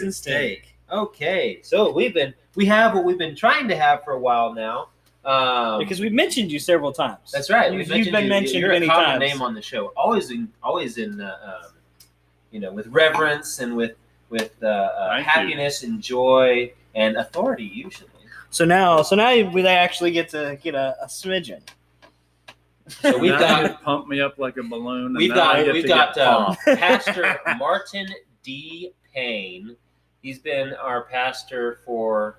everybody. 0.00 0.12
Hey, 0.12 0.12
welcome 0.12 0.12
to 0.12 0.12
the 0.12 0.12
Texan 0.12 0.12
Steak. 0.12 0.74
Okay, 0.90 1.60
so 1.62 1.92
we've 1.92 2.14
been 2.14 2.34
we 2.54 2.66
have 2.66 2.94
what 2.94 3.04
we've 3.04 3.18
been 3.18 3.36
trying 3.36 3.68
to 3.68 3.76
have 3.76 4.02
for 4.04 4.12
a 4.12 4.18
while 4.18 4.54
now. 4.54 4.88
Um, 5.24 5.78
because 5.78 6.00
we've 6.00 6.12
mentioned 6.12 6.50
you 6.50 6.58
several 6.58 6.92
times. 6.92 7.30
that's 7.30 7.48
right. 7.48 7.72
You've, 7.72 7.88
you've 7.88 8.10
been 8.10 8.24
you. 8.24 8.28
mentioned 8.28 8.60
You're 8.60 8.70
many 8.70 8.86
a 8.86 8.88
common 8.88 9.20
times. 9.20 9.20
name 9.20 9.42
on 9.42 9.54
the 9.54 9.62
show. 9.62 9.92
Always 9.96 10.30
in 10.30 10.48
always 10.62 10.98
in 10.98 11.20
uh, 11.20 11.36
um, 11.66 11.72
you 12.50 12.60
know 12.60 12.72
with 12.72 12.86
reverence 12.88 13.60
and 13.60 13.76
with 13.76 13.92
with 14.30 14.54
uh, 14.62 14.66
uh, 14.66 15.08
Thank 15.10 15.26
you. 15.26 15.30
happiness 15.30 15.82
and 15.82 16.02
joy 16.02 16.72
and 16.94 17.16
authority 17.16 17.64
usually. 17.64 18.10
so 18.50 18.64
now, 18.64 19.02
so 19.02 19.14
now 19.14 19.32
we 19.50 19.66
actually 19.66 20.10
get 20.10 20.30
to 20.30 20.58
get 20.62 20.74
a, 20.74 20.96
a 21.02 21.06
smidgen. 21.06 21.60
So 22.88 23.16
we've 23.18 23.38
got 23.38 23.82
pump 23.82 24.08
me 24.08 24.20
up 24.20 24.38
like 24.38 24.56
a 24.56 24.62
balloon. 24.62 25.14
We've 25.14 25.34
got 25.34 25.66
we've 25.66 25.86
got 25.86 26.16
uh. 26.18 26.54
Pastor 26.64 27.38
Martin 27.58 28.08
D. 28.42 28.92
Payne. 29.14 29.76
He's 30.22 30.38
been 30.38 30.74
our 30.74 31.02
pastor 31.02 31.80
for 31.84 32.36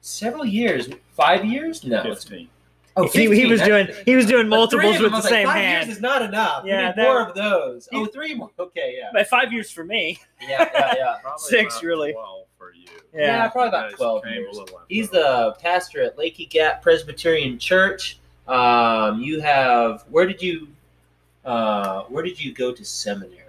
several 0.00 0.44
years. 0.44 0.88
Five 1.12 1.44
years? 1.44 1.84
No. 1.84 2.02
fifteen. 2.02 2.48
Oh, 2.96 3.08
he, 3.08 3.34
he 3.34 3.46
was 3.46 3.60
doing 3.62 3.88
he 4.04 4.14
was 4.14 4.26
doing 4.26 4.46
multiples 4.48 5.00
with 5.00 5.10
the 5.10 5.16
was 5.16 5.24
like, 5.24 5.32
same 5.32 5.46
five 5.48 5.56
hand. 5.56 5.86
Years 5.88 5.96
is 5.96 6.02
not 6.02 6.22
enough. 6.22 6.64
Yeah, 6.64 6.80
Yeah, 6.80 6.92
that- 6.92 7.02
more 7.02 7.22
of 7.28 7.34
those. 7.34 7.88
he- 7.90 7.96
Oh, 7.96 8.06
three 8.06 8.34
more. 8.34 8.50
Okay, 8.58 8.94
yeah, 8.98 9.08
But 9.12 9.26
five 9.26 9.52
years 9.52 9.70
for 9.70 9.84
me. 9.84 10.18
yeah, 10.40 10.68
yeah, 10.72 10.94
yeah. 10.96 11.16
Probably 11.22 11.42
Six, 11.48 11.74
about 11.76 11.82
really. 11.84 12.12
Twelve 12.12 12.46
for 12.56 12.72
you. 12.72 12.86
Yeah. 13.12 13.20
Yeah, 13.26 13.48
probably 13.48 13.68
about 13.68 13.90
twelve 13.92 14.24
years. 14.26 14.56
He's 14.88 15.10
the 15.10 15.56
pastor 15.60 16.02
at 16.02 16.16
Lakey 16.16 16.48
Gap 16.48 16.82
Presbyterian 16.82 17.58
Church. 17.58 18.18
Um, 18.46 19.20
you 19.22 19.40
have 19.40 20.04
where 20.10 20.26
did 20.26 20.40
you 20.42 20.68
uh, 21.44 22.02
where 22.04 22.22
did 22.22 22.38
you 22.42 22.52
go 22.52 22.70
to 22.72 22.84
seminary? 22.84 23.40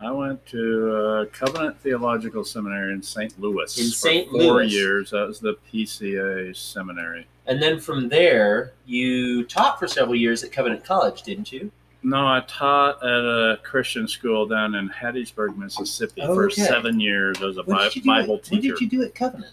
I 0.00 0.10
went 0.12 0.44
to 0.46 0.94
uh, 0.94 1.24
Covenant 1.26 1.78
Theological 1.80 2.44
Seminary 2.44 2.92
in 2.92 3.02
St. 3.02 3.38
Louis. 3.40 3.76
In 3.78 3.84
for 3.86 3.90
St. 3.90 4.30
Four 4.30 4.40
Louis. 4.40 4.72
years. 4.72 5.10
That 5.10 5.26
was 5.26 5.40
the 5.40 5.56
PCA 5.72 6.54
seminary. 6.56 7.26
And 7.46 7.60
then 7.60 7.80
from 7.80 8.08
there, 8.08 8.74
you 8.86 9.44
taught 9.44 9.78
for 9.78 9.88
several 9.88 10.14
years 10.14 10.44
at 10.44 10.52
Covenant 10.52 10.84
College, 10.84 11.22
didn't 11.22 11.50
you? 11.50 11.72
No, 12.04 12.28
I 12.28 12.44
taught 12.46 13.02
at 13.02 13.08
a 13.10 13.58
Christian 13.64 14.06
school 14.06 14.46
down 14.46 14.76
in 14.76 14.88
Hattiesburg, 14.88 15.56
Mississippi 15.56 16.20
for 16.24 16.44
Okay. 16.46 16.62
seven 16.62 17.00
years 17.00 17.42
as 17.42 17.56
a 17.56 17.64
Bi- 17.64 17.84
did 17.84 17.96
you 17.96 18.02
do 18.02 18.06
Bible 18.06 18.34
at, 18.36 18.44
teacher. 18.44 18.68
What 18.74 18.78
did 18.78 18.92
you 18.92 18.98
do 19.00 19.04
at 19.04 19.14
Covenant? 19.16 19.52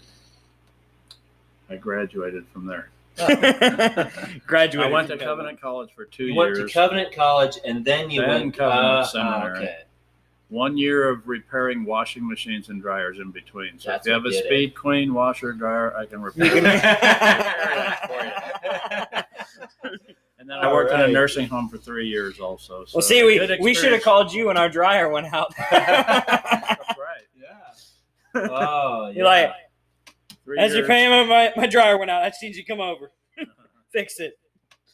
I 1.68 1.74
graduated 1.76 2.46
from 2.52 2.66
there. 2.66 2.90
Graduated. 4.46 4.90
I 4.90 4.92
went 4.94 5.08
to 5.08 5.16
Covenant 5.16 5.60
College 5.60 5.88
for 5.96 6.04
two 6.04 6.26
You 6.26 6.34
years. 6.34 6.58
went 6.58 6.68
to 6.68 6.72
Covenant 6.72 7.12
College, 7.14 7.58
and 7.64 7.84
then 7.84 8.10
you 8.10 8.20
Then 8.20 8.28
went 8.30 8.54
to 8.54 8.58
Covenant 8.60 8.84
uh, 8.84 9.04
Seminary. 9.06 9.58
Okay. 9.58 9.78
One 10.48 10.78
year 10.78 11.08
of 11.08 11.26
repairing 11.26 11.84
washing 11.84 12.26
machines 12.26 12.68
and 12.68 12.80
dryers 12.80 13.18
in 13.18 13.32
between. 13.32 13.78
So 13.78 13.90
That's 13.90 14.06
if 14.06 14.10
you 14.10 14.14
have 14.14 14.24
a 14.24 14.30
did 14.30 14.44
it. 14.44 14.46
Speed 14.46 14.76
Queen 14.76 15.12
washer 15.12 15.52
dryer, 15.52 15.94
I 15.96 16.06
can 16.06 16.22
repair 16.22 16.52
it. 16.54 16.62
And 20.46 20.52
then 20.52 20.64
I 20.64 20.72
worked 20.72 20.92
in 20.92 21.00
a 21.00 21.08
nursing 21.08 21.48
home 21.48 21.68
for 21.68 21.76
three 21.76 22.06
years 22.06 22.38
also. 22.38 22.84
So 22.84 22.98
Well, 22.98 23.02
see, 23.02 23.24
we, 23.24 23.58
we 23.60 23.74
should 23.74 23.90
have 23.90 24.04
called 24.04 24.32
you 24.32 24.46
when 24.46 24.56
our 24.56 24.68
dryer 24.68 25.08
went 25.08 25.26
out. 25.34 25.52
That's 25.72 26.96
right. 26.96 27.26
Yeah. 27.36 28.48
Oh, 28.52 29.10
You're 29.12 29.24
like, 29.24 29.50
Three 30.44 30.60
as 30.60 30.72
you're 30.72 30.86
paying, 30.86 31.28
my, 31.28 31.52
my 31.56 31.66
dryer 31.66 31.98
went 31.98 32.12
out. 32.12 32.22
I 32.22 32.28
just 32.28 32.40
need 32.44 32.54
you 32.54 32.62
to 32.62 32.68
come 32.68 32.80
over, 32.80 33.10
fix 33.92 34.20
it. 34.20 34.38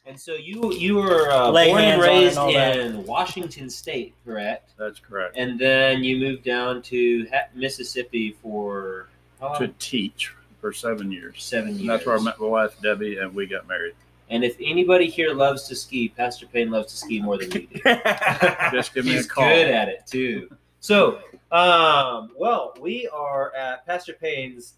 And 0.04 0.18
so 0.18 0.34
you 0.34 0.72
you 0.72 0.96
were 0.96 1.30
uh, 1.30 1.48
Leg 1.50 1.70
born 1.70 1.82
and 1.84 2.02
hands 2.02 2.04
on 2.04 2.10
it 2.10 2.16
and 2.16 2.24
raised 2.24 2.38
all 2.38 2.52
that. 2.52 2.78
in 2.78 3.06
Washington 3.06 3.70
State, 3.70 4.14
correct? 4.24 4.70
That's 4.76 4.98
correct. 4.98 5.36
And 5.36 5.58
then 5.58 6.02
you 6.02 6.16
moved 6.16 6.42
down 6.42 6.82
to 6.82 7.26
ha- 7.32 7.46
Mississippi 7.54 8.32
for 8.42 9.06
how 9.40 9.50
long? 9.50 9.58
to 9.60 9.68
teach 9.78 10.32
for 10.60 10.72
seven 10.72 11.12
years. 11.12 11.42
seven 11.42 11.70
years. 11.70 11.80
And 11.82 11.88
that's 11.90 12.04
where 12.06 12.18
I 12.18 12.20
met 12.20 12.40
my 12.40 12.46
wife 12.46 12.80
Debbie, 12.82 13.18
and 13.18 13.32
we 13.32 13.46
got 13.46 13.68
married. 13.68 13.94
And 14.28 14.42
if 14.42 14.56
anybody 14.60 15.08
here 15.08 15.34
loves 15.34 15.68
to 15.68 15.76
ski, 15.76 16.08
Pastor 16.08 16.46
Payne 16.46 16.70
loves 16.70 16.90
to 16.92 16.96
ski 16.96 17.20
more 17.20 17.38
than 17.38 17.52
you 17.52 17.66
do. 17.68 17.80
Just 18.72 18.94
give 18.94 19.04
me 19.04 19.12
He's 19.12 19.26
a 19.26 19.28
call. 19.28 19.44
good 19.48 19.68
at 19.68 19.88
it 19.88 20.06
too. 20.06 20.48
So, 20.80 21.20
um, 21.52 22.30
well, 22.36 22.74
we 22.80 23.08
are 23.12 23.54
at 23.54 23.86
Pastor 23.86 24.14
Payne's 24.14 24.74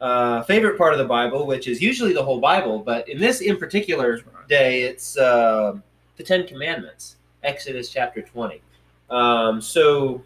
uh, 0.00 0.42
favorite 0.42 0.78
part 0.78 0.92
of 0.92 0.98
the 0.98 1.04
Bible, 1.04 1.46
which 1.46 1.66
is 1.66 1.80
usually 1.80 2.12
the 2.12 2.22
whole 2.22 2.40
Bible, 2.40 2.78
but 2.78 3.08
in 3.08 3.18
this 3.18 3.40
in 3.40 3.56
particular 3.56 4.20
day, 4.48 4.82
it's 4.82 5.18
um 5.18 5.82
the 6.16 6.22
Ten 6.22 6.46
Commandments, 6.46 7.16
Exodus 7.42 7.90
chapter 7.90 8.22
twenty. 8.22 8.60
Um, 9.10 9.60
so, 9.60 10.22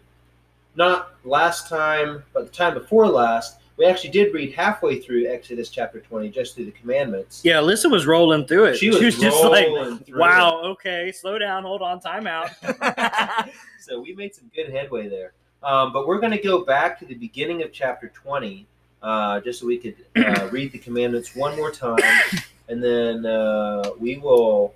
not 0.75 1.15
last 1.23 1.69
time, 1.69 2.23
but 2.33 2.45
the 2.45 2.51
time 2.51 2.73
before 2.73 3.07
last, 3.07 3.59
we 3.77 3.85
actually 3.85 4.11
did 4.11 4.33
read 4.33 4.53
halfway 4.53 4.99
through 4.99 5.27
Exodus 5.27 5.69
chapter 5.69 6.01
twenty, 6.01 6.29
just 6.29 6.55
through 6.55 6.65
the 6.65 6.71
commandments. 6.71 7.41
yeah, 7.43 7.55
Alyssa 7.55 7.89
was 7.89 8.05
rolling 8.05 8.45
through 8.45 8.65
it. 8.65 8.77
She 8.77 8.89
was, 8.89 8.99
just 8.99 9.43
like, 9.43 9.67
rolling 9.67 9.99
through 9.99 10.19
wow, 10.19 10.61
okay, 10.63 11.11
slow 11.11 11.39
down, 11.39 11.63
hold 11.63 11.81
on, 11.81 11.99
time 11.99 12.27
out. 12.27 12.51
so 13.79 13.99
we 13.99 14.13
made 14.13 14.35
some 14.35 14.51
good 14.55 14.69
headway 14.69 15.07
there. 15.07 15.33
Um, 15.63 15.93
but 15.93 16.07
we're 16.07 16.19
going 16.19 16.33
to 16.33 16.41
go 16.41 16.65
back 16.65 16.99
to 16.99 17.05
the 17.05 17.15
beginning 17.15 17.63
of 17.63 17.71
chapter 17.71 18.09
20, 18.09 18.67
uh, 19.03 19.41
just 19.41 19.59
so 19.59 19.67
we 19.67 19.77
could 19.77 19.95
uh, 20.15 20.47
read 20.51 20.71
the 20.71 20.79
commandments 20.79 21.35
one 21.35 21.55
more 21.55 21.69
time, 21.69 21.99
and 22.69 22.81
then 22.81 23.25
uh, 23.25 23.91
we 23.99 24.17
will 24.17 24.73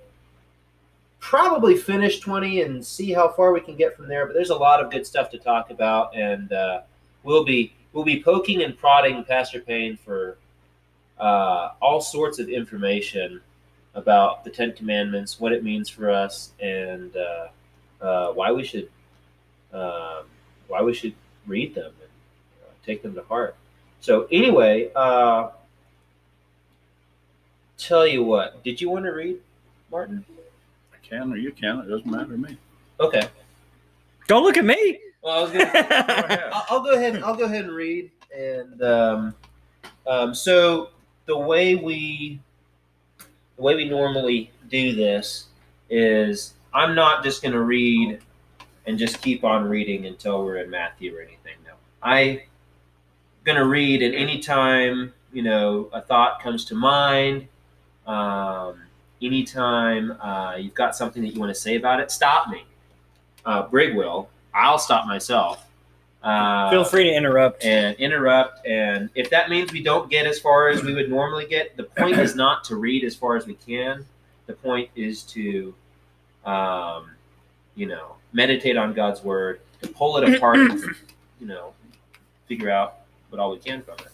probably 1.18 1.76
finish 1.76 2.20
20 2.20 2.62
and 2.62 2.84
see 2.84 3.12
how 3.12 3.28
far 3.28 3.52
we 3.52 3.60
can 3.60 3.76
get 3.76 3.96
from 3.96 4.06
there. 4.06 4.26
But 4.26 4.34
there's 4.34 4.50
a 4.50 4.56
lot 4.56 4.82
of 4.82 4.90
good 4.90 5.06
stuff 5.06 5.30
to 5.30 5.38
talk 5.38 5.70
about, 5.70 6.14
and 6.14 6.52
uh, 6.52 6.82
we'll 7.22 7.44
be 7.44 7.72
we'll 7.92 8.04
be 8.04 8.22
poking 8.22 8.62
and 8.62 8.78
prodding 8.78 9.24
Pastor 9.24 9.60
Payne 9.60 9.96
for 9.96 10.36
uh, 11.18 11.70
all 11.80 12.00
sorts 12.00 12.38
of 12.38 12.48
information 12.48 13.40
about 13.94 14.44
the 14.44 14.50
Ten 14.50 14.72
Commandments, 14.72 15.40
what 15.40 15.52
it 15.52 15.64
means 15.64 15.88
for 15.88 16.10
us, 16.10 16.52
and 16.60 17.16
uh, 17.16 17.48
uh, 18.00 18.32
why 18.32 18.52
we 18.52 18.64
should 18.64 18.88
um, 19.72 20.24
why 20.68 20.82
we 20.82 20.94
should 20.94 21.14
read 21.46 21.74
them 21.74 21.92
and 22.00 22.64
uh, 22.64 22.72
take 22.84 23.02
them 23.02 23.14
to 23.14 23.22
heart. 23.22 23.56
So 24.00 24.26
anyway, 24.30 24.90
uh, 24.94 25.50
tell 27.76 28.06
you 28.06 28.22
what, 28.22 28.62
did 28.64 28.80
you 28.80 28.88
want 28.90 29.04
to 29.04 29.10
read, 29.12 29.38
Martin? 29.90 30.24
I 30.92 31.06
can 31.06 31.32
or 31.32 31.36
you 31.36 31.52
can. 31.52 31.80
It 31.80 31.88
doesn't 31.88 32.06
matter 32.06 32.32
to 32.32 32.38
me. 32.38 32.56
Okay. 33.00 33.22
Don't 34.26 34.42
look 34.42 34.56
at 34.56 34.64
me. 34.64 34.98
Well, 35.22 35.38
I 35.38 35.42
was 35.42 35.50
gonna. 35.52 36.50
I'll, 36.52 36.66
I'll 36.70 36.82
go 36.82 36.92
ahead. 36.92 37.22
I'll 37.22 37.36
go 37.36 37.44
ahead 37.44 37.64
and 37.64 37.74
read. 37.74 38.10
And 38.36 38.82
um, 38.82 39.34
um, 40.06 40.34
so 40.34 40.90
the 41.26 41.36
way 41.36 41.74
we 41.74 42.40
the 43.56 43.62
way 43.62 43.74
we 43.74 43.88
normally 43.88 44.50
do 44.68 44.94
this 44.94 45.46
is 45.90 46.54
I'm 46.72 46.94
not 46.94 47.24
just 47.24 47.42
going 47.42 47.52
to 47.52 47.62
read 47.62 48.20
and 48.86 48.98
just 48.98 49.20
keep 49.20 49.44
on 49.44 49.68
reading 49.68 50.06
until 50.06 50.44
we're 50.44 50.58
in 50.58 50.70
Matthew 50.70 51.16
or 51.16 51.20
anything. 51.20 51.54
No, 51.66 51.72
I 52.02 52.44
going 53.48 53.58
to 53.58 53.66
read, 53.66 54.02
and 54.02 54.14
anytime 54.14 55.12
you 55.32 55.42
know 55.42 55.88
a 55.92 56.02
thought 56.02 56.42
comes 56.42 56.66
to 56.66 56.74
mind, 56.74 57.48
um, 58.06 58.78
anytime 59.22 60.12
uh, 60.20 60.56
you've 60.58 60.74
got 60.74 60.94
something 60.94 61.22
that 61.22 61.30
you 61.34 61.40
want 61.40 61.50
to 61.54 61.60
say 61.60 61.76
about 61.76 61.98
it, 61.98 62.10
stop 62.10 62.48
me. 62.50 62.64
Uh, 63.46 63.66
Brig 63.66 63.96
will. 63.96 64.28
I'll 64.54 64.78
stop 64.78 65.06
myself. 65.06 65.64
Uh, 66.22 66.68
Feel 66.68 66.84
free 66.84 67.04
to 67.04 67.14
interrupt. 67.14 67.64
and 67.64 67.96
interrupt. 67.96 68.66
And 68.66 69.08
if 69.14 69.30
that 69.30 69.48
means 69.48 69.72
we 69.72 69.82
don't 69.82 70.10
get 70.10 70.26
as 70.26 70.38
far 70.38 70.68
as 70.68 70.82
we 70.82 70.92
would 70.92 71.08
normally 71.08 71.46
get, 71.46 71.76
the 71.76 71.84
point 71.84 72.18
is 72.18 72.34
not 72.44 72.64
to 72.64 72.76
read 72.76 73.02
as 73.04 73.14
far 73.14 73.36
as 73.36 73.46
we 73.46 73.54
can. 73.54 74.04
The 74.46 74.52
point 74.54 74.90
is 74.94 75.22
to, 75.24 75.74
um, 76.44 77.10
you 77.76 77.86
know, 77.86 78.16
meditate 78.32 78.76
on 78.76 78.92
God's 78.92 79.22
word, 79.22 79.60
to 79.80 79.88
pull 79.88 80.18
it 80.18 80.34
apart, 80.34 80.58
and, 80.58 80.82
you 81.40 81.46
know, 81.46 81.72
figure 82.46 82.70
out 82.70 82.98
what 83.30 83.40
all 83.40 83.50
we 83.50 83.58
can 83.58 83.82
from 83.82 83.94
it. 83.98 84.10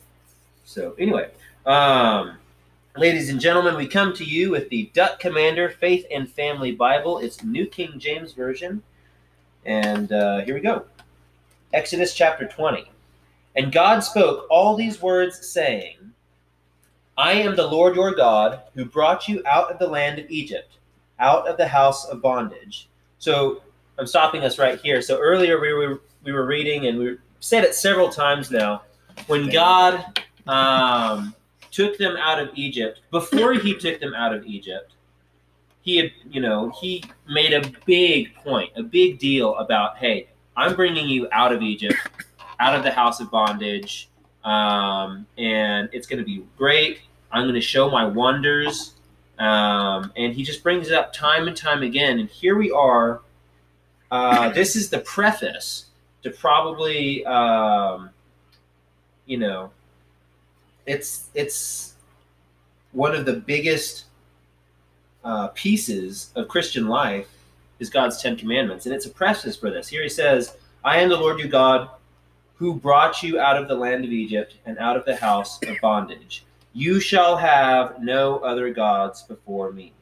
So, 0.65 0.95
anyway, 0.99 1.31
um, 1.67 2.39
ladies 2.97 3.29
and 3.29 3.41
gentlemen, 3.41 3.77
we 3.77 3.87
come 3.87 4.15
to 4.15 4.25
you 4.25 4.51
with 4.51 4.69
the 4.69 4.91
Duck 4.95 5.19
Commander 5.19 5.69
Faith 5.69 6.07
and 6.11 6.29
Family 6.29 6.73
Bible. 6.73 7.19
It's 7.19 7.43
New 7.43 7.67
King 7.67 7.99
James 7.99 8.33
Version. 8.33 8.83
And 9.65 10.13
uh, 10.13 10.41
here 10.41 10.55
we 10.55 10.61
go. 10.61 10.85
Exodus 11.73 12.15
chapter 12.15 12.47
20. 12.47 12.91
And 13.57 13.73
God 13.73 14.01
spoke 14.01 14.47
all 14.51 14.77
these 14.77 15.01
words, 15.01 15.47
saying, 15.47 15.97
I 17.17 17.33
am 17.33 17.55
the 17.55 17.67
Lord 17.67 17.95
your 17.95 18.15
God, 18.15 18.63
who 18.75 18.85
brought 18.85 19.29
you 19.29 19.43
out 19.47 19.71
of 19.71 19.79
the 19.79 19.87
land 19.87 20.19
of 20.19 20.29
Egypt, 20.29 20.79
out 21.21 21.47
of 21.47 21.57
the 21.57 21.69
house 21.69 22.05
of 22.07 22.21
bondage. 22.21 22.89
So 23.19 23.63
I'm 23.99 24.07
stopping 24.07 24.43
us 24.43 24.59
right 24.59 24.81
here. 24.81 25.01
So 25.01 25.19
earlier 25.19 25.61
we 25.61 25.73
were 25.73 26.01
we 26.25 26.33
were 26.33 26.47
reading, 26.47 26.87
and 26.87 26.99
we 26.99 27.17
said 27.41 27.65
it 27.65 27.75
several 27.75 28.09
times 28.09 28.51
now. 28.51 28.83
When 29.27 29.49
God 29.49 30.23
um, 30.47 31.35
took 31.71 31.99
them 31.99 32.17
out 32.17 32.41
of 32.41 32.51
Egypt, 32.55 33.01
before 33.11 33.55
He 33.55 33.75
took 33.75 34.01
them 34.01 34.15
out 34.15 34.35
of 34.35 34.45
Egypt, 34.47 34.93
He 35.83 35.97
had, 35.97 36.13
you 36.31 36.41
know, 36.41 36.71
He 36.81 37.05
made 37.29 37.53
a 37.53 37.71
big 37.87 38.35
point, 38.37 38.71
a 38.77 38.83
big 38.83 39.19
deal 39.19 39.57
about, 39.57 39.99
hey, 39.99 40.29
I'm 40.57 40.75
bringing 40.77 41.09
you 41.09 41.29
out 41.33 41.53
of 41.53 41.63
Egypt, 41.63 41.99
out 42.61 42.77
of 42.77 42.85
the 42.85 42.91
house 42.91 43.21
of 43.21 43.31
bondage, 43.31 44.09
um, 44.45 45.27
and 45.39 45.89
it's 45.93 46.07
going 46.07 46.19
to 46.19 46.25
be 46.25 46.45
great. 46.57 47.01
I'm 47.33 47.43
going 47.45 47.55
to 47.55 47.61
show 47.61 47.91
my 47.91 48.05
wonders. 48.05 48.95
Um, 49.39 50.13
and 50.17 50.33
he 50.33 50.45
just 50.45 50.63
brings 50.63 50.89
it 50.89 50.95
up 50.95 51.13
time 51.13 51.49
and 51.49 51.57
time 51.57 51.83
again. 51.83 52.21
And 52.21 52.29
here 52.29 52.57
we 52.57 52.71
are. 52.71 53.23
Uh, 54.11 54.51
this 54.51 54.77
is 54.77 54.91
the 54.91 55.01
preface 55.01 55.87
to 56.23 56.31
probably, 56.31 57.27
um, 57.27 58.11
you 59.27 59.39
know, 59.39 59.71
it's 60.87 61.29
it's 61.35 61.95
one 62.93 63.15
of 63.15 63.25
the 63.25 63.35
biggest 63.35 64.05
uh, 65.25 65.49
pieces 65.49 66.31
of 66.37 66.49
Christian 66.49 66.89
life 66.89 67.29
is 67.79 67.91
God's 67.91 68.21
Ten 68.21 68.37
Commandments, 68.37 68.87
and 68.87 68.95
it's 68.95 69.07
a 69.07 69.11
preface 69.11 69.57
for 69.57 69.71
this. 69.71 69.89
Here 69.89 70.03
he 70.03 70.09
says, 70.09 70.57
"I 70.85 70.99
am 70.99 71.09
the 71.09 71.17
Lord 71.17 71.39
your 71.39 71.49
God, 71.49 71.89
who 72.57 72.75
brought 72.75 73.23
you 73.23 73.41
out 73.41 73.57
of 73.61 73.69
the 73.69 73.75
land 73.75 74.05
of 74.05 74.13
Egypt 74.13 74.57
and 74.67 74.79
out 74.79 74.97
of 74.97 75.05
the 75.05 75.17
house 75.17 75.61
of 75.63 75.77
bondage. 75.83 76.45
You 76.73 77.01
shall 77.01 77.37
have 77.37 78.03
no 78.03 78.39
other 78.39 78.73
gods 78.73 79.23
before 79.23 79.73
me. 79.73 79.93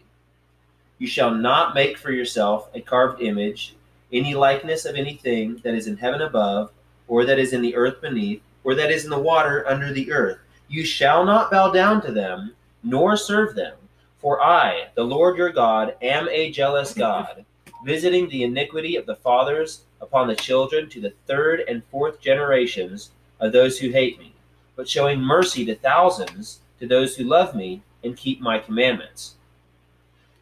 You 0.99 1.07
shall 1.07 1.35
not 1.35 1.75
make 1.75 1.99
for 1.99 2.13
yourself 2.13 2.69
a 2.75 2.81
carved 2.81 3.21
image, 3.21 3.75
any 4.13 4.35
likeness 4.35 4.85
of 4.85 4.95
anything 4.95 5.61
that 5.65 5.75
is 5.75 5.87
in 5.87 5.97
heaven 5.97 6.23
above, 6.23 6.71
or 7.09 7.25
that 7.25 7.39
is 7.39 7.53
in 7.53 7.63
the 7.63 7.75
earth 7.75 8.01
beneath, 8.01 8.43
or 8.65 8.75
that 8.75 8.91
is 8.91 9.05
in 9.05 9.11
the 9.11 9.19
water 9.19 9.67
under 9.69 9.93
the 9.93 10.11
earth. 10.13 10.39
You 10.69 10.85
shall 10.85 11.25
not 11.25 11.51
bow 11.51 11.71
down 11.71 12.01
to 12.03 12.13
them, 12.13 12.55
nor 12.83 13.17
serve 13.17 13.55
them. 13.55 13.75
For 14.21 14.43
I, 14.43 14.89
the 14.95 15.03
Lord 15.03 15.37
your 15.37 15.51
God, 15.51 15.97
am 16.01 16.29
a 16.29 16.51
jealous 16.51 16.95
God, 16.95 17.45
visiting 17.85 18.29
the 18.29 18.45
iniquity 18.45 18.97
of 18.97 19.07
the 19.07 19.17
fathers 19.17 19.83
upon 20.01 20.29
the 20.29 20.37
children 20.37 20.89
to 20.91 21.01
the 21.01 21.13
third 21.27 21.65
and 21.69 21.83
fourth 21.91 22.21
generations 22.21 23.11
of 23.41 23.53
those 23.53 23.79
who 23.79 23.91
hate 23.91 24.19
me, 24.19 24.33
but 24.77 24.89
showing 24.89 25.21
mercy 25.21 25.65
to 25.65 25.75
thousands 25.75 26.61
to 26.79 26.87
those 26.87 27.17
who 27.17 27.25
love 27.25 27.55
me 27.55 27.83
and 28.05 28.17
keep 28.17 28.41
my 28.41 28.59
commandments. 28.59 29.35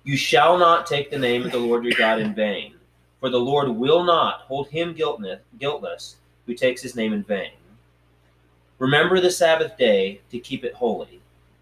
You 0.05 0.17
shall 0.17 0.59
not 0.59 0.87
take 0.87 1.11
the 1.11 1.19
name 1.19 1.45
of 1.45 1.53
the 1.53 1.59
Lord 1.59 1.85
your 1.85 1.95
God 1.97 2.21
in 2.21 2.35
vain, 2.35 2.75
for 3.19 3.29
the 3.29 3.41
Lord 3.41 3.69
will 3.69 4.05
not 4.05 4.43
hold 4.43 4.69
him 4.69 4.95
guiltless 4.95 6.17
who 6.47 6.55
takes 6.55 6.83
his 6.83 6.97
name 6.97 7.13
in 7.13 7.23
vain. 7.23 7.53
Remember 8.81 9.21
the 9.21 9.31
Sabbath 9.31 9.77
day 9.77 10.23
to 10.31 10.39
keep 10.39 10.65
it 10.65 10.73
holy. 10.73 11.21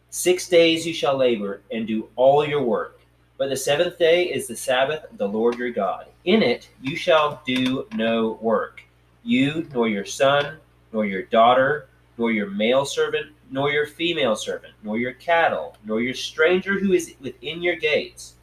Six 0.09 0.49
days 0.49 0.87
you 0.87 0.95
shall 0.95 1.17
labor 1.17 1.63
and 1.73 1.85
do 1.85 2.09
all 2.15 2.47
your 2.47 2.63
work, 2.63 3.01
but 3.37 3.51
the 3.51 3.57
seventh 3.57 3.99
day 3.99 4.27
is 4.27 4.47
the 4.47 4.55
Sabbath 4.55 5.03
of 5.11 5.19
the 5.19 5.27
Lord 5.27 5.59
your 5.59 5.71
God. 5.71 6.07
In 6.27 6.45
it 6.45 6.69
you 6.81 6.95
shall 6.95 7.43
do 7.45 7.89
no 7.97 8.39
work, 8.41 8.85
you, 9.25 9.69
nor 9.75 9.89
your 9.89 10.05
son, 10.05 10.59
nor 10.93 11.07
your 11.07 11.25
daughter, 11.25 11.89
nor 12.19 12.31
your 12.31 12.51
male 12.51 12.85
servant, 12.85 13.33
nor 13.51 13.73
your 13.73 13.87
female 13.87 14.37
servant, 14.37 14.75
nor 14.85 14.97
your 14.97 15.15
cattle, 15.15 15.77
nor 15.85 16.01
your 16.01 16.15
stranger 16.15 16.79
who 16.79 16.93
is 16.93 17.17
within 17.21 17.61
your 17.61 17.77
gates. 17.77 18.35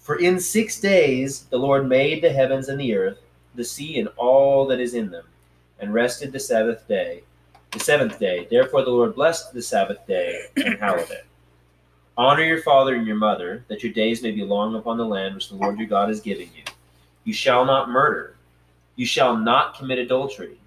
For 0.00 0.18
in 0.18 0.40
six 0.40 0.80
days 0.80 1.42
the 1.50 1.58
Lord 1.58 1.86
made 1.86 2.22
the 2.22 2.32
heavens 2.32 2.70
and 2.70 2.80
the 2.80 2.96
earth, 2.96 3.18
the 3.54 3.64
sea 3.64 3.98
and 3.98 4.08
all 4.16 4.66
that 4.68 4.80
is 4.80 4.94
in 4.94 5.10
them, 5.10 5.26
and 5.78 5.92
rested 5.92 6.32
the 6.32 6.40
Sabbath 6.40 6.88
day 6.88 7.24
the 7.72 7.80
seventh 7.80 8.18
day. 8.18 8.46
Therefore 8.50 8.82
the 8.82 8.90
Lord 8.90 9.14
blessed 9.14 9.52
the 9.52 9.62
Sabbath 9.62 10.06
day 10.06 10.46
and 10.56 10.78
hallowed 10.78 11.10
it. 11.10 11.26
Honor 12.16 12.42
your 12.42 12.62
father 12.62 12.94
and 12.96 13.06
your 13.06 13.16
mother, 13.16 13.64
that 13.68 13.82
your 13.82 13.92
days 13.92 14.22
may 14.22 14.32
be 14.32 14.42
long 14.42 14.74
upon 14.74 14.96
the 14.96 15.04
land 15.04 15.34
which 15.34 15.50
the 15.50 15.56
Lord 15.56 15.78
your 15.78 15.86
God 15.86 16.10
is 16.10 16.20
giving 16.20 16.48
you. 16.56 16.64
You 17.24 17.32
shall 17.32 17.64
not 17.64 17.90
murder. 17.90 18.36
You 18.96 19.06
shall 19.06 19.36
not 19.36 19.78
commit 19.78 19.98
adultery. 19.98 20.58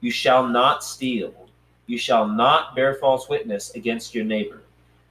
You 0.00 0.10
shall 0.10 0.46
not 0.48 0.82
steal. 0.82 1.32
You 1.86 1.98
shall 1.98 2.26
not 2.26 2.74
bear 2.74 2.94
false 2.94 3.28
witness 3.28 3.74
against 3.76 4.14
your 4.14 4.24
neighbor. 4.24 4.62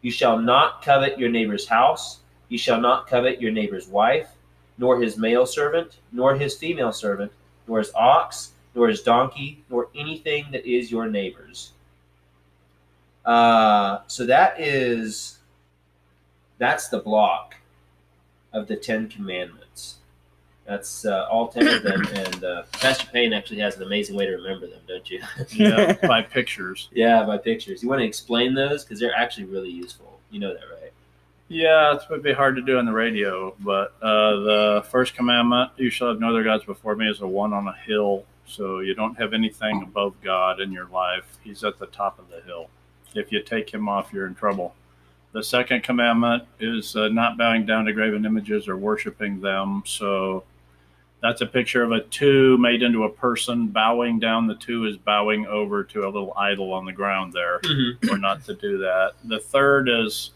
You 0.02 0.12
shall 0.12 0.38
not 0.38 0.82
covet 0.82 1.18
your 1.18 1.30
neighbor's 1.30 1.68
house. 1.68 2.20
You 2.50 2.58
shall 2.58 2.82
not 2.82 3.08
covet 3.08 3.42
your 3.42 3.52
neighbor's 3.52 3.88
wife, 3.88 4.30
nor 4.78 5.00
his 5.00 5.18
male 5.18 5.46
servant, 5.46 6.00
nor 6.12 6.36
his 6.36 6.58
female 6.58 6.92
servant, 6.92 7.32
nor 7.68 7.80
his 7.80 7.94
ox, 7.96 8.52
nor 8.76 8.90
his 8.90 9.02
donkey, 9.02 9.64
nor 9.70 9.88
anything 9.96 10.46
that 10.52 10.66
is 10.66 10.92
your 10.92 11.08
neighbor's. 11.08 11.72
Uh, 13.26 14.00
so 14.08 14.26
that 14.26 14.60
is 14.60 15.40
that's 16.58 16.90
the 16.90 17.00
block 17.00 17.56
of 18.54 18.68
the 18.68 18.76
Ten 18.76 19.10
Commandments. 19.10 19.96
That's 20.66 21.06
uh, 21.06 21.28
all 21.30 21.48
ten 21.48 21.68
of 21.68 21.84
them, 21.84 22.06
and 22.14 22.44
uh, 22.44 22.64
Pastor 22.74 23.08
Payne 23.12 23.34
actually 23.34 23.60
has 23.60 23.78
an 23.78 23.84
amazing 23.84 24.16
way 24.16 24.26
to 24.26 24.34
remember 24.34 24.68
them, 24.68 24.82
don't 24.88 25.10
you? 25.10 25.22
yeah, 25.50 25.94
by 26.08 26.22
pictures. 26.22 26.90
Yeah, 26.92 27.24
by 27.24 27.38
pictures. 27.38 27.82
You 27.82 27.90
want 27.90 28.02
to 28.02 28.06
explain 28.06 28.54
those 28.54 28.84
because 28.84 29.00
they're 29.00 29.16
actually 29.16 29.46
really 29.46 29.70
useful. 29.70 30.20
You 30.32 30.40
know 30.40 30.54
that, 30.54 30.64
right? 30.82 30.92
Yeah, 31.48 31.96
it 31.96 32.02
would 32.10 32.24
be 32.24 32.34
hard 32.34 32.56
to 32.56 32.62
do 32.64 32.80
on 32.80 32.86
the 32.86 32.92
radio, 32.92 33.56
but 33.60 33.94
uh, 34.02 34.40
the 34.40 34.86
first 34.90 35.14
commandment, 35.16 35.72
"You 35.78 35.90
shall 35.90 36.10
have 36.10 36.20
no 36.20 36.30
other 36.30 36.44
gods 36.44 36.64
before 36.64 36.96
me," 36.96 37.08
is 37.08 37.20
the 37.20 37.28
one 37.28 37.54
on 37.54 37.68
a 37.68 37.76
hill 37.86 38.26
so 38.46 38.80
you 38.80 38.94
don't 38.94 39.18
have 39.18 39.34
anything 39.34 39.82
above 39.82 40.16
God 40.22 40.60
in 40.60 40.72
your 40.72 40.88
life. 40.88 41.38
He's 41.44 41.64
at 41.64 41.80
the 41.80 41.88
top 41.88 42.20
of 42.20 42.30
the 42.30 42.42
hill. 42.42 42.70
If 43.14 43.32
you 43.32 43.42
take 43.42 43.74
him 43.74 43.88
off, 43.90 44.12
you're 44.14 44.28
in 44.28 44.36
trouble. 44.36 44.76
The 45.32 45.44
second 45.44 45.84
commandment 45.84 46.44
is 46.60 46.96
uh, 46.96 47.10
not 47.10 47.38
bowing 47.38 47.66
down 47.66 47.86
to 47.86 47.94
graven 47.94 48.26
images 48.26 48.68
or 48.68 48.78
worshiping 48.78 49.42
them. 49.42 49.84
So 49.86 50.44
that's 51.22 51.42
a 51.42 51.46
picture 51.46 51.84
of 51.84 51.92
a 51.92 52.02
two 52.02 52.58
made 52.58 52.84
into 52.84 53.04
a 53.04 53.10
person. 53.10 53.68
Bowing 53.68 54.20
down, 54.20 54.48
the 54.48 54.56
two 54.56 54.86
is 54.86 54.96
bowing 54.96 55.48
over 55.48 55.84
to 55.84 56.04
a 56.04 56.10
little 56.10 56.34
idol 56.38 56.72
on 56.72 56.86
the 56.86 56.94
ground 56.94 57.34
there. 57.34 57.60
Mm-hmm. 57.60 58.08
We're 58.08 58.18
not 58.18 58.46
to 58.46 58.54
do 58.54 58.78
that. 58.78 59.14
The 59.24 59.40
third 59.40 59.90
is 59.90 60.32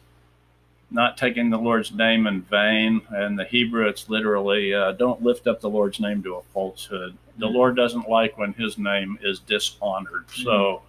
not 0.92 1.18
taking 1.18 1.50
the 1.50 1.58
Lord's 1.58 1.92
name 1.92 2.28
in 2.28 2.42
vain. 2.42 3.02
And 3.10 3.38
the 3.38 3.46
Hebrew, 3.46 3.88
it's 3.88 4.10
literally 4.10 4.74
uh, 4.74 4.94
don't 4.94 5.22
lift 5.22 5.48
up 5.48 5.62
the 5.62 5.70
Lord's 5.70 6.00
name 6.00 6.24
to 6.24 6.36
a 6.36 6.42
falsehood. 6.54 7.16
The 7.38 7.46
mm-hmm. 7.46 7.56
Lord 7.56 7.76
doesn't 7.76 8.10
like 8.10 8.38
when 8.38 8.54
his 8.54 8.78
name 8.78 9.20
is 9.22 9.40
dishonored. 9.40 10.28
Mm-hmm. 10.28 10.44
So, 10.44 10.82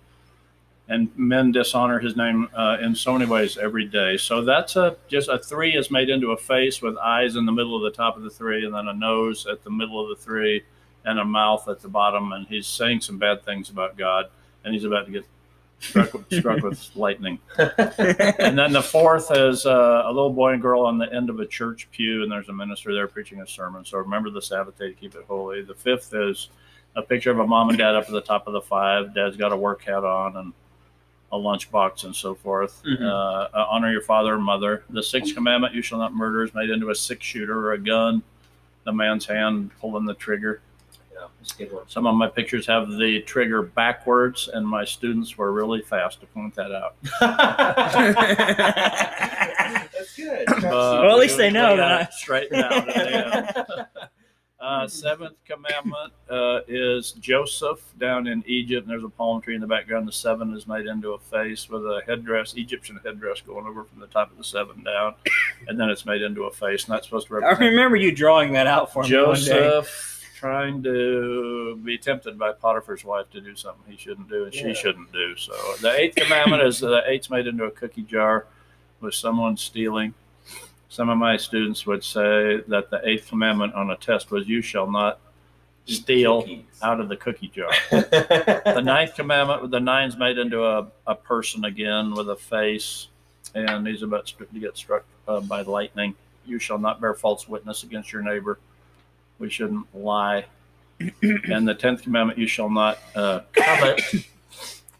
and 0.89 1.17
men 1.17 1.53
dishonor 1.53 2.01
his 2.01 2.17
name 2.17 2.49
uh, 2.55 2.79
in 2.81 2.95
so 2.97 3.13
many 3.13 3.31
ways 3.31 3.57
every 3.57 3.85
day. 3.85 4.17
So 4.17 4.43
that's 4.43 4.75
a 4.75 4.97
just 5.09 5.29
a 5.29 5.39
three 5.39 5.77
is 5.77 5.91
made 5.91 6.11
into 6.11 6.33
a 6.33 6.37
face 6.37 6.83
with 6.83 6.97
eyes 6.97 7.37
in 7.37 7.47
the 7.47 7.53
middle 7.53 7.77
of 7.77 7.83
the 7.83 7.97
top 7.97 8.17
of 8.17 8.23
the 8.23 8.31
three, 8.31 8.65
and 8.65 8.75
then 8.75 8.89
a 8.89 8.95
nose 8.95 9.47
at 9.47 9.63
the 9.63 9.71
middle 9.71 10.03
of 10.03 10.09
the 10.09 10.23
three, 10.23 10.65
and 11.05 11.21
a 11.21 11.25
mouth 11.25 11.69
at 11.69 11.81
the 11.81 11.89
bottom. 11.89 12.33
And 12.33 12.47
he's 12.49 12.67
saying 12.67 13.03
some 13.03 13.19
bad 13.19 13.45
things 13.45 13.71
about 13.71 13.97
God, 13.97 14.31
and 14.65 14.75
he's 14.75 14.85
about 14.85 15.07
to 15.07 15.13
get 15.13 15.27
struck, 15.81 16.11
struck 16.33 16.63
with 16.63 16.91
lightning. 16.95 17.39
and 17.59 18.59
then 18.59 18.73
the 18.73 18.83
fourth 18.83 19.31
is 19.31 19.67
uh, 19.67 20.03
a 20.05 20.13
little 20.13 20.33
boy 20.33 20.53
and 20.53 20.63
girl 20.63 20.83
on 20.83 20.99
the 20.99 21.13
end 21.13 21.31
of 21.31 21.41
a 21.41 21.47
church 21.47 21.89
pew, 21.91 22.23
and 22.23 22.31
there's 22.31 22.49
a 22.49 22.53
minister 22.53 22.95
there 22.95 23.09
preaching 23.09 23.41
a 23.41 23.47
sermon. 23.47 23.85
So 23.85 23.99
remember 23.99 24.31
the 24.31 24.43
Sabbath 24.43 24.79
day 24.79 24.89
to 24.89 24.95
keep 24.95 25.15
it 25.15 25.25
holy. 25.27 25.63
The 25.63 25.75
fifth 25.75 26.15
is 26.15 26.49
a 26.97 27.03
picture 27.03 27.31
of 27.31 27.39
a 27.39 27.47
mom 27.47 27.69
and 27.69 27.79
dad 27.79 27.95
up 27.95 28.05
at 28.05 28.11
the 28.11 28.21
top 28.21 28.47
of 28.47 28.53
the 28.53 28.61
five. 28.61 29.15
Dad's 29.15 29.37
got 29.37 29.53
a 29.53 29.57
work 29.57 29.83
hat 29.83 30.05
on 30.05 30.37
and 30.37 30.53
a 31.33 31.37
lunchbox 31.37 32.05
and 32.05 32.15
so 32.15 32.35
forth. 32.35 32.83
Mm-hmm. 32.85 33.05
Uh, 33.05 33.09
uh, 33.09 33.67
honor 33.71 33.91
your 33.91 34.03
father 34.03 34.35
and 34.35 34.43
mother. 34.43 34.85
The 34.91 35.03
sixth 35.03 35.35
commandment, 35.35 35.75
you 35.75 35.83
shall 35.83 35.99
not 35.99 36.15
murder, 36.15 36.43
is 36.43 36.55
made 36.55 36.71
into 36.71 36.91
a 36.91 36.95
six 36.95 37.25
shooter 37.25 37.59
or 37.59 37.73
a 37.73 37.79
gun. 37.79 38.23
The 38.85 38.93
man's 38.93 39.27
hand 39.27 39.71
pulling 39.81 40.07
the 40.07 40.15
trigger. 40.15 40.61
Some 41.89 42.07
of 42.07 42.15
my 42.15 42.29
pictures 42.29 42.67
have 42.67 42.91
the 42.91 43.21
trigger 43.23 43.63
backwards, 43.63 44.49
and 44.53 44.67
my 44.67 44.85
students 44.85 45.37
were 45.37 45.53
really 45.53 45.83
fast 45.83 46.21
to 46.21 46.27
point 46.27 46.55
that 46.55 46.73
out. 46.73 46.97
That's 49.93 50.17
good. 50.17 50.49
Uh, 50.71 51.03
well, 51.03 51.13
at 51.13 51.19
least 51.19 51.37
they 51.37 51.51
know 51.51 51.77
that. 51.77 52.13
Straighten 52.15 52.59
out. 52.63 53.89
Uh, 54.61 54.87
seventh 54.87 55.37
commandment 55.47 56.13
uh, 56.29 56.61
is 56.69 57.13
Joseph 57.13 57.81
down 57.99 58.27
in 58.27 58.45
Egypt, 58.47 58.85
and 58.85 58.91
there's 58.91 59.05
a 59.05 59.09
palm 59.09 59.41
tree 59.41 59.55
in 59.55 59.61
the 59.61 59.67
background. 59.67 60.07
The 60.07 60.13
seven 60.13 60.55
is 60.55 60.67
made 60.67 60.87
into 60.87 61.13
a 61.13 61.19
face 61.19 61.69
with 61.71 61.83
a 61.83 62.03
headdress, 62.07 62.55
Egyptian 62.55 63.01
headdress, 63.03 63.41
going 63.41 63.67
over 63.67 63.85
from 63.85 64.01
the 64.01 64.07
top 64.07 64.31
of 64.31 64.37
the 64.37 64.45
seven 64.45 64.85
down, 64.85 65.15
and 65.67 65.81
then 65.81 65.89
it's 65.89 66.05
made 66.05 66.21
into 66.21 66.45
a 66.45 66.53
face, 66.53 66.85
and 66.85 66.95
that's 66.95 67.07
supposed 67.07 67.29
to 67.29 67.35
represent. 67.35 67.63
I 67.63 67.67
remember 67.67 67.97
you 67.97 68.13
drawing 68.13 68.53
that 68.53 68.67
out 68.67 68.93
for 68.93 69.03
Joseph, 69.03 69.49
me. 69.49 69.55
Joseph 69.61 70.20
trying 70.41 70.83
to 70.83 71.79
be 71.85 71.99
tempted 71.99 72.39
by 72.39 72.51
Potiphar's 72.51 73.05
wife 73.05 73.31
to 73.31 73.43
do 73.43 73.55
something 73.55 73.93
he 73.93 73.99
shouldn't 73.99 74.31
do 74.31 74.45
and 74.45 74.55
yeah. 74.55 74.63
she 74.63 74.75
shouldn't 74.75 75.13
do. 75.13 75.37
So 75.37 75.53
the 75.83 75.95
eighth 75.95 76.17
commandment 76.17 76.63
is 76.63 76.81
the 76.81 77.03
eight's 77.07 77.29
made 77.29 77.47
into 77.47 77.65
a 77.65 77.71
cookie 77.71 78.05
jar 78.05 78.47
with 79.03 79.13
someone 79.13 79.59
stealing. 79.59 80.15
Some 80.89 81.11
of 81.11 81.19
my 81.19 81.37
students 81.37 81.87
would 81.87 82.03
say 82.03 82.63
that 82.69 82.89
the 82.89 83.07
eighth 83.07 83.29
commandment 83.29 83.75
on 83.75 83.91
a 83.91 83.97
test 83.99 84.31
was 84.31 84.49
you 84.49 84.63
shall 84.63 84.91
not 84.91 85.19
steal 85.85 86.49
out 86.81 87.01
of 87.01 87.11
the 87.11 87.17
cookie 87.17 87.49
jar. 87.55 87.71
the 87.91 88.81
ninth 88.83 89.15
commandment 89.17 89.61
with 89.61 89.71
the 89.71 89.81
nine's 89.81 90.17
made 90.17 90.39
into 90.39 90.65
a, 90.65 90.87
a 91.07 91.15
person 91.15 91.67
again 91.67 92.15
with 92.15 92.31
a 92.31 92.37
face 92.37 93.09
and 93.55 93.87
he's 93.87 94.01
about 94.01 94.25
to 94.25 94.59
get 94.59 94.75
struck 94.79 95.05
uh, 95.29 95.41
by 95.41 95.61
lightning. 95.61 96.15
You 96.47 96.59
shall 96.59 96.79
not 96.79 96.99
bear 96.99 97.13
false 97.13 97.47
witness 97.47 97.83
against 97.83 98.11
your 98.11 98.23
neighbor 98.23 98.59
we 99.41 99.51
shouldn't 99.51 99.87
lie 99.95 100.45
and 101.23 101.67
the 101.67 101.75
tenth 101.75 102.03
commandment, 102.03 102.39
"You 102.39 102.47
shall 102.47 102.71
not 102.71 102.99
uh, 103.17 103.41
covet," 103.53 104.03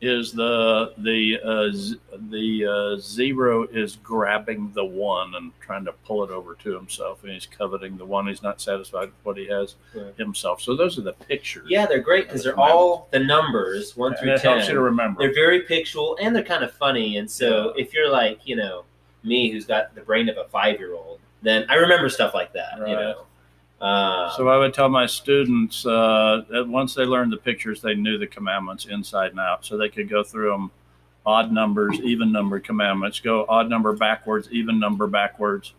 is 0.01 0.33
the 0.33 0.95
the 0.97 1.39
uh, 1.45 1.71
z- 1.73 2.01
the 2.31 2.67
uh, 2.67 2.99
zero 2.99 3.65
is 3.65 3.97
grabbing 3.97 4.73
the 4.75 4.85
one 4.85 5.35
and 5.35 5.53
trying 5.61 5.85
to 5.85 5.93
pull 6.07 6.25
it 6.25 6.31
over 6.31 6.55
to 6.55 6.75
himself, 6.75 7.23
and 7.23 7.33
he's 7.33 7.45
coveting 7.45 7.99
the 7.99 8.05
one. 8.07 8.27
He's 8.27 8.43
not 8.43 8.63
satisfied 8.63 9.07
with 9.09 9.25
what 9.25 9.37
he 9.37 9.47
has 9.49 9.75
Right. 9.95 10.15
himself. 10.17 10.63
So 10.63 10.75
those 10.75 10.99
are 10.99 11.03
the 11.03 11.13
pictures. 11.13 11.67
Yeah, 11.69 11.85
they're 11.85 12.01
great 12.01 12.29
because 12.29 12.45
they're 12.45 12.59
all 12.59 13.09
the 13.11 13.19
numbers 13.21 13.95
one 13.95 14.13
and 14.13 14.21
through 14.21 14.33
it 14.33 14.41
ten. 14.41 14.53
helps 14.53 14.69
you 14.69 14.75
to 14.75 14.81
remember. 14.81 15.21
They're 15.23 15.35
very 15.35 15.61
pictual 15.63 16.17
and 16.21 16.35
they're 16.35 16.43
kind 16.43 16.65
of 16.65 16.73
funny. 16.73 17.19
And 17.19 17.31
so 17.31 17.75
if 17.77 17.93
you're 17.93 18.11
like, 18.11 18.41
you 18.47 18.57
know, 18.57 18.85
me 19.23 19.51
who's 19.51 19.67
got 19.67 19.95
the 19.95 20.01
brain 20.01 20.31
of 20.31 20.39
a 20.39 20.45
five 20.45 20.79
year 20.79 20.95
old, 20.95 21.19
then 21.43 21.67
I 21.69 21.75
remember 21.75 22.09
stuff 22.09 22.33
like 22.33 22.55
that. 22.55 22.79
You 22.79 22.95
know. 22.95 23.25
Uh, 23.81 24.31
So 24.37 24.49
I 24.49 24.59
would 24.59 24.75
tell 24.75 24.89
my 24.89 25.07
students 25.07 25.87
uh, 25.87 26.43
that 26.51 26.69
once 26.69 26.95
they 26.95 27.05
learned 27.05 27.33
the 27.33 27.37
pictures, 27.39 27.81
they 27.81 27.95
knew 27.95 28.19
the 28.19 28.27
commandments 28.27 28.87
inside 28.87 29.31
and 29.31 29.41
out, 29.41 29.65
so 29.65 29.77
they 29.77 29.89
could 29.89 30.09
go 30.09 30.23
through 30.23 30.51
them, 30.51 30.71
odd 31.25 31.51
numbers, 31.53 31.99
even 32.01 32.31
number 32.33 32.61
commandments, 32.61 33.21
go 33.21 33.47
odd 33.49 33.69
number 33.71 33.93
backwards, 33.95 34.49
even 34.51 34.79
number 34.79 35.07
backwards, 35.07 35.75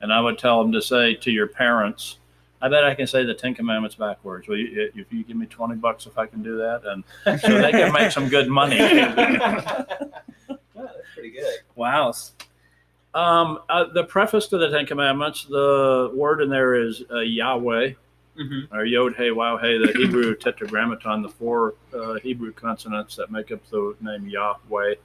and 0.00 0.12
I 0.12 0.20
would 0.20 0.38
tell 0.38 0.62
them 0.62 0.72
to 0.72 0.82
say 0.82 1.14
to 1.14 1.30
your 1.30 1.46
parents, 1.46 2.18
"I 2.60 2.68
bet 2.68 2.84
I 2.84 2.94
can 2.94 3.06
say 3.06 3.24
the 3.24 3.34
Ten 3.34 3.54
Commandments 3.54 3.96
backwards. 3.96 4.48
Will 4.48 4.58
you, 4.58 4.90
if 4.94 5.10
you 5.12 5.24
give 5.24 5.36
me 5.36 5.46
twenty 5.46 5.76
bucks 5.76 6.06
if 6.06 6.18
I 6.18 6.26
can 6.26 6.42
do 6.42 6.56
that?" 6.58 6.82
And 6.84 7.04
so 7.40 7.58
they 7.60 7.70
can 7.72 7.92
make 7.92 8.10
some 8.10 8.28
good 8.28 8.48
money. 8.48 8.78
Wow, 8.78 9.86
that's 10.74 10.92
pretty 11.14 11.30
good. 11.30 11.60
Wow. 11.74 12.12
Um, 13.16 13.60
uh, 13.70 13.84
the 13.84 14.04
preface 14.04 14.46
to 14.48 14.58
the 14.58 14.68
Ten 14.68 14.84
Commandments, 14.84 15.46
the 15.46 16.10
word 16.14 16.42
in 16.42 16.50
there 16.50 16.74
is 16.74 17.02
uh, 17.10 17.20
Yahweh. 17.20 17.92
Mm-hmm. 18.38 18.76
or 18.76 18.84
Yod 18.84 19.16
Hey 19.16 19.30
Waw 19.30 19.56
Hey, 19.56 19.78
the 19.78 19.90
Hebrew 19.96 20.34
tetragrammaton, 20.40 21.22
the 21.22 21.28
four 21.30 21.72
uh, 21.94 22.16
Hebrew 22.16 22.52
consonants 22.52 23.16
that 23.16 23.30
make 23.30 23.50
up 23.50 23.66
the 23.70 23.96
name 24.02 24.28
Yahweh, 24.28 24.96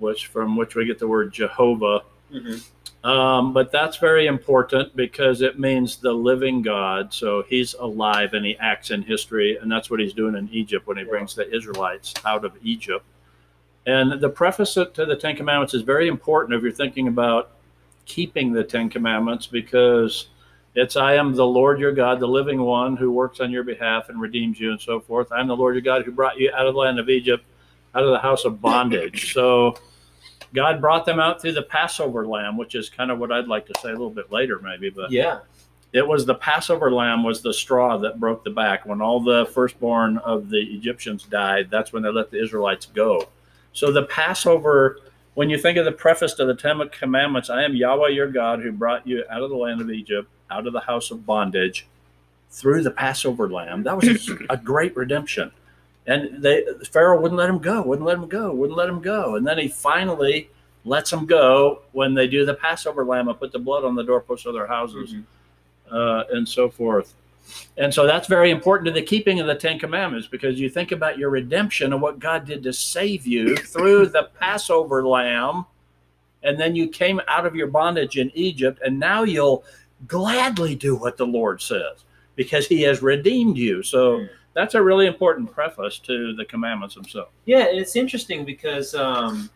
which 0.00 0.26
from 0.26 0.56
which 0.56 0.74
we 0.74 0.84
get 0.84 0.98
the 0.98 1.06
word 1.06 1.32
Jehovah. 1.32 2.02
Mm-hmm. 2.32 3.08
Um, 3.08 3.52
but 3.52 3.70
that's 3.70 3.98
very 3.98 4.26
important 4.26 4.96
because 4.96 5.40
it 5.40 5.60
means 5.60 5.98
the 5.98 6.12
living 6.12 6.62
God. 6.62 7.14
So 7.14 7.44
he's 7.48 7.74
alive 7.74 8.34
and 8.34 8.44
he 8.44 8.56
acts 8.58 8.90
in 8.90 9.02
history, 9.02 9.56
and 9.56 9.70
that's 9.70 9.88
what 9.88 10.00
he's 10.00 10.12
doing 10.12 10.34
in 10.34 10.48
Egypt 10.50 10.88
when 10.88 10.96
he 10.96 11.04
brings 11.04 11.36
the 11.36 11.48
Israelites 11.54 12.12
out 12.24 12.44
of 12.44 12.56
Egypt. 12.62 13.04
And 13.86 14.20
the 14.20 14.28
preface 14.28 14.74
to 14.74 14.84
the 14.94 15.16
Ten 15.16 15.36
Commandments 15.36 15.74
is 15.74 15.82
very 15.82 16.08
important 16.08 16.54
if 16.54 16.62
you're 16.62 16.72
thinking 16.72 17.08
about 17.08 17.52
keeping 18.04 18.52
the 18.52 18.64
Ten 18.64 18.90
Commandments 18.90 19.46
because 19.46 20.28
it's 20.74 20.96
I 20.96 21.14
am 21.14 21.34
the 21.34 21.46
Lord 21.46 21.80
your 21.80 21.92
God, 21.92 22.20
the 22.20 22.28
living 22.28 22.60
one 22.60 22.96
who 22.96 23.10
works 23.10 23.40
on 23.40 23.50
your 23.50 23.64
behalf 23.64 24.08
and 24.08 24.20
redeems 24.20 24.60
you 24.60 24.70
and 24.70 24.80
so 24.80 25.00
forth. 25.00 25.32
I'm 25.32 25.48
the 25.48 25.56
Lord 25.56 25.74
your 25.74 25.82
God 25.82 26.04
who 26.04 26.12
brought 26.12 26.38
you 26.38 26.52
out 26.54 26.66
of 26.66 26.74
the 26.74 26.80
land 26.80 26.98
of 26.98 27.08
Egypt, 27.08 27.44
out 27.94 28.04
of 28.04 28.10
the 28.10 28.18
house 28.18 28.44
of 28.44 28.60
bondage. 28.60 29.32
So 29.32 29.76
God 30.54 30.80
brought 30.80 31.06
them 31.06 31.18
out 31.18 31.40
through 31.40 31.52
the 31.52 31.62
Passover 31.62 32.26
lamb, 32.26 32.56
which 32.56 32.74
is 32.74 32.88
kind 32.88 33.10
of 33.10 33.18
what 33.18 33.32
I'd 33.32 33.48
like 33.48 33.66
to 33.66 33.80
say 33.80 33.88
a 33.88 33.92
little 33.92 34.10
bit 34.10 34.30
later, 34.30 34.60
maybe. 34.60 34.90
But 34.90 35.10
Yeah. 35.10 35.40
it 35.92 36.06
was 36.06 36.26
the 36.26 36.34
Passover 36.34 36.92
lamb 36.92 37.24
was 37.24 37.40
the 37.42 37.54
straw 37.54 37.96
that 37.98 38.20
broke 38.20 38.44
the 38.44 38.50
back. 38.50 38.86
When 38.86 39.00
all 39.00 39.20
the 39.20 39.46
firstborn 39.46 40.18
of 40.18 40.50
the 40.50 40.58
Egyptians 40.60 41.24
died, 41.24 41.68
that's 41.70 41.92
when 41.92 42.02
they 42.02 42.10
let 42.10 42.30
the 42.30 42.40
Israelites 42.42 42.86
go. 42.86 43.28
So 43.72 43.92
the 43.92 44.04
Passover, 44.04 44.98
when 45.34 45.50
you 45.50 45.58
think 45.58 45.78
of 45.78 45.84
the 45.84 45.92
preface 45.92 46.34
to 46.34 46.44
the 46.44 46.54
Ten 46.54 46.88
Commandments, 46.90 47.50
I 47.50 47.62
am 47.62 47.74
Yahweh 47.74 48.08
your 48.08 48.30
God 48.30 48.60
who 48.60 48.72
brought 48.72 49.06
you 49.06 49.24
out 49.30 49.42
of 49.42 49.50
the 49.50 49.56
land 49.56 49.80
of 49.80 49.90
Egypt, 49.90 50.28
out 50.50 50.66
of 50.66 50.72
the 50.72 50.80
house 50.80 51.10
of 51.10 51.24
bondage, 51.24 51.86
through 52.50 52.82
the 52.82 52.90
Passover 52.90 53.48
lamb. 53.48 53.84
That 53.84 53.96
was 53.96 54.30
a 54.50 54.56
great 54.64 54.96
redemption. 54.96 55.52
And 56.06 56.42
they 56.42 56.64
Pharaoh 56.90 57.20
wouldn't 57.20 57.38
let 57.38 57.48
him 57.48 57.58
go, 57.58 57.82
wouldn't 57.82 58.06
let 58.06 58.18
him 58.18 58.28
go, 58.28 58.52
wouldn't 58.52 58.76
let 58.76 58.88
him 58.88 59.00
go. 59.00 59.36
And 59.36 59.46
then 59.46 59.58
he 59.58 59.68
finally 59.68 60.50
lets 60.84 61.10
them 61.10 61.26
go 61.26 61.82
when 61.92 62.14
they 62.14 62.26
do 62.26 62.44
the 62.44 62.54
Passover 62.54 63.04
lamb 63.04 63.28
and 63.28 63.38
put 63.38 63.52
the 63.52 63.58
blood 63.58 63.84
on 63.84 63.94
the 63.94 64.02
doorposts 64.02 64.46
of 64.46 64.54
their 64.54 64.66
houses 64.66 65.14
uh, 65.90 66.24
and 66.32 66.48
so 66.48 66.68
forth. 66.70 67.14
And 67.76 67.92
so 67.92 68.06
that's 68.06 68.28
very 68.28 68.50
important 68.50 68.86
to 68.86 68.92
the 68.92 69.02
keeping 69.02 69.40
of 69.40 69.46
the 69.46 69.54
Ten 69.54 69.78
Commandments 69.78 70.26
because 70.26 70.60
you 70.60 70.68
think 70.68 70.92
about 70.92 71.18
your 71.18 71.30
redemption 71.30 71.92
and 71.92 72.02
what 72.02 72.18
God 72.18 72.44
did 72.44 72.62
to 72.64 72.72
save 72.72 73.26
you 73.26 73.56
through 73.56 74.06
the 74.06 74.30
Passover 74.38 75.06
lamb. 75.06 75.64
And 76.42 76.58
then 76.58 76.74
you 76.76 76.88
came 76.88 77.20
out 77.28 77.46
of 77.46 77.54
your 77.54 77.66
bondage 77.66 78.16
in 78.16 78.30
Egypt, 78.34 78.80
and 78.84 78.98
now 78.98 79.24
you'll 79.24 79.64
gladly 80.06 80.74
do 80.74 80.96
what 80.96 81.16
the 81.16 81.26
Lord 81.26 81.60
says 81.60 82.04
because 82.36 82.66
he 82.66 82.82
has 82.82 83.02
redeemed 83.02 83.58
you. 83.58 83.82
So 83.82 84.18
Mm. 84.18 84.30
that's 84.54 84.74
a 84.74 84.82
really 84.82 85.06
important 85.06 85.52
preface 85.52 85.98
to 86.00 86.34
the 86.34 86.44
commandments 86.44 86.94
themselves. 86.94 87.30
Yeah, 87.44 87.66
and 87.66 87.78
it's 87.78 87.96
interesting 87.96 88.44
because 88.44 88.94
um, 88.94 89.50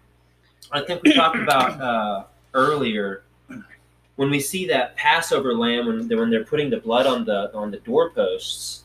I 0.72 0.80
think 0.82 1.02
we 1.02 1.12
talked 1.14 1.36
about 1.38 1.80
uh, 1.80 2.24
earlier 2.52 3.22
when 4.16 4.30
we 4.30 4.40
see 4.40 4.66
that 4.68 4.96
Passover 4.96 5.54
lamb 5.54 5.86
when 5.86 6.08
they're, 6.08 6.18
when 6.18 6.30
they're 6.30 6.44
putting 6.44 6.70
the 6.70 6.78
blood 6.78 7.06
on 7.06 7.24
the 7.24 7.52
on 7.54 7.70
the 7.70 7.78
doorposts. 7.78 8.82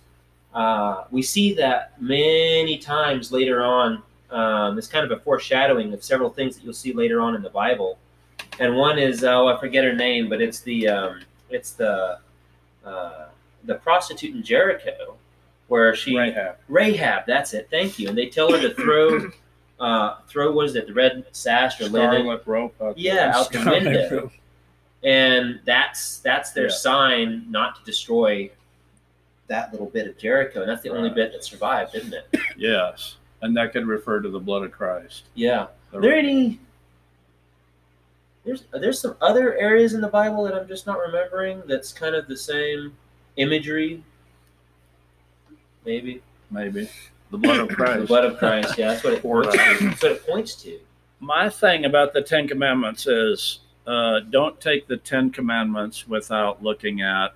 Uh, 0.53 1.03
we 1.11 1.21
see 1.21 1.53
that 1.53 2.01
many 2.01 2.77
times 2.77 3.31
later 3.31 3.63
on. 3.63 4.01
Um, 4.31 4.77
it's 4.77 4.87
kind 4.87 5.09
of 5.09 5.17
a 5.17 5.21
foreshadowing 5.21 5.93
of 5.93 6.03
several 6.03 6.29
things 6.29 6.55
that 6.55 6.63
you'll 6.63 6.73
see 6.73 6.93
later 6.93 7.21
on 7.21 7.35
in 7.35 7.41
the 7.41 7.49
Bible, 7.49 7.97
and 8.59 8.75
one 8.75 8.99
is 8.99 9.23
oh 9.23 9.47
I 9.47 9.59
forget 9.59 9.83
her 9.83 9.93
name, 9.93 10.29
but 10.29 10.41
it's 10.41 10.61
the 10.61 10.87
um, 10.87 11.21
it's 11.49 11.71
the 11.71 12.19
uh, 12.85 13.27
the 13.65 13.75
prostitute 13.75 14.35
in 14.35 14.43
Jericho, 14.43 15.15
where 15.67 15.95
she 15.95 16.17
Rahab. 16.17 16.57
Rahab, 16.67 17.23
that's 17.27 17.53
it. 17.53 17.67
Thank 17.69 17.99
you. 17.99 18.09
And 18.09 18.17
they 18.17 18.27
tell 18.27 18.51
her 18.51 18.59
to 18.59 18.73
throw, 18.73 19.29
uh, 19.79 20.17
throw 20.27 20.51
what 20.51 20.65
is 20.65 20.75
it, 20.75 20.87
the 20.87 20.93
red 20.93 21.25
sash 21.31 21.79
or 21.81 21.89
linen? 21.89 22.21
Scarlet 22.21 22.43
rope. 22.45 22.75
Yeah, 22.95 23.31
out 23.35 23.51
the 23.51 23.59
window. 23.59 24.31
Rope. 25.03 25.11
And 25.13 25.59
that's 25.65 26.19
that's 26.19 26.51
their 26.51 26.65
Yeah. 26.65 26.69
sign 26.75 27.45
not 27.49 27.75
to 27.77 27.83
destroy 27.83 28.49
that 29.47 29.71
little 29.71 29.87
bit 29.87 30.07
of 30.07 30.17
Jericho. 30.17 30.61
And 30.61 30.69
that's 30.69 30.81
the 30.83 30.89
only 30.89 31.09
bit 31.09 31.31
that 31.31 31.43
survived, 31.43 31.95
isn't 31.95 32.13
it? 32.13 32.27
Yes. 32.57 33.15
And 33.41 33.55
that 33.57 33.71
could 33.73 33.87
refer 33.87 34.19
to 34.21 34.29
the 34.29 34.39
blood 34.39 34.63
of 34.63 34.71
Christ. 34.71 35.23
Yeah. 35.33 35.67
The- 35.91 35.97
Are 35.97 36.01
there 36.01 36.13
any? 36.15 36.59
There's 38.45 38.63
there's 38.71 38.99
some 38.99 39.15
other 39.21 39.55
areas 39.57 39.93
in 39.93 40.01
the 40.01 40.07
Bible 40.07 40.43
that 40.43 40.53
I'm 40.55 40.67
just 40.67 40.85
not 40.87 40.97
remembering. 40.99 41.61
That's 41.67 41.91
kind 41.93 42.15
of 42.15 42.27
the 42.27 42.37
same 42.37 42.93
imagery. 43.37 44.03
Maybe 45.85 46.21
maybe. 46.51 46.89
The 47.31 47.37
blood 47.37 47.59
of 47.59 47.69
Christ. 47.75 47.99
the 48.01 48.05
blood 48.07 48.25
of 48.25 48.37
Christ. 48.37 48.77
Yeah, 48.77 48.89
that's 48.89 49.03
what 49.03 49.13
it 49.13 49.23
Or- 49.25 49.43
points 49.43 49.55
to. 49.57 49.85
That's 49.87 50.01
what 50.03 50.11
it 50.13 50.27
points 50.27 50.55
to. 50.63 50.79
my 51.19 51.49
thing 51.49 51.85
about 51.85 52.13
the 52.13 52.21
Ten 52.21 52.47
Commandments 52.47 53.05
is 53.07 53.59
uh, 53.89 54.19
don't 54.29 54.61
take 54.61 54.87
the 54.87 54.97
Ten 54.97 55.31
Commandments 55.31 56.07
without 56.07 56.61
looking 56.61 57.01
at 57.01 57.29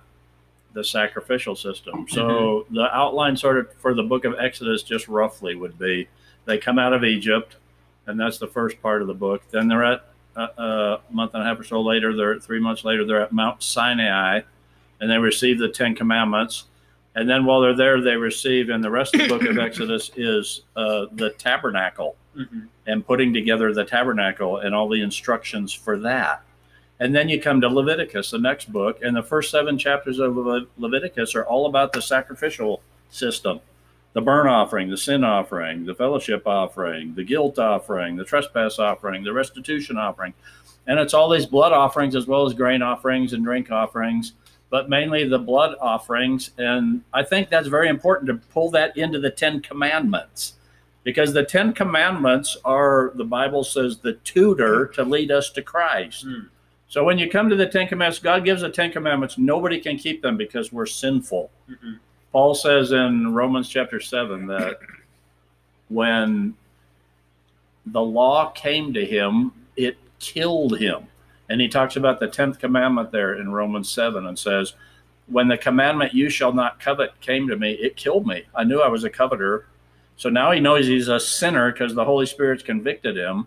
the 0.72 0.84
sacrificial 0.84 1.56
system. 1.56 2.06
So 2.08 2.66
the 2.70 2.94
outline, 2.94 3.36
sort 3.36 3.58
of, 3.58 3.72
for 3.74 3.92
the 3.92 4.04
book 4.04 4.24
of 4.24 4.36
Exodus, 4.38 4.84
just 4.84 5.08
roughly 5.08 5.56
would 5.56 5.76
be 5.78 6.06
they 6.44 6.58
come 6.58 6.78
out 6.78 6.92
of 6.92 7.02
Egypt, 7.02 7.56
and 8.06 8.20
that's 8.20 8.38
the 8.38 8.46
first 8.46 8.80
part 8.80 9.02
of 9.02 9.08
the 9.08 9.14
book. 9.14 9.42
Then 9.50 9.66
they're 9.66 9.82
at 9.82 10.04
uh, 10.36 10.46
a 10.56 11.00
month 11.10 11.34
and 11.34 11.42
a 11.42 11.46
half 11.46 11.58
or 11.58 11.64
so 11.64 11.80
later, 11.80 12.14
they're 12.14 12.38
three 12.38 12.60
months 12.60 12.84
later, 12.84 13.04
they're 13.04 13.22
at 13.22 13.32
Mount 13.32 13.60
Sinai, 13.60 14.42
and 15.00 15.10
they 15.10 15.18
receive 15.18 15.58
the 15.58 15.68
Ten 15.68 15.96
Commandments. 15.96 16.64
And 17.16 17.28
then 17.28 17.46
while 17.46 17.62
they're 17.62 17.76
there, 17.76 18.00
they 18.00 18.14
receive, 18.14 18.68
and 18.68 18.82
the 18.82 18.90
rest 18.90 19.14
of 19.16 19.22
the 19.22 19.28
book 19.28 19.42
of 19.42 19.58
Exodus 19.66 20.12
is 20.14 20.62
uh, 20.76 21.06
the 21.12 21.30
tabernacle 21.30 22.14
Mhm. 22.36 22.68
and 22.86 23.06
putting 23.06 23.32
together 23.32 23.72
the 23.72 23.84
tabernacle 23.84 24.58
and 24.58 24.74
all 24.74 24.88
the 24.88 25.02
instructions 25.02 25.72
for 25.72 25.96
that. 25.98 26.42
And 27.00 27.14
then 27.14 27.28
you 27.28 27.40
come 27.40 27.60
to 27.60 27.68
Leviticus, 27.68 28.30
the 28.30 28.38
next 28.38 28.72
book, 28.72 28.98
and 29.02 29.16
the 29.16 29.22
first 29.22 29.50
seven 29.50 29.78
chapters 29.78 30.18
of 30.18 30.36
Le- 30.36 30.66
Leviticus 30.78 31.34
are 31.34 31.44
all 31.44 31.66
about 31.66 31.92
the 31.92 32.02
sacrificial 32.02 32.82
system 33.10 33.60
the 34.14 34.20
burnt 34.20 34.48
offering, 34.48 34.88
the 34.88 34.96
sin 34.96 35.24
offering, 35.24 35.84
the 35.84 35.94
fellowship 35.94 36.46
offering, 36.46 37.14
the 37.16 37.24
guilt 37.24 37.58
offering, 37.58 38.14
the 38.14 38.24
trespass 38.24 38.78
offering, 38.78 39.24
the 39.24 39.32
restitution 39.32 39.98
offering. 39.98 40.32
And 40.86 41.00
it's 41.00 41.14
all 41.14 41.28
these 41.28 41.46
blood 41.46 41.72
offerings 41.72 42.14
as 42.14 42.26
well 42.26 42.46
as 42.46 42.54
grain 42.54 42.80
offerings 42.80 43.32
and 43.32 43.44
drink 43.44 43.72
offerings, 43.72 44.34
but 44.70 44.88
mainly 44.88 45.24
the 45.24 45.38
blood 45.38 45.74
offerings. 45.80 46.52
And 46.58 47.02
I 47.12 47.24
think 47.24 47.50
that's 47.50 47.66
very 47.66 47.88
important 47.88 48.28
to 48.28 48.34
pull 48.52 48.70
that 48.70 48.96
into 48.96 49.18
the 49.18 49.30
Ten 49.30 49.60
Commandments 49.60 50.54
because 51.04 51.32
the 51.32 51.44
Ten 51.44 51.72
Commandments 51.72 52.56
are, 52.64 53.12
the 53.14 53.24
Bible 53.24 53.62
says, 53.62 53.98
the 53.98 54.14
tutor 54.14 54.86
to 54.88 55.04
lead 55.04 55.30
us 55.30 55.50
to 55.50 55.62
Christ. 55.62 56.24
Hmm. 56.24 56.46
So 56.88 57.04
when 57.04 57.18
you 57.18 57.30
come 57.30 57.48
to 57.48 57.56
the 57.56 57.66
Ten 57.66 57.86
Commandments, 57.86 58.18
God 58.18 58.44
gives 58.44 58.62
the 58.62 58.70
Ten 58.70 58.90
Commandments. 58.90 59.38
Nobody 59.38 59.80
can 59.80 59.96
keep 59.96 60.22
them 60.22 60.36
because 60.36 60.72
we're 60.72 60.86
sinful. 60.86 61.50
Mhm. 61.70 61.98
Paul 62.32 62.54
says 62.54 62.92
in 62.92 63.32
Romans 63.32 63.68
chapter 63.68 64.00
7 64.00 64.46
that 64.48 64.78
when 65.88 66.54
the 67.86 68.02
law 68.02 68.50
came 68.50 68.92
to 68.94 69.04
him, 69.04 69.52
it 69.76 69.96
killed 70.18 70.78
him. 70.78 71.04
And 71.48 71.60
he 71.60 71.68
talks 71.68 71.96
about 71.96 72.20
the 72.20 72.28
10th 72.28 72.58
commandment 72.58 73.12
there 73.12 73.34
in 73.34 73.52
Romans 73.52 73.88
7 73.90 74.26
and 74.26 74.38
says, 74.38 74.74
when 75.26 75.48
the 75.48 75.58
commandment 75.58 76.14
"You 76.14 76.28
shall 76.28 76.52
not 76.52 76.80
covet" 76.80 77.18
came 77.20 77.48
to 77.48 77.56
me, 77.56 77.72
it 77.72 77.96
killed 77.96 78.26
me. 78.26 78.44
I 78.54 78.64
knew 78.64 78.80
I 78.80 78.88
was 78.88 79.04
a 79.04 79.10
coveter. 79.10 79.66
So 80.16 80.28
now 80.28 80.52
he 80.52 80.60
knows 80.60 80.86
he's 80.86 81.08
a 81.08 81.18
sinner 81.18 81.72
because 81.72 81.94
the 81.94 82.04
Holy 82.04 82.26
Spirit's 82.26 82.62
convicted 82.62 83.16
him, 83.16 83.46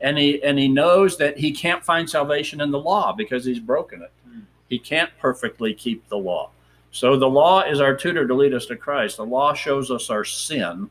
and 0.00 0.18
he 0.18 0.42
and 0.42 0.58
he 0.58 0.68
knows 0.68 1.16
that 1.18 1.38
he 1.38 1.52
can't 1.52 1.84
find 1.84 2.08
salvation 2.08 2.60
in 2.60 2.70
the 2.70 2.78
law 2.78 3.12
because 3.12 3.44
he's 3.44 3.60
broken 3.60 4.02
it. 4.02 4.12
Hmm. 4.28 4.40
He 4.68 4.78
can't 4.78 5.10
perfectly 5.18 5.74
keep 5.74 6.08
the 6.08 6.18
law. 6.18 6.50
So 6.90 7.16
the 7.16 7.28
law 7.28 7.62
is 7.62 7.80
our 7.80 7.94
tutor 7.94 8.26
to 8.26 8.34
lead 8.34 8.54
us 8.54 8.66
to 8.66 8.76
Christ. 8.76 9.18
The 9.18 9.26
law 9.26 9.54
shows 9.54 9.90
us 9.90 10.10
our 10.10 10.24
sin 10.24 10.90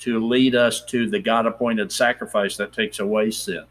to 0.00 0.26
lead 0.26 0.54
us 0.54 0.84
to 0.86 1.08
the 1.08 1.18
God 1.18 1.46
appointed 1.46 1.92
sacrifice 1.92 2.56
that 2.56 2.72
takes 2.72 3.00
away 3.00 3.30
sin. 3.30 3.64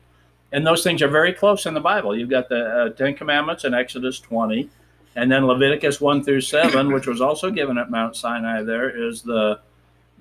And 0.51 0.65
those 0.65 0.83
things 0.83 1.01
are 1.01 1.07
very 1.07 1.33
close 1.33 1.65
in 1.65 1.73
the 1.73 1.79
Bible. 1.79 2.17
You've 2.17 2.29
got 2.29 2.49
the 2.49 2.65
uh, 2.65 2.89
Ten 2.89 3.15
Commandments 3.15 3.65
in 3.65 3.73
Exodus 3.73 4.19
20, 4.19 4.69
and 5.15 5.31
then 5.31 5.45
Leviticus 5.45 6.01
1 6.01 6.23
through 6.23 6.41
7, 6.41 6.91
which 6.91 7.07
was 7.07 7.21
also 7.21 7.51
given 7.51 7.77
at 7.77 7.91
Mount 7.91 8.15
Sinai, 8.15 8.63
there 8.63 8.89
is 8.89 9.21
the 9.21 9.59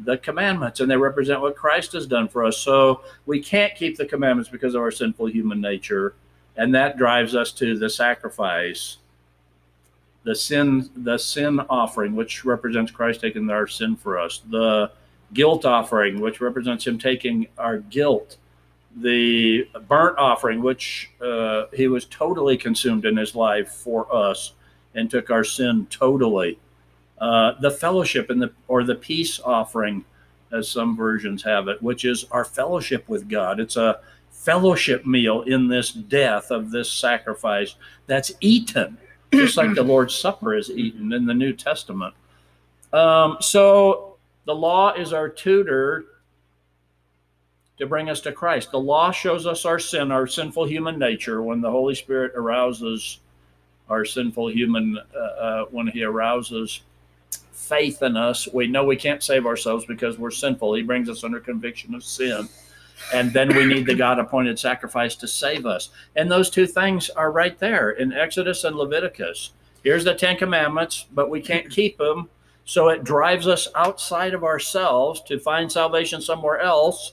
the 0.01 0.19
commandments 0.19 0.81
and 0.81 0.91
they 0.91 0.97
represent 0.97 1.41
what 1.41 1.57
Christ 1.57 1.93
has 1.93 2.07
done 2.07 2.29
for 2.29 2.45
us. 2.45 2.57
So 2.59 3.03
we 3.27 3.41
can't 3.41 3.75
keep 3.75 3.97
the 3.97 4.07
commandments 4.07 4.51
because 4.51 4.75
of 4.75 4.83
our 4.83 4.91
sinful 4.91 5.27
human 5.27 5.61
nature, 5.61 6.15
and 6.57 6.75
that 6.75 6.97
drives 6.97 7.35
us 7.35 7.53
to 7.53 7.79
the 7.79 7.91
sacrifice 7.91 8.99
the 10.29 10.35
sin 10.35 10.91
the 10.95 11.17
sin 11.17 11.59
offering 11.71 12.15
which 12.15 12.45
represents 12.45 12.91
christ 12.91 13.21
taking 13.21 13.49
our 13.49 13.67
sin 13.67 13.97
for 13.97 14.19
us 14.19 14.43
the 14.51 14.91
guilt 15.33 15.65
offering 15.65 16.21
which 16.21 16.41
represents 16.41 16.87
him 16.87 16.99
taking 16.99 17.47
our 17.57 17.79
guilt 17.79 18.37
the 18.97 19.67
burnt 19.87 20.19
offering 20.19 20.61
which 20.61 21.11
uh, 21.23 21.65
he 21.73 21.89
was 21.89 22.05
totally 22.07 22.59
consumed 22.59 23.07
in 23.07 23.17
his 23.17 23.35
life 23.35 23.71
for 23.71 24.13
us 24.15 24.53
and 24.95 25.11
took 25.11 25.31
our 25.31 25.45
sin 25.45 25.87
totally 25.89 26.59
uh, 27.21 27.53
the 27.61 27.71
fellowship 27.71 28.31
and 28.31 28.41
the 28.41 28.53
or 28.69 28.85
the 28.85 28.95
peace 28.95 29.41
offering 29.41 30.05
as 30.53 30.69
some 30.71 30.97
versions 30.97 31.43
have 31.43 31.69
it 31.69 31.83
which 31.83 32.05
is 32.05 32.25
our 32.31 32.45
fellowship 32.45 33.09
with 33.09 33.29
god 33.29 33.61
it's 33.61 33.77
a 33.77 34.01
fellowship 34.31 35.05
meal 35.05 35.43
in 35.43 35.69
this 35.69 35.93
death 35.93 36.51
of 36.51 36.71
this 36.71 36.91
sacrifice 36.91 37.75
that's 38.07 38.33
eaten 38.41 38.97
just 39.33 39.57
like 39.57 39.75
the 39.75 39.83
Lord's 39.83 40.15
Supper 40.15 40.55
is 40.55 40.71
eaten 40.71 41.13
in 41.13 41.27
the 41.27 41.35
New 41.35 41.53
Testament. 41.53 42.15
Um, 42.93 43.37
so 43.41 44.17
the 44.47 44.55
law 44.55 44.93
is 44.95 45.13
our 45.13 45.29
tutor 45.29 46.05
to 47.79 47.87
bring 47.87 48.09
us 48.11 48.21
to 48.23 48.33
Christ. 48.33 48.71
The 48.71 48.81
law 48.81 49.13
shows 49.13 49.47
us 49.47 49.65
our 49.65 49.79
sin, 49.79 50.11
our 50.11 50.27
sinful 50.27 50.65
human 50.65 50.99
nature. 50.99 51.43
When 51.43 51.61
the 51.61 51.71
Holy 51.71 51.95
Spirit 51.95 52.33
arouses 52.35 53.21
our 53.89 54.05
sinful 54.05 54.49
human, 54.49 54.99
uh, 55.15 55.19
uh, 55.19 55.65
when 55.67 55.87
He 55.89 56.03
arouses 56.03 56.81
faith 57.69 58.03
in 58.03 58.17
us, 58.17 58.49
we 58.53 58.67
know 58.67 58.85
we 58.85 58.97
can't 58.97 59.23
save 59.23 59.47
ourselves 59.47 59.85
because 59.85 60.19
we're 60.19 60.31
sinful. 60.31 60.75
He 60.75 60.83
brings 60.83 61.09
us 61.09 61.25
under 61.25 61.41
conviction 61.41 61.95
of 61.95 62.03
sin. 62.05 62.49
And 63.13 63.33
then 63.33 63.55
we 63.55 63.65
need 63.65 63.87
the 63.87 63.95
God 64.07 64.19
appointed 64.19 64.59
sacrifice 64.59 65.15
to 65.17 65.29
save 65.29 65.67
us. 65.67 65.91
And 66.17 66.31
those 66.31 66.51
two 66.51 66.67
things 66.67 67.11
are 67.11 67.31
right 67.31 67.59
there 67.59 67.91
in 67.91 68.13
Exodus 68.13 68.65
and 68.65 68.77
Leviticus. 68.77 69.53
Here's 69.85 70.05
the 70.05 70.15
Ten 70.15 70.37
Commandments, 70.37 71.07
but 71.13 71.31
we 71.31 71.41
can't 71.41 71.71
keep 71.71 71.99
them. 71.99 72.29
So 72.65 72.89
it 72.89 73.05
drives 73.05 73.47
us 73.47 73.69
outside 73.75 74.35
of 74.35 74.45
ourselves 74.45 75.23
to 75.23 75.39
find 75.39 75.71
salvation 75.71 76.21
somewhere 76.21 76.59
else. 76.61 77.13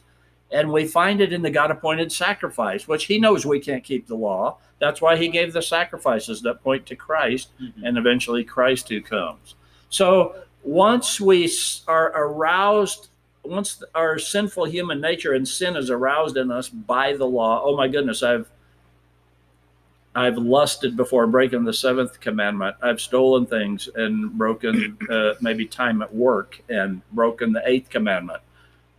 And 0.52 0.72
we 0.72 0.86
find 0.86 1.22
it 1.22 1.34
in 1.34 1.42
the 1.42 1.50
God 1.50 1.72
appointed 1.72 2.12
sacrifice, 2.12 2.88
which 2.88 3.06
he 3.06 3.20
knows 3.20 3.46
we 3.46 3.60
can't 3.60 3.84
keep 3.84 4.08
the 4.08 4.16
law. 4.16 4.58
That's 4.80 5.02
why 5.02 5.16
he 5.18 5.28
gave 5.30 5.54
the 5.54 5.62
sacrifices 5.62 6.42
that 6.42 6.64
point 6.64 6.86
to 6.88 6.96
Christ 6.96 7.50
Mhm. 7.62 7.74
and 7.84 7.98
eventually 7.98 8.44
Christ 8.44 8.90
who 8.90 9.02
comes. 9.02 9.56
So 9.90 10.36
once 10.66 11.22
we 11.22 11.52
are 11.88 12.12
aroused, 12.16 13.10
once 13.44 13.82
our 13.94 14.18
sinful 14.18 14.66
human 14.66 15.00
nature 15.00 15.34
and 15.34 15.48
sin 15.48 15.76
is 15.78 15.92
aroused 15.92 16.38
in 16.38 16.52
us 16.52 16.68
by 16.68 17.16
the 17.16 17.26
law, 17.26 17.62
oh 17.64 17.78
my 17.78 17.88
goodness, 17.88 18.24
I've 18.24 18.50
I've 20.16 20.38
lusted 20.38 20.96
before 20.96 21.28
breaking 21.28 21.66
the 21.66 21.74
seventh 21.74 22.20
commandment. 22.22 22.78
I've 22.82 23.02
stolen 23.02 23.46
things 23.46 23.90
and 23.96 24.32
broken 24.32 24.98
uh, 25.10 25.34
maybe 25.42 25.66
time 25.66 26.02
at 26.02 26.14
work 26.14 26.62
and 26.70 27.02
broken 27.12 27.52
the 27.52 27.62
eighth 27.66 27.90
commandment. 27.90 28.42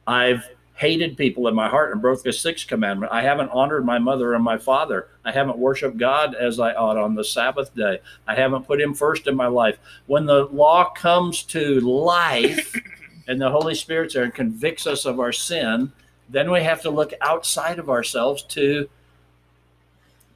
I've 0.07 0.48
hated 0.77 1.17
people 1.17 1.49
in 1.49 1.55
my 1.55 1.69
heart 1.69 1.91
and 1.91 2.03
broke 2.03 2.23
the 2.23 2.33
sixth 2.33 2.69
commandment. 2.69 3.11
I 3.11 3.23
haven't 3.23 3.51
honored 3.51 3.85
my 3.85 3.99
mother 3.99 4.35
and 4.35 4.45
my 4.45 4.59
father. 4.59 5.09
I 5.25 5.33
haven't 5.33 5.59
worshiped 5.59 5.97
God 5.97 6.35
as 6.35 6.61
I 6.61 6.75
ought 6.75 6.99
on 6.99 7.15
the 7.15 7.25
Sabbath 7.25 7.75
day. 7.75 8.01
I 8.29 8.35
haven't 8.35 8.67
put 8.67 8.81
him 8.81 8.93
first 8.93 9.27
in 9.27 9.35
my 9.35 9.47
life. 9.47 9.79
When 10.07 10.27
the 10.27 10.45
law 10.45 10.91
comes 10.91 11.43
to 11.45 11.81
life 11.81 12.79
and 13.27 13.41
the 13.41 13.51
Holy 13.51 13.75
Spirit's 13.75 14.15
there 14.15 14.25
and 14.25 14.35
convicts 14.35 14.87
us 14.87 15.07
of 15.07 15.19
our 15.19 15.33
sin, 15.33 15.93
then 16.29 16.51
we 16.51 16.62
have 16.62 16.83
to 16.83 16.91
look 16.91 17.15
outside 17.23 17.79
of 17.79 17.89
ourselves 17.89 18.43
to 18.43 18.89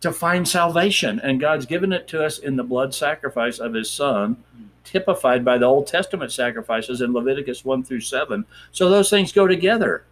to 0.00 0.10
find 0.10 0.48
salvation. 0.48 1.20
And 1.20 1.38
God's 1.38 1.66
given 1.66 1.92
it 1.92 2.08
to 2.08 2.24
us 2.24 2.38
in 2.38 2.56
the 2.56 2.64
blood 2.64 2.94
sacrifice 2.94 3.58
of 3.58 3.74
his 3.74 3.90
son, 3.90 4.42
typified 4.84 5.44
by 5.44 5.58
the 5.58 5.66
Old 5.66 5.86
Testament 5.86 6.32
sacrifices 6.32 7.02
in 7.02 7.12
Leviticus 7.12 7.66
1 7.66 7.82
through 7.82 8.00
7. 8.00 8.46
So 8.72 8.88
those 8.88 9.10
things 9.10 9.30
go 9.30 9.46
together. 9.46 10.04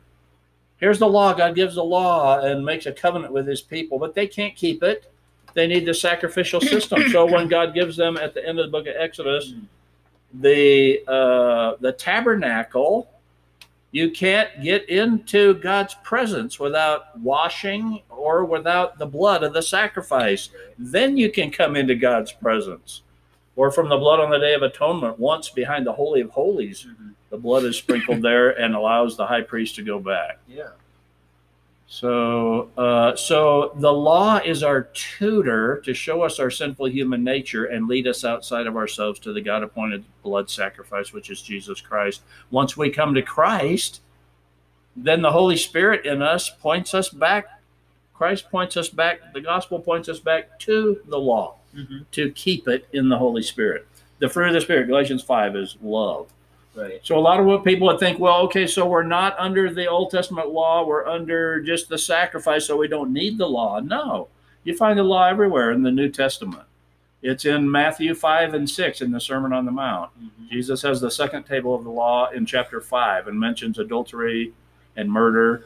Here's 0.78 0.98
the 0.98 1.08
law. 1.08 1.32
God 1.34 1.54
gives 1.54 1.74
the 1.74 1.84
law 1.84 2.40
and 2.40 2.64
makes 2.64 2.86
a 2.86 2.92
covenant 2.92 3.32
with 3.32 3.46
his 3.46 3.60
people, 3.60 3.98
but 3.98 4.14
they 4.14 4.26
can't 4.26 4.54
keep 4.54 4.82
it. 4.82 5.10
They 5.54 5.66
need 5.66 5.86
the 5.86 5.94
sacrificial 5.94 6.60
system. 6.60 7.08
So 7.10 7.26
when 7.26 7.48
God 7.48 7.74
gives 7.74 7.96
them 7.96 8.16
at 8.16 8.34
the 8.34 8.46
end 8.46 8.60
of 8.60 8.66
the 8.66 8.72
book 8.72 8.86
of 8.86 8.94
Exodus, 8.96 9.54
the 10.32 11.02
uh, 11.08 11.76
the 11.80 11.92
tabernacle, 11.92 13.08
you 13.90 14.10
can't 14.10 14.62
get 14.62 14.88
into 14.88 15.54
God's 15.54 15.94
presence 16.04 16.60
without 16.60 17.18
washing 17.20 18.02
or 18.10 18.44
without 18.44 18.98
the 18.98 19.06
blood 19.06 19.42
of 19.42 19.54
the 19.54 19.62
sacrifice. 19.62 20.50
Then 20.78 21.16
you 21.16 21.32
can 21.32 21.50
come 21.50 21.74
into 21.74 21.94
God's 21.94 22.30
presence. 22.32 23.02
Or 23.56 23.72
from 23.72 23.88
the 23.88 23.96
blood 23.96 24.20
on 24.20 24.30
the 24.30 24.38
Day 24.38 24.54
of 24.54 24.62
Atonement, 24.62 25.18
once 25.18 25.48
behind 25.48 25.86
the 25.86 25.92
Holy 25.92 26.20
of 26.20 26.30
Holies, 26.30 26.86
Mhm. 26.86 27.14
The 27.30 27.38
blood 27.38 27.64
is 27.64 27.76
sprinkled 27.76 28.22
there 28.22 28.50
and 28.50 28.74
allows 28.74 29.16
the 29.16 29.26
high 29.26 29.42
priest 29.42 29.76
to 29.76 29.82
go 29.82 29.98
back. 29.98 30.38
Yeah. 30.48 30.68
So, 31.90 32.68
uh, 32.76 33.16
so 33.16 33.72
the 33.76 33.92
law 33.92 34.40
is 34.44 34.62
our 34.62 34.82
tutor 34.92 35.80
to 35.86 35.94
show 35.94 36.20
us 36.20 36.38
our 36.38 36.50
sinful 36.50 36.90
human 36.90 37.24
nature 37.24 37.64
and 37.64 37.88
lead 37.88 38.06
us 38.06 38.24
outside 38.26 38.66
of 38.66 38.76
ourselves 38.76 39.18
to 39.20 39.32
the 39.32 39.40
God-appointed 39.40 40.04
blood 40.22 40.50
sacrifice, 40.50 41.14
which 41.14 41.30
is 41.30 41.40
Jesus 41.40 41.80
Christ. 41.80 42.20
Once 42.50 42.76
we 42.76 42.90
come 42.90 43.14
to 43.14 43.22
Christ, 43.22 44.02
then 44.94 45.22
the 45.22 45.32
Holy 45.32 45.56
Spirit 45.56 46.04
in 46.04 46.20
us 46.20 46.50
points 46.50 46.92
us 46.92 47.08
back. 47.08 47.46
Christ 48.12 48.50
points 48.50 48.76
us 48.76 48.90
back. 48.90 49.32
The 49.32 49.40
gospel 49.40 49.78
points 49.78 50.08
us 50.10 50.18
back 50.18 50.58
to 50.60 51.00
the 51.06 51.18
law 51.18 51.54
Mhm. 51.74 52.04
to 52.10 52.30
keep 52.32 52.68
it 52.68 52.86
in 52.92 53.08
the 53.08 53.16
Holy 53.16 53.42
Spirit. 53.42 53.86
The 54.18 54.28
fruit 54.28 54.48
of 54.48 54.54
the 54.54 54.60
Spirit, 54.60 54.88
Galatians 54.88 55.22
five, 55.22 55.56
is 55.56 55.76
love. 55.80 56.28
Right. 56.78 57.00
So 57.02 57.18
a 57.18 57.20
lot 57.20 57.40
of 57.40 57.46
what 57.46 57.64
people 57.64 57.88
would 57.88 57.98
think, 57.98 58.20
well, 58.20 58.42
okay, 58.42 58.66
so 58.66 58.86
we're 58.86 59.02
not 59.02 59.36
under 59.38 59.72
the 59.72 59.86
Old 59.88 60.10
Testament 60.10 60.50
law, 60.50 60.86
we're 60.86 61.06
under 61.06 61.60
just 61.60 61.88
the 61.88 61.98
sacrifice, 61.98 62.66
so 62.66 62.76
we 62.76 62.86
don't 62.86 63.12
need 63.12 63.36
the 63.36 63.48
law. 63.48 63.80
No, 63.80 64.28
you 64.62 64.76
find 64.76 64.98
the 64.98 65.02
law 65.02 65.26
everywhere 65.26 65.72
in 65.72 65.82
the 65.82 65.90
New 65.90 66.08
Testament. 66.08 66.62
It's 67.20 67.44
in 67.44 67.68
Matthew 67.68 68.14
5 68.14 68.54
and 68.54 68.70
6 68.70 69.00
in 69.00 69.10
the 69.10 69.20
Sermon 69.20 69.52
on 69.52 69.64
the 69.64 69.72
Mount. 69.72 70.10
Mhm. 70.20 70.50
Jesus 70.50 70.82
has 70.82 71.00
the 71.00 71.10
second 71.10 71.44
table 71.44 71.74
of 71.74 71.82
the 71.82 71.90
law 71.90 72.30
in 72.30 72.46
chapter 72.46 72.80
5 72.80 73.26
and 73.26 73.40
mentions 73.40 73.78
adultery 73.80 74.52
and 74.96 75.10
murder 75.10 75.64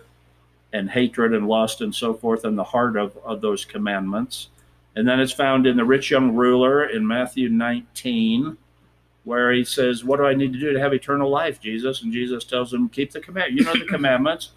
and 0.72 0.88
hatred 0.90 1.35
and 1.35 1.46
lust 1.46 1.83
and 1.83 1.94
so 1.94 2.14
forth 2.14 2.46
in 2.46 2.57
the 2.57 2.64
heart 2.64 2.96
of, 2.96 3.18
of 3.18 3.42
those 3.42 3.66
commandments. 3.66 4.48
And 4.96 5.07
then 5.07 5.20
it's 5.20 5.33
found 5.33 5.66
in 5.66 5.77
the 5.77 5.85
rich 5.85 6.11
young 6.11 6.35
ruler 6.35 6.85
in 6.85 7.07
Matthew 7.07 7.51
19 7.51 8.57
where 9.24 9.52
he 9.52 9.64
says, 9.64 10.04
What 10.04 10.16
do 10.18 10.26
I 10.26 10.35
need 10.35 10.52
to 10.52 10.58
do 10.58 10.72
to 10.72 10.80
have 10.80 10.92
eternal 10.92 11.30
life, 11.30 11.61
Jesus? 11.61 12.02
And 12.02 12.12
Jesus 12.12 12.44
tells 12.44 12.72
him, 12.72 12.88
Keep 12.88 13.12
the 13.12 13.20
command. 13.20 13.58
You 13.58 13.64
know 13.64 13.72
the 13.72 13.85
commandments. 13.88 14.50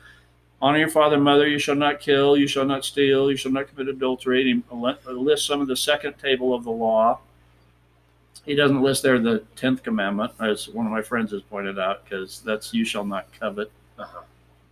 Honor 0.61 0.79
your 0.79 0.89
father 0.89 1.15
and 1.15 1.23
mother. 1.23 1.47
You 1.47 1.59
shall 1.59 1.75
not 1.75 1.99
kill. 1.99 2.37
You 2.37 2.47
shall 2.47 2.65
not 2.65 2.85
steal. 2.85 3.29
You 3.29 3.37
shall 3.37 3.51
not 3.51 3.67
commit 3.67 3.87
adultery. 3.89 4.49
And 4.49 4.63
he 4.71 5.11
lists 5.13 5.45
some 5.45 5.61
of 5.61 5.67
the 5.67 5.75
second 5.75 6.17
table 6.17 6.53
of 6.55 6.63
the 6.63 6.71
law. 6.71 7.19
He 8.45 8.55
doesn't 8.55 8.81
list 8.81 9.03
there 9.03 9.19
the 9.19 9.39
tenth 9.55 9.81
commandment, 9.83 10.33
as 10.39 10.69
one 10.69 10.85
of 10.85 10.91
my 10.91 11.01
friends 11.01 11.31
has 11.31 11.41
pointed 11.41 11.79
out, 11.79 12.03
because 12.03 12.41
that's 12.41 12.73
you 12.73 12.85
shall 12.85 13.03
not 13.03 13.27
covet. 13.39 13.71
Uh-huh. 13.97 14.21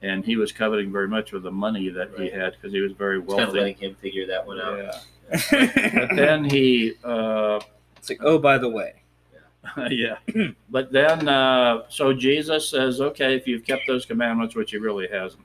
And 0.01 0.23
he 0.23 0.35
was 0.35 0.51
coveting 0.51 0.91
very 0.91 1.07
much 1.07 1.31
with 1.31 1.43
the 1.43 1.51
money 1.51 1.89
that 1.89 2.11
he 2.17 2.29
had 2.29 2.53
because 2.53 2.71
he 2.71 2.81
was 2.81 2.91
very 2.91 3.19
It's 3.19 3.27
kind 3.27 3.41
of 3.41 3.47
wealthy. 3.47 3.59
letting 3.59 3.75
him 3.77 3.95
figure 3.95 4.27
that 4.27 4.45
one 4.45 4.59
out. 4.59 4.77
Yeah. 4.77 4.99
But 6.07 6.15
then 6.15 6.43
he 6.43 6.93
uh, 7.03 7.59
it's 7.97 8.09
like, 8.09 8.19
oh, 8.21 8.37
by 8.37 8.57
the 8.57 8.69
way. 8.69 9.02
yeah. 9.89 10.17
But 10.69 10.91
then, 10.91 11.27
uh, 11.27 11.83
so 11.89 12.13
Jesus 12.13 12.69
says, 12.69 13.01
okay, 13.01 13.35
if 13.35 13.47
you've 13.47 13.65
kept 13.65 13.87
those 13.87 14.05
commandments, 14.05 14.55
which 14.55 14.71
he 14.71 14.77
really 14.77 15.07
hasn't, 15.07 15.43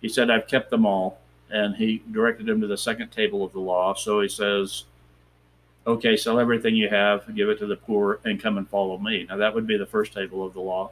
he 0.00 0.08
said, 0.08 0.30
I've 0.30 0.46
kept 0.46 0.70
them 0.70 0.86
all. 0.86 1.18
And 1.50 1.76
he 1.76 2.02
directed 2.12 2.48
him 2.48 2.60
to 2.62 2.66
the 2.66 2.78
second 2.78 3.10
table 3.10 3.44
of 3.44 3.52
the 3.52 3.60
law. 3.60 3.94
So 3.94 4.20
he 4.22 4.28
says, 4.28 4.84
okay, 5.86 6.16
sell 6.16 6.38
everything 6.38 6.74
you 6.74 6.88
have, 6.88 7.34
give 7.34 7.48
it 7.50 7.58
to 7.58 7.66
the 7.66 7.76
poor, 7.76 8.20
and 8.24 8.40
come 8.40 8.56
and 8.56 8.68
follow 8.68 8.98
me. 8.98 9.26
Now, 9.28 9.36
that 9.36 9.54
would 9.54 9.66
be 9.66 9.76
the 9.76 9.86
first 9.86 10.12
table 10.12 10.46
of 10.46 10.54
the 10.54 10.60
law. 10.60 10.90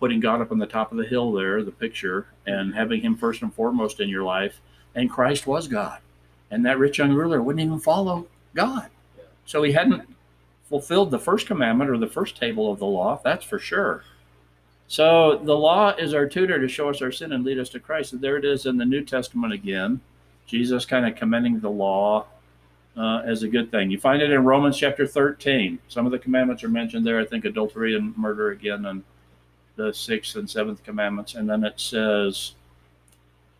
Putting 0.00 0.20
God 0.20 0.40
up 0.40 0.50
on 0.50 0.58
the 0.58 0.66
top 0.66 0.90
of 0.92 0.98
the 0.98 1.04
hill 1.04 1.30
there, 1.32 1.62
the 1.62 1.70
picture, 1.70 2.26
and 2.46 2.74
having 2.74 3.02
Him 3.02 3.16
first 3.16 3.42
and 3.42 3.52
foremost 3.52 4.00
in 4.00 4.08
your 4.08 4.24
life. 4.24 4.60
And 4.94 5.10
Christ 5.10 5.46
was 5.46 5.68
God. 5.68 6.00
And 6.50 6.64
that 6.66 6.78
rich 6.78 6.98
young 6.98 7.12
ruler 7.12 7.42
wouldn't 7.42 7.64
even 7.64 7.78
follow 7.78 8.26
God. 8.54 8.88
So 9.44 9.62
he 9.62 9.72
hadn't 9.72 10.08
fulfilled 10.70 11.10
the 11.10 11.18
first 11.18 11.46
commandment 11.46 11.90
or 11.90 11.98
the 11.98 12.06
first 12.06 12.36
table 12.36 12.72
of 12.72 12.78
the 12.78 12.86
law, 12.86 13.20
that's 13.22 13.44
for 13.44 13.58
sure. 13.58 14.04
So 14.86 15.36
the 15.36 15.56
law 15.56 15.90
is 15.90 16.14
our 16.14 16.26
tutor 16.26 16.60
to 16.60 16.68
show 16.68 16.88
us 16.88 17.02
our 17.02 17.12
sin 17.12 17.32
and 17.32 17.44
lead 17.44 17.58
us 17.58 17.68
to 17.70 17.80
Christ. 17.80 18.12
And 18.12 18.22
there 18.22 18.36
it 18.36 18.44
is 18.44 18.66
in 18.66 18.76
the 18.76 18.84
New 18.84 19.04
Testament 19.04 19.52
again. 19.52 20.00
Jesus 20.46 20.84
kind 20.84 21.06
of 21.06 21.16
commending 21.16 21.60
the 21.60 21.70
law 21.70 22.26
uh, 22.96 23.22
as 23.24 23.42
a 23.42 23.48
good 23.48 23.70
thing. 23.70 23.90
You 23.90 23.98
find 23.98 24.22
it 24.22 24.30
in 24.30 24.44
Romans 24.44 24.78
chapter 24.78 25.06
13. 25.06 25.78
Some 25.88 26.06
of 26.06 26.12
the 26.12 26.18
commandments 26.18 26.64
are 26.64 26.68
mentioned 26.68 27.06
there. 27.06 27.20
I 27.20 27.24
think 27.24 27.44
adultery 27.44 27.96
and 27.96 28.16
murder 28.16 28.50
again, 28.50 28.86
and 28.86 29.02
the 29.76 29.92
sixth 29.92 30.36
and 30.36 30.48
seventh 30.48 30.82
commandments. 30.82 31.34
And 31.34 31.48
then 31.48 31.64
it 31.64 31.78
says, 31.78 32.54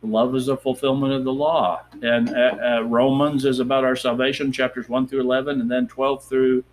love 0.02 0.34
is 0.34 0.48
a 0.48 0.56
fulfillment 0.56 1.12
of 1.12 1.24
the 1.24 1.32
law. 1.32 1.82
And 2.02 2.30
uh, 2.30 2.56
uh, 2.62 2.82
Romans 2.82 3.44
is 3.44 3.58
about 3.58 3.84
our 3.84 3.96
salvation, 3.96 4.52
chapters 4.52 4.88
1 4.88 5.08
through 5.08 5.20
11, 5.20 5.60
and 5.60 5.70
then 5.70 5.86
12 5.86 6.24
through 6.24 6.64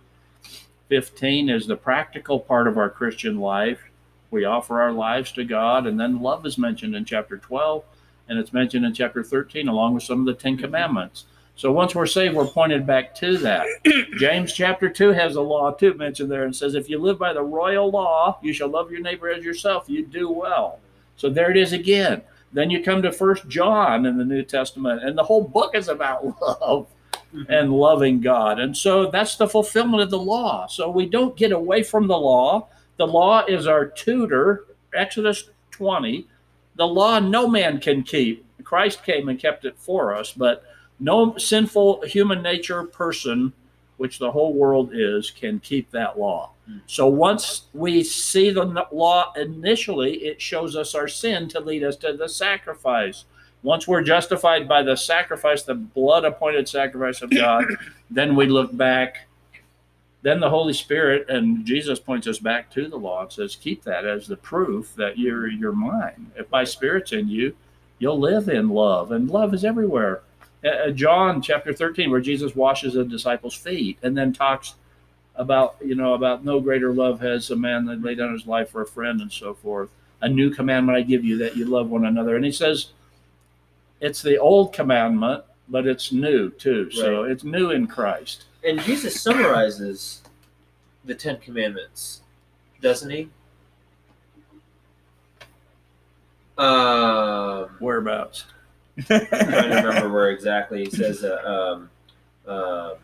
15 0.88 1.48
is 1.48 1.66
the 1.66 1.76
practical 1.76 2.40
part 2.40 2.66
of 2.66 2.78
our 2.78 2.90
Christian 2.90 3.38
life. 3.38 3.80
We 4.30 4.44
offer 4.44 4.80
our 4.80 4.92
lives 4.92 5.32
to 5.32 5.44
God, 5.44 5.86
and 5.86 5.98
then 5.98 6.22
love 6.22 6.44
is 6.46 6.58
mentioned 6.58 6.94
in 6.94 7.04
chapter 7.04 7.36
12, 7.36 7.84
and 8.28 8.38
it's 8.38 8.52
mentioned 8.52 8.84
in 8.84 8.94
chapter 8.94 9.22
13, 9.22 9.68
along 9.68 9.94
with 9.94 10.02
some 10.02 10.20
of 10.20 10.26
the 10.26 10.34
Ten 10.34 10.54
mm-hmm. 10.54 10.64
Commandments. 10.64 11.24
So 11.56 11.72
once 11.72 11.94
we're 11.94 12.06
saved, 12.06 12.36
we're 12.36 12.46
pointed 12.46 12.86
back 12.86 13.14
to 13.16 13.36
that. 13.38 13.66
James 14.18 14.52
chapter 14.52 14.88
2 14.88 15.08
has 15.08 15.34
a 15.34 15.40
law 15.40 15.72
too 15.72 15.92
mentioned 15.94 16.30
there 16.30 16.44
and 16.44 16.54
says, 16.54 16.76
If 16.76 16.88
you 16.88 16.98
live 16.98 17.18
by 17.18 17.32
the 17.32 17.42
royal 17.42 17.90
law, 17.90 18.38
you 18.42 18.52
shall 18.52 18.68
love 18.68 18.92
your 18.92 19.00
neighbor 19.00 19.28
as 19.28 19.44
yourself. 19.44 19.88
You 19.88 20.06
do 20.06 20.30
well. 20.30 20.78
So 21.16 21.28
there 21.28 21.50
it 21.50 21.56
is 21.56 21.72
again. 21.72 22.22
Then 22.52 22.70
you 22.70 22.82
come 22.82 23.02
to 23.02 23.10
First 23.10 23.48
John 23.48 24.06
in 24.06 24.18
the 24.18 24.24
New 24.24 24.44
Testament, 24.44 25.02
and 25.02 25.18
the 25.18 25.24
whole 25.24 25.42
book 25.42 25.74
is 25.74 25.88
about 25.88 26.40
love 26.40 26.86
and 27.48 27.72
loving 27.72 28.20
God. 28.20 28.58
And 28.58 28.76
so 28.76 29.10
that's 29.10 29.36
the 29.36 29.48
fulfillment 29.48 30.02
of 30.02 30.10
the 30.10 30.18
law. 30.18 30.66
So 30.66 30.90
we 30.90 31.06
don't 31.06 31.36
get 31.36 31.52
away 31.52 31.82
from 31.82 32.06
the 32.06 32.18
law. 32.18 32.68
The 32.96 33.06
law 33.06 33.44
is 33.46 33.66
our 33.66 33.86
tutor. 33.86 34.64
Exodus 34.94 35.50
20. 35.72 36.26
The 36.76 36.86
law 36.86 37.18
no 37.18 37.48
man 37.48 37.80
can 37.80 38.02
keep. 38.02 38.44
Christ 38.64 39.04
came 39.04 39.28
and 39.28 39.38
kept 39.38 39.64
it 39.64 39.76
for 39.78 40.14
us, 40.14 40.32
but 40.32 40.64
no 41.00 41.36
sinful 41.36 42.02
human 42.02 42.42
nature 42.42 42.84
person, 42.84 43.52
which 43.96 44.18
the 44.18 44.30
whole 44.30 44.54
world 44.54 44.90
is, 44.92 45.30
can 45.30 45.60
keep 45.60 45.90
that 45.90 46.18
law. 46.18 46.50
Mm. 46.68 46.80
So 46.86 47.06
once 47.06 47.66
we 47.72 48.02
see 48.02 48.50
the 48.50 48.86
law 48.92 49.32
initially, 49.34 50.16
it 50.18 50.40
shows 50.40 50.76
us 50.76 50.94
our 50.94 51.08
sin 51.08 51.48
to 51.48 51.60
lead 51.60 51.82
us 51.84 51.96
to 51.96 52.12
the 52.12 52.28
sacrifice. 52.28 53.24
Once 53.62 53.88
we're 53.88 54.02
justified 54.02 54.68
by 54.68 54.82
the 54.82 54.96
sacrifice, 54.96 55.62
the 55.62 55.74
blood 55.74 56.24
appointed 56.24 56.68
sacrifice 56.68 57.22
of 57.22 57.30
God, 57.30 57.64
then 58.10 58.36
we 58.36 58.46
look 58.46 58.76
back. 58.76 59.26
Then 60.22 60.40
the 60.40 60.50
Holy 60.50 60.72
Spirit 60.72 61.28
and 61.28 61.64
Jesus 61.64 61.98
points 61.98 62.26
us 62.26 62.38
back 62.38 62.70
to 62.72 62.88
the 62.88 62.96
law 62.96 63.22
and 63.22 63.32
says, 63.32 63.56
Keep 63.56 63.84
that 63.84 64.04
as 64.04 64.26
the 64.26 64.36
proof 64.36 64.94
that 64.96 65.18
you're, 65.18 65.48
you're 65.48 65.72
mine. 65.72 66.32
If 66.36 66.50
my 66.50 66.64
Spirit's 66.64 67.12
in 67.12 67.28
you, 67.28 67.56
you'll 67.98 68.18
live 68.18 68.48
in 68.48 68.68
love, 68.68 69.12
and 69.12 69.30
love 69.30 69.54
is 69.54 69.64
everywhere. 69.64 70.22
Uh, 70.64 70.90
John 70.90 71.40
chapter 71.40 71.72
13, 71.72 72.10
where 72.10 72.20
Jesus 72.20 72.56
washes 72.56 72.94
the 72.94 73.04
disciples' 73.04 73.54
feet 73.54 73.98
and 74.02 74.16
then 74.16 74.32
talks 74.32 74.74
about, 75.36 75.76
you 75.84 75.94
know, 75.94 76.14
about 76.14 76.44
no 76.44 76.60
greater 76.60 76.92
love 76.92 77.20
has 77.20 77.50
a 77.50 77.56
man 77.56 77.86
that 77.86 78.02
laid 78.02 78.18
down 78.18 78.32
his 78.32 78.46
life 78.46 78.70
for 78.70 78.82
a 78.82 78.86
friend 78.86 79.20
and 79.20 79.32
so 79.32 79.54
forth. 79.54 79.88
A 80.20 80.28
new 80.28 80.50
commandment 80.50 80.98
I 80.98 81.02
give 81.02 81.24
you 81.24 81.38
that 81.38 81.56
you 81.56 81.64
love 81.64 81.90
one 81.90 82.04
another. 82.04 82.34
And 82.34 82.44
he 82.44 82.50
says, 82.50 82.88
it's 84.00 84.22
the 84.22 84.38
old 84.38 84.72
commandment, 84.72 85.44
but 85.68 85.86
it's 85.86 86.12
new 86.12 86.50
too. 86.50 86.90
So 86.90 87.24
it's 87.24 87.44
new 87.44 87.70
in 87.70 87.86
Christ. 87.86 88.44
And 88.64 88.80
Jesus 88.80 89.20
summarizes 89.20 90.22
the 91.04 91.14
Ten 91.14 91.38
Commandments, 91.38 92.22
doesn't 92.80 93.10
he? 93.10 93.28
Um, 96.56 97.68
Whereabouts? 97.78 98.44
I'm 99.08 99.26
trying 99.26 99.26
to 99.28 99.82
remember 99.86 100.08
where 100.12 100.30
exactly 100.30 100.84
he 100.84 100.90
says, 100.90 101.22
uh, 101.22 101.76
um, 102.48 102.52
um, 102.52 102.94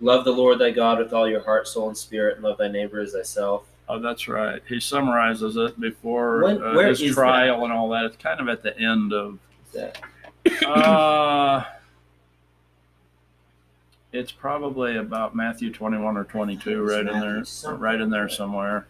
"Love 0.00 0.24
the 0.26 0.32
Lord 0.32 0.58
thy 0.58 0.70
God 0.70 0.98
with 0.98 1.14
all 1.14 1.28
your 1.28 1.42
heart, 1.42 1.66
soul, 1.66 1.88
and 1.88 1.96
spirit, 1.96 2.34
and 2.36 2.44
love 2.44 2.58
thy 2.58 2.68
neighbor 2.68 3.00
as 3.00 3.12
thyself." 3.12 3.64
Oh, 3.88 3.98
that's 3.98 4.28
right. 4.28 4.62
He 4.68 4.78
summarizes 4.80 5.56
it 5.56 5.80
before 5.80 6.42
When- 6.44 6.62
uh, 6.62 6.78
his 6.78 7.00
is 7.00 7.14
trial 7.14 7.64
and 7.64 7.72
all 7.72 7.88
that. 7.90 8.04
It's 8.04 8.16
kind 8.16 8.38
of 8.40 8.48
at 8.48 8.62
the 8.62 8.78
end 8.78 9.12
of. 9.12 9.38
Is 9.72 9.80
that 9.80 10.66
Uh, 10.66 11.64
it's 14.12 14.32
probably 14.32 14.96
about 14.96 15.36
Matthew 15.36 15.72
21 15.72 16.16
or 16.16 16.24
22, 16.24 16.82
right 16.82 17.06
in 17.06 17.20
there, 17.20 17.44
right 17.76 18.00
in 18.00 18.10
there 18.10 18.28
somewhere. 18.28 18.86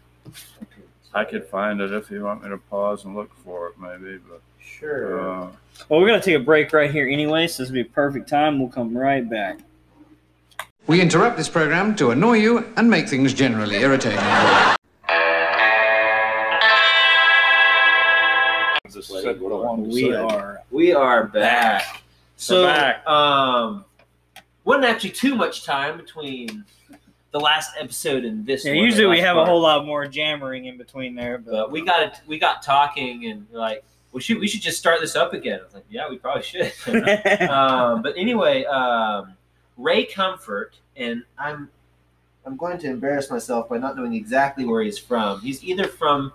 I 1.12 1.24
could 1.24 1.44
find 1.46 1.80
it 1.80 1.92
if 1.92 2.10
you 2.10 2.22
want 2.22 2.42
me 2.42 2.50
to 2.50 2.58
pause 2.58 3.04
and 3.04 3.14
look 3.14 3.34
for 3.44 3.68
it, 3.68 3.74
maybe. 3.78 4.18
But 4.28 4.40
sure. 4.60 5.20
uh, 5.20 5.48
Well, 5.88 6.00
we're 6.00 6.06
gonna 6.06 6.22
take 6.22 6.36
a 6.36 6.44
break 6.44 6.72
right 6.72 6.90
here 6.90 7.08
anyway, 7.08 7.48
so 7.48 7.62
this 7.62 7.70
will 7.70 7.74
be 7.74 7.80
a 7.80 7.84
perfect 7.84 8.28
time. 8.28 8.58
We'll 8.60 8.68
come 8.68 8.96
right 8.96 9.28
back. 9.28 9.58
We 10.86 11.00
interrupt 11.00 11.36
this 11.36 11.48
program 11.48 11.94
to 11.96 12.12
annoy 12.12 12.38
you 12.38 12.66
and 12.76 12.88
make 12.88 13.08
things 13.08 13.34
generally 13.34 13.76
irritating. 13.76 14.18
just 18.92 19.08
said 19.22 19.40
what 19.40 19.52
I 19.52 19.56
wanted 19.56 19.84
to 19.84 19.94
We 19.94 20.14
are. 20.14 20.59
We 20.80 20.94
are 20.94 21.24
back. 21.24 22.00
So, 22.36 22.64
back. 22.64 23.06
um, 23.06 23.84
wasn't 24.64 24.86
actually 24.86 25.10
too 25.10 25.34
much 25.34 25.66
time 25.66 25.98
between 25.98 26.64
the 27.32 27.38
last 27.38 27.72
episode 27.78 28.24
and 28.24 28.46
this. 28.46 28.64
Yeah, 28.64 28.72
one, 28.72 28.84
usually 28.84 29.06
we 29.06 29.20
have 29.20 29.34
part. 29.34 29.46
a 29.46 29.50
whole 29.50 29.60
lot 29.60 29.84
more 29.84 30.06
jammering 30.06 30.64
in 30.64 30.78
between 30.78 31.14
there, 31.14 31.36
but, 31.36 31.50
But 31.50 31.70
we 31.70 31.84
got 31.84 32.02
it. 32.04 32.20
We 32.26 32.38
got 32.38 32.62
talking 32.62 33.26
and 33.26 33.46
like, 33.52 33.84
we 34.12 34.22
should 34.22 34.38
we 34.38 34.48
should 34.48 34.62
just 34.62 34.78
start 34.78 35.02
this 35.02 35.16
up 35.16 35.34
again. 35.34 35.60
I 35.60 35.64
was 35.64 35.74
like, 35.74 35.84
yeah, 35.90 36.08
we 36.08 36.16
probably 36.16 36.44
should. 36.44 36.72
um, 37.50 38.00
but 38.02 38.14
anyway, 38.16 38.64
um, 38.64 39.34
Ray 39.76 40.06
Comfort, 40.06 40.78
and 40.96 41.24
I'm 41.38 41.68
I'm 42.46 42.56
going 42.56 42.78
to 42.78 42.86
embarrass 42.86 43.30
myself 43.30 43.68
by 43.68 43.76
not 43.76 43.98
knowing 43.98 44.14
exactly 44.14 44.64
where 44.64 44.82
he's 44.82 44.96
from. 44.96 45.42
He's 45.42 45.62
either 45.62 45.88
from 45.88 46.32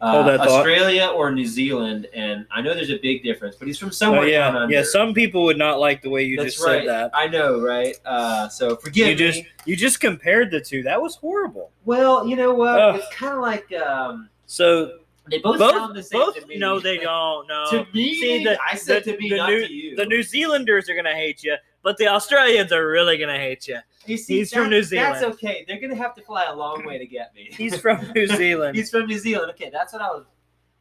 uh, 0.00 0.10
Hold 0.12 0.26
that 0.26 0.38
thought. 0.38 0.48
Australia 0.48 1.06
or 1.06 1.30
New 1.32 1.46
Zealand, 1.46 2.06
and 2.14 2.46
I 2.50 2.60
know 2.60 2.74
there's 2.74 2.90
a 2.90 2.98
big 2.98 3.22
difference, 3.22 3.56
but 3.56 3.66
he's 3.66 3.78
from 3.78 3.90
somewhere 3.90 4.22
Oh, 4.22 4.24
yeah, 4.26 4.66
yeah. 4.68 4.82
Some 4.82 5.14
people 5.14 5.44
would 5.44 5.56
not 5.56 5.78
like 5.80 6.02
the 6.02 6.10
way 6.10 6.22
you 6.24 6.36
That's 6.36 6.54
just 6.56 6.66
right. 6.66 6.80
said 6.80 6.88
that. 6.88 7.10
I 7.14 7.26
know, 7.28 7.60
right? 7.60 7.96
Uh, 8.04 8.48
so 8.48 8.76
forgive 8.76 9.08
You 9.08 9.14
just 9.14 9.42
you 9.64 9.74
just 9.76 10.00
compared 10.00 10.50
the 10.50 10.60
two. 10.60 10.82
That 10.82 11.00
was 11.00 11.16
horrible. 11.16 11.70
Well, 11.86 12.26
you 12.26 12.36
know 12.36 12.52
what? 12.54 12.96
It's 12.96 13.08
kind 13.14 13.34
of 13.34 13.40
like 13.40 13.72
um, 13.72 14.28
So 14.44 14.98
they 15.30 15.38
both, 15.38 15.58
both 15.58 15.72
sound 15.72 15.96
the 15.96 16.02
same 16.02 16.20
both 16.20 16.36
to 16.40 16.46
me. 16.46 16.58
no, 16.58 16.78
they 16.78 16.98
don't. 17.10 17.48
No, 17.48 17.64
to 17.70 17.86
me, 17.94 18.14
See, 18.20 18.44
the- 18.44 18.58
I 18.62 18.76
said 18.76 19.04
the- 19.04 19.12
to 19.12 19.18
me, 19.18 19.30
the 19.30 19.36
not 19.38 19.48
new- 19.50 19.66
to 19.66 19.72
you. 19.72 19.96
the 19.96 20.04
New 20.06 20.22
Zealanders 20.22 20.88
are 20.90 20.94
gonna 20.94 21.14
hate 21.14 21.42
you, 21.42 21.56
but 21.82 21.96
the 21.96 22.06
Australians 22.08 22.70
are 22.70 22.86
really 22.86 23.16
gonna 23.16 23.38
hate 23.38 23.66
you. 23.66 23.78
You 24.06 24.16
see, 24.16 24.38
He's 24.38 24.52
from 24.52 24.70
New 24.70 24.82
Zealand. 24.82 25.14
That's 25.14 25.24
okay. 25.34 25.64
They're 25.66 25.80
gonna 25.80 25.94
have 25.96 26.14
to 26.16 26.22
fly 26.22 26.44
a 26.44 26.54
long 26.54 26.84
way 26.84 26.98
to 26.98 27.06
get 27.06 27.34
me. 27.34 27.48
He's 27.52 27.78
from 27.78 28.00
New 28.14 28.26
Zealand. 28.36 28.76
He's 28.76 28.90
from 28.90 29.06
New 29.06 29.18
Zealand. 29.18 29.50
Okay, 29.52 29.70
that's 29.72 29.92
what 29.92 30.02
I 30.02 30.08
was. 30.08 30.24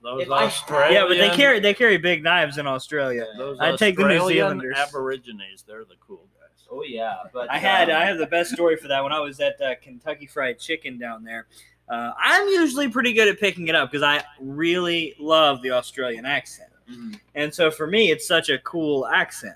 Those 0.04 0.24
If 0.24 0.32
I- 0.32 0.46
Australian, 0.46 0.94
yeah, 0.94 1.08
but 1.08 1.18
they 1.18 1.36
carry 1.36 1.60
they 1.60 1.74
carry 1.74 1.98
big 1.98 2.24
knives 2.24 2.58
in 2.58 2.68
Australia. 2.68 3.26
Those 3.38 3.58
I'd 3.60 3.78
take 3.78 3.98
the 3.98 4.08
New 4.08 4.28
Zealanders. 4.28 4.76
Aborigines, 4.78 5.64
they're 5.68 5.84
the 5.86 5.96
cool 6.00 6.28
guys. 6.40 6.66
Oh 6.70 6.84
yeah, 6.84 7.16
but 7.34 7.50
I 7.52 7.58
had 7.58 7.90
um, 7.90 8.02
I 8.02 8.06
have 8.06 8.18
the 8.18 8.28
best 8.28 8.52
story 8.52 8.76
for 8.78 8.88
that 8.88 9.04
when 9.04 9.12
I 9.12 9.20
was 9.20 9.40
at 9.40 9.60
uh, 9.62 9.76
Kentucky 9.82 10.26
Fried 10.28 10.60
Chicken 10.60 10.98
down 11.00 11.24
there. 11.24 11.48
Uh, 11.88 12.12
I'm 12.18 12.48
usually 12.48 12.90
pretty 12.90 13.14
good 13.14 13.28
at 13.28 13.40
picking 13.40 13.68
it 13.68 13.76
up 13.76 13.92
because 13.92 14.04
I 14.04 14.24
really 14.40 15.16
love 15.20 15.62
the 15.62 15.72
Australian 15.72 16.26
accent. 16.26 16.70
mhm. 16.92 17.20
and 17.34 17.52
so 17.54 17.72
for 17.72 17.88
me 17.88 18.12
it's 18.12 18.28
such 18.28 18.50
a 18.50 18.60
cool 18.60 19.08
accent 19.08 19.56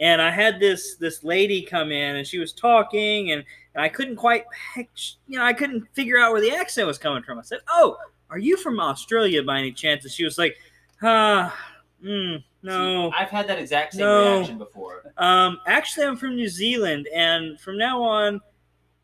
and 0.00 0.20
i 0.22 0.30
had 0.30 0.58
this 0.60 0.96
this 0.96 1.22
lady 1.24 1.62
come 1.62 1.92
in 1.92 2.16
and 2.16 2.26
she 2.26 2.38
was 2.38 2.52
talking 2.52 3.32
and, 3.32 3.44
and 3.74 3.82
i 3.84 3.88
couldn't 3.88 4.16
quite 4.16 4.44
you 4.76 5.38
know 5.38 5.44
i 5.44 5.52
couldn't 5.52 5.86
figure 5.94 6.18
out 6.18 6.32
where 6.32 6.40
the 6.40 6.50
accent 6.54 6.86
was 6.86 6.98
coming 6.98 7.22
from 7.22 7.38
i 7.38 7.42
said 7.42 7.58
oh 7.68 7.96
are 8.30 8.38
you 8.38 8.56
from 8.56 8.80
australia 8.80 9.42
by 9.42 9.58
any 9.58 9.72
chance 9.72 10.04
and 10.04 10.12
she 10.12 10.24
was 10.24 10.38
like 10.38 10.56
ah 11.02 11.54
mm, 12.02 12.42
no 12.62 13.10
See, 13.10 13.16
I've 13.18 13.28
had 13.30 13.46
that 13.48 13.58
exact 13.58 13.92
same 13.94 14.00
No. 14.06 14.36
reaction 14.36 14.58
before. 14.58 15.12
um 15.18 15.58
actually 15.66 16.06
i'm 16.06 16.16
from 16.16 16.34
new 16.36 16.48
zealand 16.48 17.08
and 17.14 17.60
from 17.60 17.76
now 17.78 18.02
on 18.02 18.40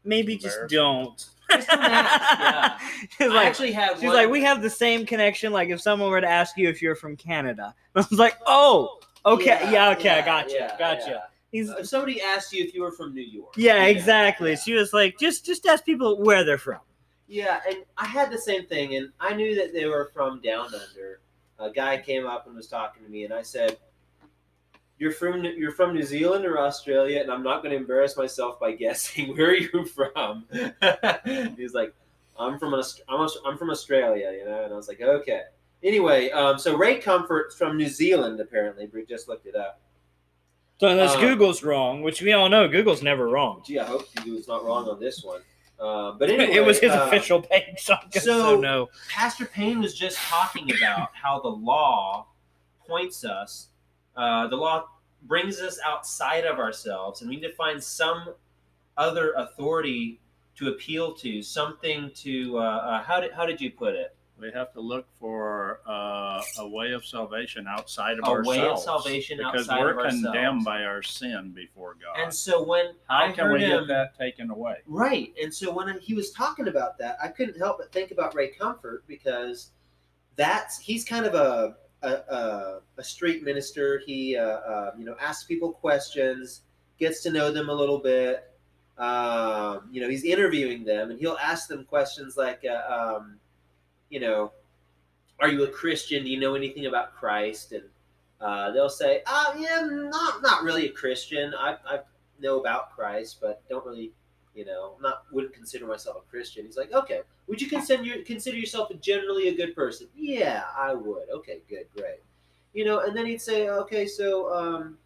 maybe 0.05 0.37
just 0.37 0.59
don't 0.69 1.29
Just 1.51 1.69
don't 1.69 1.81
yeah. 1.83 2.79
It's 3.03 3.21
I 3.23 3.27
like, 3.29 3.47
actually 3.47 3.73
had. 3.73 3.95
She's 3.95 4.05
one, 4.05 4.15
like, 4.17 4.29
we 4.29 4.43
have 4.43 4.61
the 4.61 4.69
same 4.69 5.07
connection. 5.07 5.51
Like, 5.51 5.71
if 5.71 5.81
someone 5.81 6.11
were 6.11 6.21
to 6.21 6.29
ask 6.29 6.59
you 6.59 6.69
if 6.69 6.83
you're 6.83 6.95
from 6.95 7.17
Canada, 7.17 7.75
I 7.95 7.99
was 8.01 8.13
like, 8.13 8.37
oh, 8.47 9.01
okay, 9.27 9.59
yeah, 9.73 9.91
okay, 9.91 10.11
I 10.11 10.23
got 10.25 10.49
you, 10.51 10.57
yeah, 10.57 10.79
got 10.79 10.99
you. 11.07 11.13
yeah. 11.13 11.21
He's 11.51 11.71
If 11.71 11.89
somebody 11.89 12.21
asked 12.21 12.53
you 12.53 12.63
if 12.63 12.75
you 12.75 12.83
were 12.83 12.93
from 12.93 13.15
New 13.15 13.23
York. 13.23 13.55
yeah, 13.57 13.85
exactly. 13.85 14.51
yeah. 14.51 14.57
She 14.57 14.75
was 14.75 14.93
like, 14.93 15.19
just 15.19 15.47
just 15.47 15.65
ask 15.67 15.85
people 15.85 16.19
where 16.23 16.45
they're 16.45 16.59
from. 16.59 16.81
Yeah, 17.27 17.61
and 17.67 17.79
I 17.97 18.07
had 18.07 18.31
the 18.31 18.39
same 18.39 18.67
thing, 18.67 18.97
and 18.97 19.11
I 19.21 19.35
knew 19.35 19.55
that 19.57 19.73
they 19.73 19.87
were 19.87 20.11
from 20.15 20.41
down 20.41 20.67
under. 20.75 21.21
A 21.59 21.71
guy 21.71 21.99
came 21.99 22.27
up 22.27 22.47
and 22.47 22.55
was 22.55 22.69
talking 22.69 23.03
to 23.05 23.11
me, 23.11 23.25
and 23.25 23.33
I 23.35 23.43
said, 23.43 23.79
"You're 24.99 25.13
from 25.13 25.43
you're 25.45 25.73
from 25.73 25.95
New 25.95 26.03
Zealand 26.05 26.45
or 26.45 26.59
Australia?" 26.59 27.21
And 27.21 27.31
I'm 27.31 27.43
not 27.43 27.63
going 27.63 27.71
to 27.73 27.77
embarrass 27.77 28.17
myself 28.17 28.61
by 28.61 28.73
guessing 28.85 29.35
where 29.37 29.51
are 29.51 29.55
you 29.55 29.85
from. 29.87 30.45
He's 31.57 31.75
like, 31.75 31.95
"I'm 32.39 32.59
from 32.59 32.75
Aust- 32.75 33.03
I'm, 33.09 33.27
I'm 33.47 33.57
from 33.59 33.71
Australia," 33.71 34.33
you 34.39 34.45
know, 34.45 34.65
and 34.65 34.73
I 34.73 34.77
was 34.77 34.89
like, 34.89 35.01
"Okay." 35.01 35.43
Anyway, 35.83 36.31
um, 36.31 36.59
so 36.59 36.77
Ray 36.77 36.99
Comfort's 36.99 37.55
from 37.55 37.77
New 37.77 37.89
Zealand. 37.89 38.41
Apparently, 38.41 38.89
we 38.93 39.05
just 39.05 39.29
looked 39.29 39.47
it 39.47 39.55
up. 39.55 39.81
So 40.81 40.89
unless 40.89 41.15
Um, 41.15 41.21
Google's 41.21 41.63
wrong, 41.63 42.03
which 42.03 42.21
we 42.23 42.33
all 42.33 42.49
know 42.49 42.69
Google's 42.69 43.03
never 43.03 43.29
wrong. 43.29 43.63
Gee, 43.67 43.79
I 43.79 43.85
hope 43.85 44.07
he 44.25 44.31
was 44.31 44.47
not 44.49 44.65
wrong 44.65 44.89
on 44.89 45.01
this 45.01 45.23
one. 45.25 45.41
Uh, 45.79 46.13
but 46.13 46.31
anyway, 46.31 46.53
it 46.55 46.65
was 46.65 46.79
his 46.81 46.91
uh, 46.93 47.05
official 47.07 47.41
page, 47.43 47.79
so, 47.79 47.95
so- 48.13 48.21
so 48.21 48.61
no. 48.61 48.89
Pastor 49.09 49.45
Payne 49.47 49.81
was 49.81 49.95
just 49.95 50.19
talking 50.19 50.71
about 50.77 51.11
how 51.15 51.41
the 51.41 51.49
law 51.49 52.27
points 52.87 53.25
us, 53.25 53.69
uh, 54.17 54.47
the 54.49 54.57
law 54.57 54.87
brings 55.23 55.61
us 55.61 55.79
outside 55.87 56.45
of 56.45 56.59
ourselves, 56.59 57.21
and 57.21 57.31
we 57.31 57.37
need 57.37 57.43
to 57.43 57.53
find 57.55 57.83
some 57.83 58.35
other 58.97 59.33
authority 59.33 60.21
to 60.57 60.69
appeal 60.71 61.13
to, 61.15 61.41
something 61.43 62.11
to. 62.17 62.59
Uh, 62.59 62.63
uh, 62.63 63.03
how 63.05 63.21
did 63.21 63.33
how 63.33 63.47
did 63.47 63.61
you 63.61 63.71
put 63.71 63.95
it? 63.95 64.15
We 64.41 64.53
have 64.53 64.73
to 64.75 64.81
look 64.81 65.07
for 65.19 65.81
uh, 65.87 66.41
a 66.59 66.69
way 66.69 66.93
of 66.93 67.05
salvation 67.05 67.67
outside 67.69 68.19
of 68.19 68.25
A 68.25 68.29
ourselves. 68.29 68.49
way 68.49 68.69
of 68.69 68.79
salvation 68.79 69.39
because 69.39 69.69
outside 69.69 69.81
we're 69.81 69.91
of 69.91 69.99
ourselves. 69.99 70.23
condemned 70.25 70.65
by 70.65 70.85
our 70.85 71.03
sin 71.03 71.51
before 71.55 71.97
God. 72.01 72.23
And 72.23 72.33
so 72.33 72.63
when 72.63 72.95
How 73.09 73.25
I 73.27 73.33
can 73.33 73.53
we 73.53 73.61
him, 73.61 73.81
get 73.81 73.89
that 73.89 74.19
taken 74.19 74.51
away? 74.51 74.77
Right. 74.87 75.35
And 75.43 75.53
so 75.53 75.73
when 75.73 75.99
he 76.01 76.15
was 76.15 76.31
talking 76.31 76.69
about 76.69 76.99
that, 76.99 77.19
I 77.23 77.29
couldn't 77.29 77.59
help 77.59 77.79
but 77.79 77.93
think 77.93 78.11
about 78.13 78.35
Ray 78.35 78.49
Comfort 78.49 79.05
because 79.09 79.73
that's 80.37 80.79
he's 80.79 81.05
kind 81.05 81.27
of 81.27 81.35
a 81.35 81.77
a, 82.03 82.09
a, 82.09 82.81
a 82.99 83.03
street 83.05 83.43
minister. 83.43 84.01
He 84.07 84.37
uh, 84.37 84.43
uh, 84.45 84.91
you 84.97 85.05
know 85.05 85.17
asks 85.21 85.45
people 85.45 85.73
questions, 85.73 86.63
gets 87.01 87.23
to 87.25 87.31
know 87.33 87.51
them 87.51 87.69
a 87.71 87.75
little 87.75 87.99
bit. 87.99 88.45
Um, 88.99 89.89
you 89.93 90.01
know, 90.01 90.09
he's 90.09 90.25
interviewing 90.25 90.85
them, 90.85 91.11
and 91.11 91.21
he'll 91.21 91.39
ask 91.41 91.69
them 91.69 91.85
questions 91.85 92.37
like, 92.37 92.65
uh, 92.69 93.17
um, 93.17 93.37
you 94.11 94.21
know, 94.21 94.53
"Are 95.41 95.49
you 95.49 95.65
a 95.65 95.69
Christian? 95.69 96.25
Do 96.25 96.31
you 96.31 96.41
know 96.41 96.55
anything 96.55 96.87
about 96.87 97.15
Christ?" 97.15 97.73
And 97.73 97.85
uh, 98.41 98.71
they'll 98.73 98.89
say, 98.89 99.23
"Oh, 99.27 99.55
yeah, 99.59 99.87
not 99.89 100.43
not 100.43 100.63
really 100.63 100.87
a 100.87 100.93
Christian. 100.93 101.55
I, 101.59 101.77
I 101.87 102.01
know 102.41 102.61
about 102.61 102.95
Christ, 102.95 103.39
but 103.41 103.63
don't 103.69 103.85
really 103.85 104.13
you 104.59 104.65
know, 104.65 104.95
not 105.01 105.23
wouldn't 105.31 105.55
consider 105.55 105.87
myself 105.87 106.17
a 106.17 106.31
Christian. 106.31 106.67
He's 106.67 106.77
like, 106.77 106.93
okay, 106.93 107.21
would 107.47 107.63
you 107.63 107.69
consider 107.69 108.03
your, 108.03 108.25
consider 108.25 108.57
yourself 108.57 108.91
a 108.91 108.95
generally 108.95 109.47
a 109.47 109.55
good 109.55 109.73
person? 109.77 110.09
Yeah, 110.17 110.65
I 110.77 110.95
would. 110.95 111.31
Okay, 111.31 111.61
good, 111.69 111.87
great. 111.97 112.19
You 112.75 112.85
know, 112.85 112.99
and 112.99 113.17
then 113.17 113.25
he'd 113.25 113.41
say, 113.41 113.69
okay, 113.69 114.05
so 114.05 114.53
um, 114.53 114.99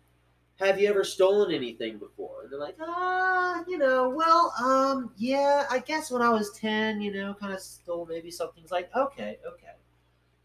have 0.65 0.81
you 0.81 0.89
ever 0.89 1.05
stolen 1.05 1.53
anything 1.53 1.99
before? 1.99 2.43
And 2.43 2.53
they're 2.53 2.59
like, 2.59 2.77
ah, 2.81 3.63
you 3.69 3.79
know, 3.79 4.09
well, 4.09 4.53
um, 4.63 5.13
yeah, 5.17 5.67
I 5.71 5.81
guess 5.81 6.11
when 6.11 6.23
I 6.23 6.31
was 6.31 6.51
ten, 6.53 7.01
you 7.01 7.13
know, 7.13 7.35
kind 7.35 7.53
of 7.53 7.61
stole 7.61 8.07
maybe 8.07 8.31
something. 8.31 8.63
It's 8.63 8.73
like, 8.73 8.91
okay, 8.97 9.39
okay. 9.47 9.75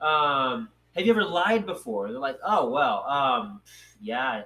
Um, 0.02 0.70
have 0.96 1.06
you 1.06 1.12
ever 1.12 1.24
lied 1.24 1.66
before? 1.66 2.06
And 2.06 2.14
They're 2.16 2.22
like, 2.22 2.40
oh 2.44 2.70
well, 2.70 3.04
um, 3.04 3.62
yeah, 4.02 4.44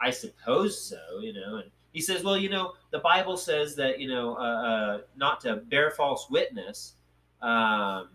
I 0.00 0.10
suppose 0.10 0.80
so, 0.80 1.20
you 1.20 1.32
know, 1.32 1.56
and 1.56 1.70
he 1.92 2.00
says, 2.00 2.24
well, 2.24 2.36
you 2.36 2.50
know, 2.50 2.72
the 2.90 2.98
Bible 2.98 3.36
says 3.36 3.76
that, 3.76 4.00
you 4.00 4.08
know, 4.08 4.34
uh, 4.36 4.40
uh, 4.40 4.98
not 5.16 5.40
to 5.42 5.56
bear 5.56 5.92
false 5.92 6.28
witness. 6.28 6.94
Um, 7.40 8.08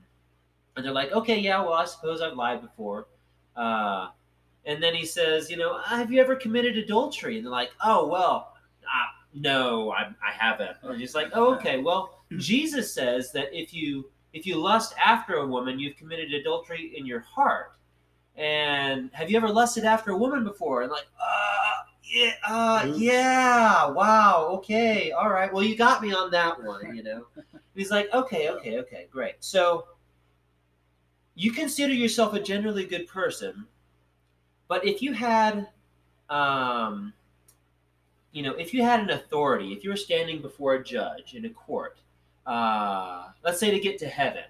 and 0.75 0.85
they're 0.85 0.91
like, 0.91 1.11
okay, 1.13 1.39
yeah, 1.39 1.61
well, 1.61 1.73
I 1.73 1.85
suppose 1.85 2.21
I've 2.21 2.35
lied 2.35 2.61
before. 2.61 3.07
Uh, 3.55 4.09
and 4.69 4.83
then 4.83 4.93
he 4.93 5.03
says, 5.03 5.49
you 5.49 5.57
know, 5.57 5.79
have 5.79 6.11
you 6.11 6.21
ever 6.21 6.35
committed 6.35 6.77
adultery? 6.77 7.37
And 7.37 7.45
they're 7.45 7.51
like, 7.51 7.71
oh, 7.83 8.05
well, 8.05 8.53
uh, 8.83 9.07
no, 9.33 9.91
I, 9.91 10.03
I 10.23 10.31
haven't. 10.31 10.77
And 10.83 10.99
he's 10.99 11.15
like, 11.15 11.31
oh, 11.33 11.55
okay, 11.55 11.79
well, 11.81 12.21
Jesus 12.37 12.93
says 12.93 13.31
that 13.31 13.47
if 13.51 13.73
you 13.73 14.11
if 14.31 14.45
you 14.45 14.57
lust 14.57 14.93
after 15.03 15.37
a 15.37 15.47
woman, 15.47 15.79
you've 15.79 15.95
committed 15.95 16.31
adultery 16.35 16.93
in 16.95 17.07
your 17.07 17.21
heart. 17.21 17.71
And 18.35 19.09
have 19.11 19.31
you 19.31 19.37
ever 19.37 19.49
lusted 19.49 19.85
after 19.85 20.11
a 20.11 20.17
woman 20.17 20.43
before? 20.43 20.83
And 20.83 20.91
like, 20.91 21.07
uh, 21.19 21.83
yeah, 22.03 22.33
uh, 22.47 22.93
yeah, 22.95 23.89
wow, 23.89 24.49
okay, 24.57 25.09
all 25.11 25.31
right. 25.31 25.51
Well, 25.51 25.63
you 25.63 25.75
got 25.75 25.99
me 26.03 26.13
on 26.13 26.29
that 26.29 26.63
one, 26.63 26.95
you 26.95 27.01
know. 27.01 27.25
He's 27.75 27.89
like, 27.89 28.13
okay, 28.13 28.49
okay, 28.49 28.77
okay, 28.77 29.07
great. 29.11 29.37
So 29.39 29.87
you 31.33 31.51
consider 31.53 31.93
yourself 31.93 32.35
a 32.35 32.39
generally 32.39 32.85
good 32.85 33.07
person, 33.07 33.65
but 34.69 34.85
if 34.85 35.01
you 35.01 35.11
had, 35.11 35.67
um, 36.29 37.11
you 38.31 38.43
know, 38.43 38.53
if 38.53 38.73
you 38.73 38.83
had 38.83 39.01
an 39.01 39.09
authority, 39.09 39.73
if 39.73 39.83
you 39.83 39.89
were 39.89 39.97
standing 39.97 40.41
before 40.41 40.75
a 40.75 40.83
judge 40.83 41.33
in 41.33 41.43
a 41.43 41.49
court, 41.49 41.97
uh, 42.45 43.29
let's 43.43 43.59
say 43.59 43.71
to 43.71 43.79
get 43.79 43.97
to 43.99 44.07
heaven, 44.07 44.45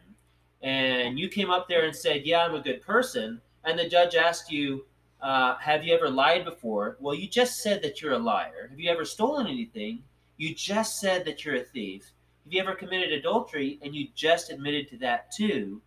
and 0.61 1.17
you 1.17 1.29
came 1.29 1.49
up 1.49 1.69
there 1.69 1.85
and 1.85 1.95
said, 1.95 2.25
"Yeah, 2.25 2.45
I'm 2.45 2.53
a 2.53 2.59
good 2.59 2.81
person," 2.81 3.41
and 3.63 3.79
the 3.79 3.87
judge 3.87 4.15
asked 4.15 4.51
you, 4.51 4.85
uh, 5.21 5.55
"Have 5.55 5.85
you 5.85 5.95
ever 5.95 6.09
lied 6.09 6.43
before?" 6.43 6.97
Well, 6.99 7.15
you 7.15 7.27
just 7.27 7.61
said 7.61 7.81
that 7.83 8.01
you're 8.01 8.13
a 8.13 8.19
liar. 8.19 8.67
Have 8.69 8.79
you 8.79 8.91
ever 8.91 9.05
stolen 9.05 9.47
anything? 9.47 10.03
You 10.35 10.53
just 10.53 10.99
said 10.99 11.23
that 11.25 11.45
you're 11.45 11.55
a 11.55 11.63
thief. 11.63 12.11
Have 12.43 12.53
you 12.53 12.61
ever 12.61 12.75
committed 12.75 13.13
adultery? 13.13 13.79
And 13.81 13.95
you 13.95 14.09
just 14.15 14.51
admitted 14.51 14.89
to 14.89 14.97
that 14.97 15.31
too. 15.31 15.81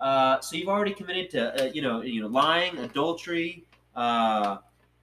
Uh, 0.00 0.40
so 0.40 0.56
you've 0.56 0.68
already 0.68 0.92
committed 0.92 1.30
to, 1.30 1.62
uh, 1.62 1.66
you 1.66 1.82
know, 1.82 2.02
you 2.02 2.20
know, 2.20 2.28
lying, 2.28 2.76
adultery, 2.78 3.64
uh, 3.94 4.58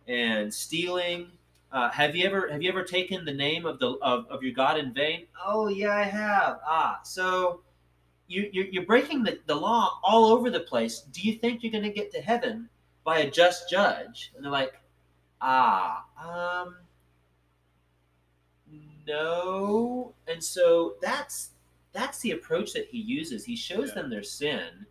and 0.07 0.53
stealing. 0.53 1.31
Uh, 1.71 1.89
have 1.89 2.15
you 2.15 2.25
ever 2.25 2.49
have 2.51 2.61
you 2.61 2.69
ever 2.69 2.83
taken 2.83 3.23
the 3.23 3.33
name 3.33 3.65
of 3.65 3.79
the 3.79 3.91
of, 4.01 4.25
of 4.29 4.43
your 4.43 4.53
God 4.53 4.77
in 4.77 4.93
vain? 4.93 5.25
Oh 5.45 5.67
yeah, 5.69 5.95
I 5.95 6.03
have. 6.03 6.59
Ah, 6.67 6.99
so 7.03 7.61
you 8.27 8.49
you're, 8.51 8.65
you're 8.65 8.85
breaking 8.85 9.23
the, 9.23 9.39
the 9.45 9.55
law 9.55 9.99
all 10.03 10.25
over 10.25 10.49
the 10.49 10.59
place. 10.59 11.01
Do 11.11 11.21
you 11.21 11.33
think 11.37 11.63
you're 11.63 11.71
going 11.71 11.83
to 11.83 11.89
get 11.91 12.11
to 12.13 12.21
heaven 12.21 12.69
by 13.03 13.19
a 13.19 13.31
just 13.31 13.69
judge? 13.69 14.31
And 14.35 14.43
they're 14.43 14.51
like, 14.51 14.79
ah, 15.41 16.05
um, 16.21 16.75
no. 19.07 20.13
And 20.27 20.43
so 20.43 20.95
that's 21.01 21.51
that's 21.93 22.19
the 22.19 22.31
approach 22.31 22.73
that 22.73 22.87
he 22.87 22.99
uses. 22.99 23.43
He 23.45 23.55
shows 23.55 23.89
Yeah. 23.89 23.95
them 23.95 24.09
their 24.09 24.23
sin, 24.23 24.85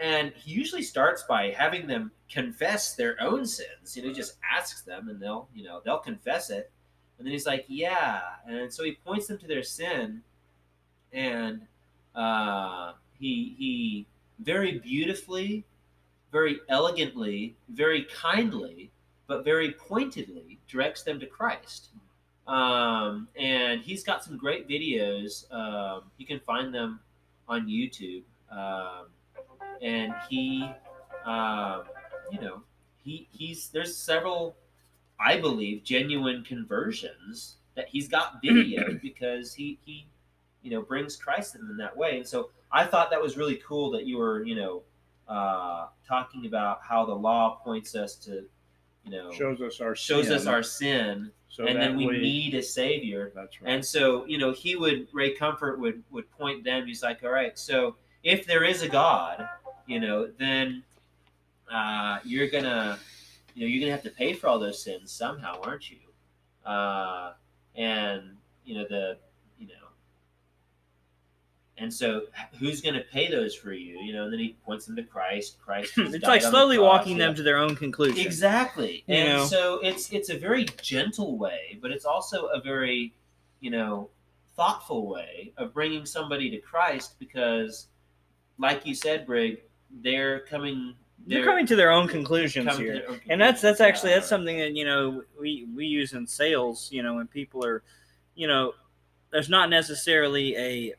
and 0.00 0.32
he 0.34 0.52
usually 0.52 0.82
starts 0.82 1.22
by 1.28 1.50
having 1.50 1.86
them 1.86 2.10
confess 2.30 2.94
their 2.94 3.16
own 3.20 3.46
sins. 3.46 3.94
You 3.96 4.02
know, 4.02 4.08
he 4.08 4.14
just 4.14 4.34
asks 4.56 4.82
them, 4.82 5.08
and 5.08 5.20
they'll 5.20 5.48
you 5.54 5.64
know 5.64 5.80
they'll 5.84 5.98
confess 5.98 6.50
it, 6.50 6.70
and 7.18 7.26
then 7.26 7.32
he's 7.32 7.46
like, 7.46 7.64
yeah, 7.68 8.20
and 8.46 8.72
so 8.72 8.82
he 8.82 8.96
points 9.04 9.26
them 9.26 9.38
to 9.38 9.46
their 9.46 9.62
sin, 9.62 10.22
and 11.12 11.62
uh, 12.14 12.92
he 13.18 13.54
he 13.58 14.06
very 14.38 14.78
beautifully, 14.78 15.64
very 16.32 16.60
elegantly, 16.68 17.56
very 17.68 18.04
kindly, 18.04 18.90
but 19.26 19.44
very 19.44 19.72
pointedly 19.72 20.58
directs 20.66 21.02
them 21.02 21.20
to 21.20 21.26
Christ. 21.26 21.88
Um, 22.46 23.28
and 23.36 23.80
he's 23.80 24.02
got 24.02 24.24
some 24.24 24.36
great 24.36 24.68
videos. 24.68 25.50
Um, 25.52 26.04
you 26.16 26.26
can 26.26 26.40
find 26.40 26.74
them 26.74 27.00
on 27.48 27.68
YouTube. 27.68 28.22
Um, 28.50 29.06
and 29.80 30.12
he, 30.28 30.70
um, 31.24 31.84
you 32.30 32.40
know, 32.40 32.62
he 33.02 33.28
he's 33.30 33.68
there's 33.68 33.96
several, 33.96 34.56
I 35.18 35.40
believe, 35.40 35.84
genuine 35.84 36.44
conversions 36.44 37.56
that 37.74 37.88
he's 37.88 38.08
got 38.08 38.40
video 38.44 38.98
because 39.02 39.54
he 39.54 39.78
he, 39.84 40.06
you 40.62 40.70
know, 40.70 40.82
brings 40.82 41.16
Christ 41.16 41.52
to 41.52 41.58
them 41.58 41.70
in 41.70 41.76
that 41.78 41.96
way. 41.96 42.18
And 42.18 42.26
so 42.26 42.50
I 42.70 42.84
thought 42.84 43.10
that 43.10 43.20
was 43.20 43.36
really 43.36 43.60
cool 43.66 43.90
that 43.92 44.06
you 44.06 44.18
were, 44.18 44.44
you 44.44 44.54
know, 44.54 44.82
uh, 45.28 45.86
talking 46.06 46.46
about 46.46 46.80
how 46.82 47.04
the 47.04 47.14
law 47.14 47.60
points 47.64 47.94
us 47.94 48.16
to, 48.16 48.44
you 49.04 49.10
know, 49.10 49.30
Shows 49.32 49.60
us 49.60 49.80
our 49.80 49.94
shows 49.94 50.26
sin, 50.26 50.34
us 50.34 50.46
our 50.46 50.62
sin, 50.62 51.30
so 51.48 51.66
and 51.66 51.80
then 51.80 51.96
we, 51.96 52.06
need 52.06 52.54
a 52.54 52.62
savior. 52.62 53.32
That's 53.34 53.60
right. 53.60 53.72
And 53.72 53.84
so, 53.84 54.24
you 54.26 54.38
know, 54.38 54.52
he 54.52 54.76
would 54.76 55.08
Ray 55.12 55.32
Comfort 55.32 55.80
would 55.80 56.02
would 56.10 56.30
point 56.30 56.64
them. 56.64 56.86
He's 56.86 57.02
like, 57.02 57.24
all 57.24 57.30
right, 57.30 57.58
so 57.58 57.96
if 58.22 58.46
there 58.46 58.64
is 58.64 58.82
a 58.82 58.88
God, 58.88 59.48
you 59.86 60.00
know, 60.00 60.28
then 60.38 60.82
uh, 61.72 62.18
you're 62.24 62.48
gonna, 62.48 62.98
you 63.54 63.62
know, 63.62 63.68
you're 63.68 63.80
gonna 63.80 63.92
have 63.92 64.02
to 64.04 64.10
pay 64.10 64.32
for 64.32 64.48
all 64.48 64.58
those 64.58 64.82
sins 64.82 65.12
somehow, 65.12 65.60
aren't 65.62 65.90
you? 65.90 65.98
Uh, 66.64 67.32
and 67.74 68.36
you 68.64 68.74
know 68.76 68.84
the, 68.88 69.16
you 69.58 69.66
know, 69.66 69.72
And 71.78 71.92
so, 71.92 72.24
who's 72.58 72.82
going 72.82 72.94
to 72.94 73.00
pay 73.00 73.30
those 73.30 73.54
for 73.54 73.72
you? 73.72 73.98
You 74.00 74.12
know, 74.12 74.24
and 74.24 74.32
then 74.32 74.38
he 74.38 74.56
points 74.66 74.84
them 74.84 74.96
to 74.96 75.02
Christ. 75.02 75.58
Christ. 75.64 75.92
it's 75.96 76.22
like 76.24 76.44
on 76.44 76.50
the 76.50 76.50
slowly 76.50 76.78
walking 76.78 77.16
yeah. 77.16 77.26
them 77.26 77.34
to 77.36 77.42
their 77.42 77.56
own 77.56 77.74
conclusion. 77.74 78.24
Exactly. 78.24 79.02
You 79.06 79.14
and 79.14 79.28
know? 79.38 79.44
so 79.46 79.80
it's 79.82 80.12
it's 80.12 80.28
a 80.28 80.36
very 80.36 80.66
gentle 80.82 81.38
way, 81.38 81.78
but 81.80 81.90
it's 81.90 82.04
also 82.04 82.46
a 82.46 82.60
very, 82.60 83.14
you 83.60 83.70
know, 83.70 84.10
thoughtful 84.56 85.08
way 85.08 85.52
of 85.56 85.72
bringing 85.72 86.04
somebody 86.04 86.50
to 86.50 86.58
Christ 86.58 87.14
because, 87.18 87.86
like 88.58 88.84
you 88.84 88.94
said, 88.94 89.26
Brig, 89.26 89.62
they're 90.02 90.40
coming. 90.40 90.94
They're 91.26 91.44
coming 91.44 91.66
to 91.66 91.76
their 91.76 91.90
own 91.90 92.08
conclusions 92.08 92.78
here. 92.78 93.04
own 93.08 93.20
and 93.28 93.40
that's 93.40 93.60
that's 93.60 93.80
actually 93.80 94.12
that's 94.12 94.28
something 94.28 94.58
that 94.58 94.74
you 94.74 94.86
know 94.86 95.22
we 95.38 95.66
we 95.76 95.84
use 95.84 96.14
in 96.14 96.26
sales 96.26 96.88
you 96.90 97.02
know 97.02 97.14
when 97.14 97.26
people 97.26 97.64
are 97.64 97.82
you 98.34 98.46
know 98.46 98.72
there's 99.30 99.50
not 99.50 99.68
necessarily 99.68 100.56
a 100.56 100.94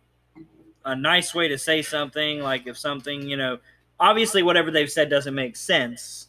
a 0.85 0.95
nice 0.95 1.33
way 1.33 1.47
to 1.47 1.57
say 1.57 1.81
something 1.81 2.39
like 2.39 2.67
if 2.67 2.77
something 2.77 3.27
you 3.27 3.35
know 3.35 3.57
obviously 3.99 4.43
whatever 4.43 4.71
they've 4.71 4.91
said 4.91 5.09
doesn't 5.09 5.35
make 5.35 5.55
sense 5.55 6.27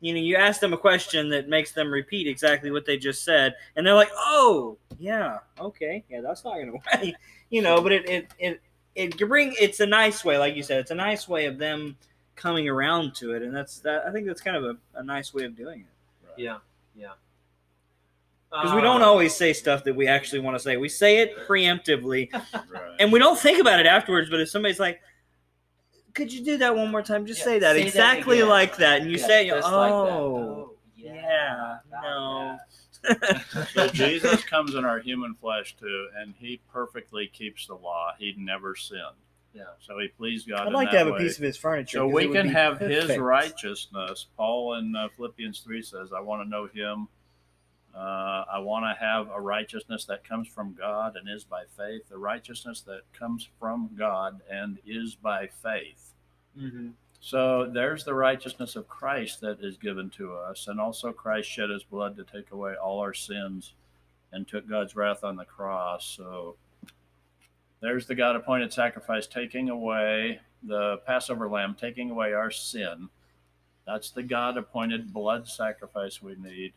you 0.00 0.12
know 0.12 0.20
you 0.20 0.36
ask 0.36 0.60
them 0.60 0.72
a 0.72 0.78
question 0.78 1.28
that 1.28 1.48
makes 1.48 1.72
them 1.72 1.90
repeat 1.90 2.26
exactly 2.26 2.70
what 2.70 2.84
they 2.84 2.96
just 2.96 3.24
said 3.24 3.54
and 3.76 3.86
they're 3.86 3.94
like 3.94 4.10
oh 4.16 4.76
yeah 4.98 5.38
okay 5.60 6.04
yeah 6.10 6.20
that's 6.20 6.44
not 6.44 6.58
gonna 6.58 6.72
work 6.72 7.14
you 7.50 7.62
know 7.62 7.80
but 7.80 7.92
it 7.92 8.08
it 8.08 8.34
it, 8.38 8.60
it 8.96 9.16
can 9.18 9.28
bring 9.28 9.54
it's 9.60 9.80
a 9.80 9.86
nice 9.86 10.24
way 10.24 10.38
like 10.38 10.56
you 10.56 10.62
said 10.64 10.80
it's 10.80 10.90
a 10.90 10.94
nice 10.96 11.28
way 11.28 11.46
of 11.46 11.58
them 11.58 11.96
coming 12.34 12.68
around 12.68 13.14
to 13.14 13.32
it 13.34 13.42
and 13.42 13.54
that's 13.54 13.78
that 13.80 14.04
i 14.06 14.10
think 14.12 14.26
that's 14.26 14.40
kind 14.40 14.56
of 14.56 14.64
a, 14.64 14.76
a 14.96 15.02
nice 15.04 15.32
way 15.32 15.44
of 15.44 15.54
doing 15.56 15.80
it 15.80 15.86
Yeah, 16.42 16.58
yeah. 16.94 17.12
because 18.50 18.74
we 18.74 18.80
don't 18.80 19.02
Uh, 19.02 19.06
always 19.06 19.34
say 19.34 19.52
stuff 19.52 19.84
that 19.84 19.94
we 19.96 20.06
actually 20.06 20.40
want 20.40 20.54
to 20.56 20.62
say. 20.62 20.76
We 20.76 20.88
say 20.88 21.18
it 21.18 21.36
preemptively, 21.48 22.32
Right. 22.54 22.96
and 23.00 23.12
we 23.12 23.18
don't 23.18 23.38
think 23.38 23.58
about 23.60 23.80
it 23.80 23.86
afterwards. 23.86 24.30
But 24.30 24.40
if 24.40 24.48
somebody's 24.50 24.78
like, 24.80 25.00
"Could 26.14 26.32
you 26.32 26.44
do 26.44 26.56
that 26.58 26.74
one 26.76 26.90
more 26.90 27.02
time?" 27.02 27.26
Just 27.26 27.40
Yeah, 27.40 27.44
say 27.44 27.58
that 27.60 27.76
say 27.76 27.82
exactly 27.82 28.38
again. 28.38 28.48
like 28.48 28.76
that, 28.78 29.02
and 29.02 29.10
you 29.10 29.18
yeah, 29.18 29.26
say, 29.26 29.46
it, 29.48 29.50
just 29.50 29.68
"Oh, 29.68 29.76
like 29.78 29.90
that. 29.92 30.16
Oh, 30.16 30.74
yeah, 30.96 31.78
about 31.88 32.02
no." 32.02 32.56
that. 32.58 32.75
So 33.72 33.88
Jesus 33.88 34.44
comes 34.44 34.74
in 34.74 34.84
our 34.84 34.98
human 34.98 35.34
flesh 35.34 35.76
too, 35.78 36.08
and 36.16 36.34
he 36.38 36.60
perfectly 36.72 37.26
keeps 37.26 37.66
the 37.66 37.74
law. 37.74 38.12
He 38.18 38.34
never 38.38 38.74
sinned. 38.74 39.00
Yeah. 39.54 39.64
So 39.80 39.98
he 39.98 40.08
pleased 40.08 40.48
God. 40.48 40.60
I'd 40.60 40.66
in 40.68 40.72
like 40.74 40.90
to 40.90 40.96
that 40.96 41.06
have 41.06 41.14
a 41.14 41.18
piece 41.18 41.38
of 41.38 41.44
his 41.44 41.56
furniture. 41.56 41.98
So 41.98 42.06
we 42.06 42.28
can 42.28 42.48
be 42.48 42.52
have 42.52 42.78
his 42.78 43.16
righteousness. 43.16 44.26
Paul 44.36 44.74
in 44.74 44.94
uh, 44.94 45.08
Philippians 45.16 45.60
3 45.60 45.82
says, 45.82 46.12
I 46.14 46.20
want 46.20 46.42
to 46.42 46.48
know 46.48 46.66
him. 46.66 47.08
Uh, 47.94 48.44
I 48.52 48.58
want 48.58 48.84
to 48.84 49.02
have 49.02 49.30
a 49.30 49.40
righteousness 49.40 50.04
that 50.06 50.22
comes 50.28 50.48
from 50.48 50.74
God 50.74 51.16
and 51.16 51.26
is 51.34 51.44
by 51.44 51.62
faith, 51.78 52.02
the 52.10 52.18
righteousness 52.18 52.82
that 52.82 53.00
comes 53.18 53.48
from 53.58 53.90
God 53.96 54.42
and 54.50 54.78
is 54.86 55.14
by 55.14 55.46
faith. 55.46 56.12
Mhm. 56.58 56.92
So 57.26 57.68
there's 57.68 58.04
the 58.04 58.14
righteousness 58.14 58.76
of 58.76 58.86
Christ 58.86 59.40
that 59.40 59.58
is 59.60 59.76
given 59.76 60.10
to 60.10 60.34
us. 60.34 60.68
And 60.68 60.78
also, 60.78 61.10
Christ 61.10 61.50
shed 61.50 61.70
his 61.70 61.82
blood 61.82 62.16
to 62.18 62.22
take 62.22 62.52
away 62.52 62.76
all 62.76 63.00
our 63.00 63.14
sins 63.14 63.72
and 64.30 64.46
took 64.46 64.68
God's 64.68 64.94
wrath 64.94 65.24
on 65.24 65.34
the 65.34 65.44
cross. 65.44 66.06
So 66.06 66.54
there's 67.80 68.06
the 68.06 68.14
God 68.14 68.36
appointed 68.36 68.72
sacrifice 68.72 69.26
taking 69.26 69.70
away 69.70 70.38
the 70.62 70.98
Passover 70.98 71.48
lamb, 71.48 71.74
taking 71.76 72.12
away 72.12 72.32
our 72.32 72.52
sin. 72.52 73.08
That's 73.88 74.10
the 74.10 74.22
God 74.22 74.56
appointed 74.56 75.12
blood 75.12 75.48
sacrifice 75.48 76.22
we 76.22 76.36
need. 76.36 76.74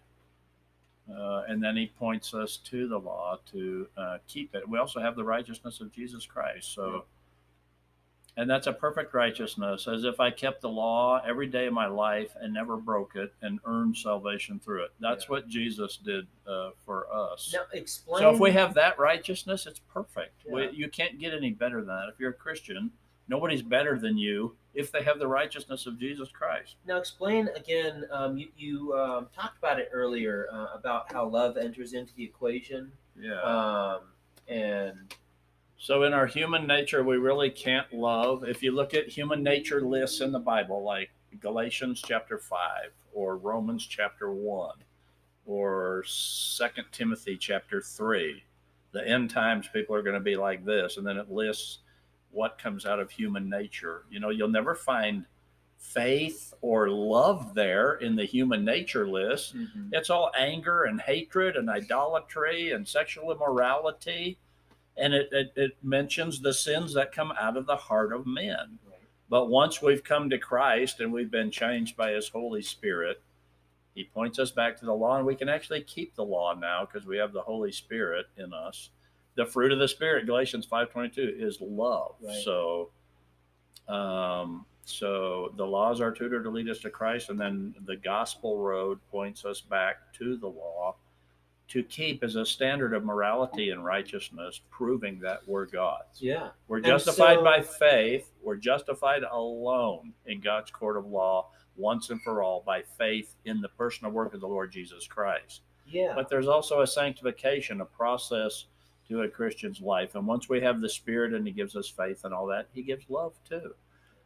Uh, 1.16 1.44
and 1.48 1.64
then 1.64 1.78
he 1.78 1.92
points 2.00 2.34
us 2.34 2.58
to 2.58 2.88
the 2.88 2.98
law 2.98 3.38
to 3.52 3.88
uh, 3.96 4.18
keep 4.28 4.56
it. 4.56 4.68
We 4.68 4.80
also 4.80 5.00
have 5.00 5.16
the 5.16 5.24
righteousness 5.24 5.80
of 5.80 5.92
Jesus 5.92 6.26
Christ. 6.26 6.74
So, 6.74 7.06
and 8.40 8.50
that's 8.50 8.68
a 8.68 8.74
perfect 8.74 9.14
righteousness, 9.14 9.86
as 9.86 10.06
if 10.06 10.22
I 10.22 10.32
kept 10.32 10.62
the 10.62 10.70
law 10.70 11.22
every 11.28 11.46
day 11.46 11.68
of 11.68 11.74
my 11.74 11.88
life 11.88 12.32
and 12.40 12.54
never 12.54 12.78
broke 12.78 13.18
it 13.18 13.34
and 13.42 13.60
earned 13.66 13.98
salvation 13.98 14.60
through 14.60 14.84
it. 14.86 14.92
That's 15.02 15.26
Yeah. 15.26 15.32
what 15.32 15.50
Jesus 15.50 15.98
did 15.98 16.26
uh, 16.48 16.70
for 16.86 17.14
us. 17.14 17.52
Now 17.54 17.64
explain. 17.74 18.22
So 18.22 18.34
if 18.34 18.40
we 18.40 18.52
have 18.54 18.74
that 18.76 18.98
righteousness, 18.98 19.68
it's 19.68 19.80
perfect. 19.94 20.46
We, 20.50 20.70
you 20.72 20.88
can't 20.88 21.20
get 21.20 21.34
any 21.34 21.52
better 21.52 21.80
than 21.80 21.88
that. 21.88 22.08
If 22.14 22.18
you're 22.18 22.30
a 22.30 22.34
Christian, 22.34 22.92
nobody's 23.28 23.62
better 23.62 24.00
than 24.00 24.18
you 24.18 24.56
if 24.74 24.90
they 24.90 25.04
have 25.04 25.20
the 25.20 25.28
righteousness 25.28 25.86
of 25.86 26.00
Jesus 26.00 26.30
Christ. 26.32 26.76
Now 26.88 26.98
explain 26.98 27.50
again. 27.58 28.06
Um, 28.10 28.38
you 28.38 28.48
you 28.58 28.94
um, 28.98 29.28
talked 29.36 29.58
about 29.58 29.80
it 29.82 29.90
earlier 29.92 30.48
uh, 30.50 30.68
about 30.74 31.12
how 31.12 31.28
love 31.28 31.58
enters 31.58 31.92
into 31.92 32.14
the 32.16 32.24
equation, 32.24 32.90
Yeah. 33.20 33.42
um, 33.42 34.02
and 34.48 35.14
So 35.82 36.04
in 36.04 36.14
our 36.14 36.28
human 36.28 36.68
nature, 36.68 37.06
we 37.06 37.16
really 37.16 37.50
can't 37.50 37.92
love. 37.94 38.44
If 38.44 38.62
you 38.62 38.74
look 38.74 38.94
at 38.94 39.08
human 39.08 39.42
nature 39.42 39.82
lists 39.82 40.20
in 40.20 40.34
the 40.34 40.40
Bible, 40.40 40.84
like 40.84 41.10
Galatians 41.40 42.04
chapter 42.06 42.38
five 42.38 42.92
or 43.14 43.38
Romans 43.38 43.88
chapter 43.88 44.30
one 44.30 44.76
or 45.46 46.04
Second 46.06 46.84
Timothy 46.92 47.38
chapter 47.38 47.82
three, 47.82 48.44
the 48.92 49.08
end 49.08 49.30
times 49.30 49.70
people 49.72 49.96
are 49.96 50.02
going 50.02 50.16
to 50.16 50.20
be 50.20 50.36
like 50.36 50.66
this, 50.66 50.98
and 50.98 51.08
then 51.08 51.16
it 51.16 51.32
lists 51.32 51.80
what 52.32 52.60
comes 52.62 52.86
out 52.86 53.00
of 53.00 53.10
human 53.10 53.50
nature. 53.50 54.04
You 54.12 54.20
know, 54.20 54.32
you'll 54.32 54.50
never 54.50 54.76
find 54.76 55.24
faith 55.78 56.54
or 56.62 56.90
love 56.90 57.56
there 57.56 57.94
in 57.96 58.18
the 58.18 58.26
human 58.26 58.66
nature 58.66 59.08
list. 59.08 59.56
Mm-hmm. 59.56 59.94
It's 59.94 60.10
all 60.10 60.30
anger 60.38 60.84
and 60.84 61.00
hatred 61.00 61.56
and 61.56 61.70
idolatry 61.70 62.74
and 62.74 62.86
sexual 62.86 63.32
immorality. 63.32 64.38
And 65.00 65.14
it, 65.14 65.30
it, 65.32 65.54
it 65.56 65.78
mentions 65.84 66.40
the 66.40 66.54
sins 66.54 66.94
that 66.94 67.12
come 67.12 67.34
out 67.40 67.58
of 67.58 67.66
the 67.66 67.76
heart 67.76 68.14
of 68.14 68.26
men. 68.26 68.80
But 69.30 69.50
once 69.50 69.82
we've 69.82 70.04
come 70.04 70.30
to 70.30 70.40
Christ 70.40 71.00
and 71.00 71.14
we've 71.14 71.30
been 71.30 71.52
changed 71.52 71.96
by 71.96 72.12
his 72.12 72.30
Holy 72.30 72.62
Spirit, 72.64 73.22
he 73.94 74.04
points 74.04 74.40
us 74.40 74.52
back 74.52 74.78
to 74.80 74.86
the 74.86 74.94
law, 74.94 75.18
and 75.18 75.26
we 75.26 75.36
can 75.36 75.50
actually 75.50 75.82
keep 75.82 76.16
the 76.16 76.24
law 76.24 76.54
now 76.54 76.86
because 76.86 77.08
we 77.08 77.18
have 77.18 77.34
the 77.34 77.42
Holy 77.42 77.72
Spirit 77.72 78.28
in 78.38 78.54
us. 78.54 78.90
The 79.36 79.46
fruit 79.46 79.72
of 79.72 79.80
the 79.80 79.88
Spirit, 79.88 80.26
Galatians 80.26 80.66
5.22, 80.66 81.42
is 81.42 81.60
love. 81.62 82.16
Right. 82.22 82.42
So 82.44 82.90
um, 83.88 84.66
so 84.86 85.54
the 85.58 85.66
law 85.66 85.92
is 85.92 86.02
our 86.02 86.12
tutor 86.12 86.42
to 86.42 86.50
lead 86.50 86.70
us 86.70 86.80
to 86.80 86.90
Christ, 86.90 87.30
and 87.30 87.40
then 87.40 87.76
the 87.86 87.96
gospel 87.96 88.58
road 88.58 89.00
points 89.12 89.46
us 89.46 89.62
back 89.62 90.14
to 90.14 90.38
the 90.38 90.48
law 90.48 90.96
to 91.70 91.84
keep 91.84 92.24
as 92.24 92.36
a 92.36 92.46
standard 92.46 92.94
of 92.94 93.04
morality 93.06 93.70
and 93.70 93.86
righteousness, 93.86 94.60
proving 94.72 95.20
that 95.20 95.42
we're 95.48 95.66
God's. 95.66 96.22
yeah, 96.22 96.50
We're 96.68 96.80
justified 96.82 97.38
so- 97.38 97.44
by 97.44 97.62
faith. 97.62 98.32
We're 98.42 98.56
justified 98.58 99.24
alone 99.24 100.14
in 100.26 100.42
God's 100.42 100.72
court 100.72 100.98
of 100.98 101.06
law 101.06 101.52
once 101.76 102.10
and 102.10 102.22
for 102.24 102.42
all 102.44 102.62
by 102.66 102.82
faith 102.82 103.36
in 103.46 103.62
the 103.62 103.70
personal 103.70 104.12
work 104.12 104.34
of 104.34 104.42
the 104.42 104.48
Lord 104.48 104.72
Jesus 104.72 105.08
Christ. 105.08 105.62
yeah, 105.88 106.14
But 106.16 106.28
there's 106.30 106.48
also 106.48 106.82
a 106.82 106.88
sanctification, 106.88 107.82
a 107.82 107.86
process 107.86 108.66
to 109.08 109.22
a 109.22 109.28
Christian's 109.28 109.80
life. 109.82 110.14
And 110.16 110.28
once 110.28 110.50
we 110.50 110.62
have 110.62 110.82
the 110.82 110.90
Spirit 110.90 111.34
and 111.34 111.46
He 111.48 111.54
gives 111.54 111.76
us 111.76 111.88
faith 111.88 112.26
and 112.26 112.34
all 112.34 112.46
that, 112.48 112.68
He 112.74 112.82
gives 112.84 113.10
love 113.10 113.34
too. 113.48 113.74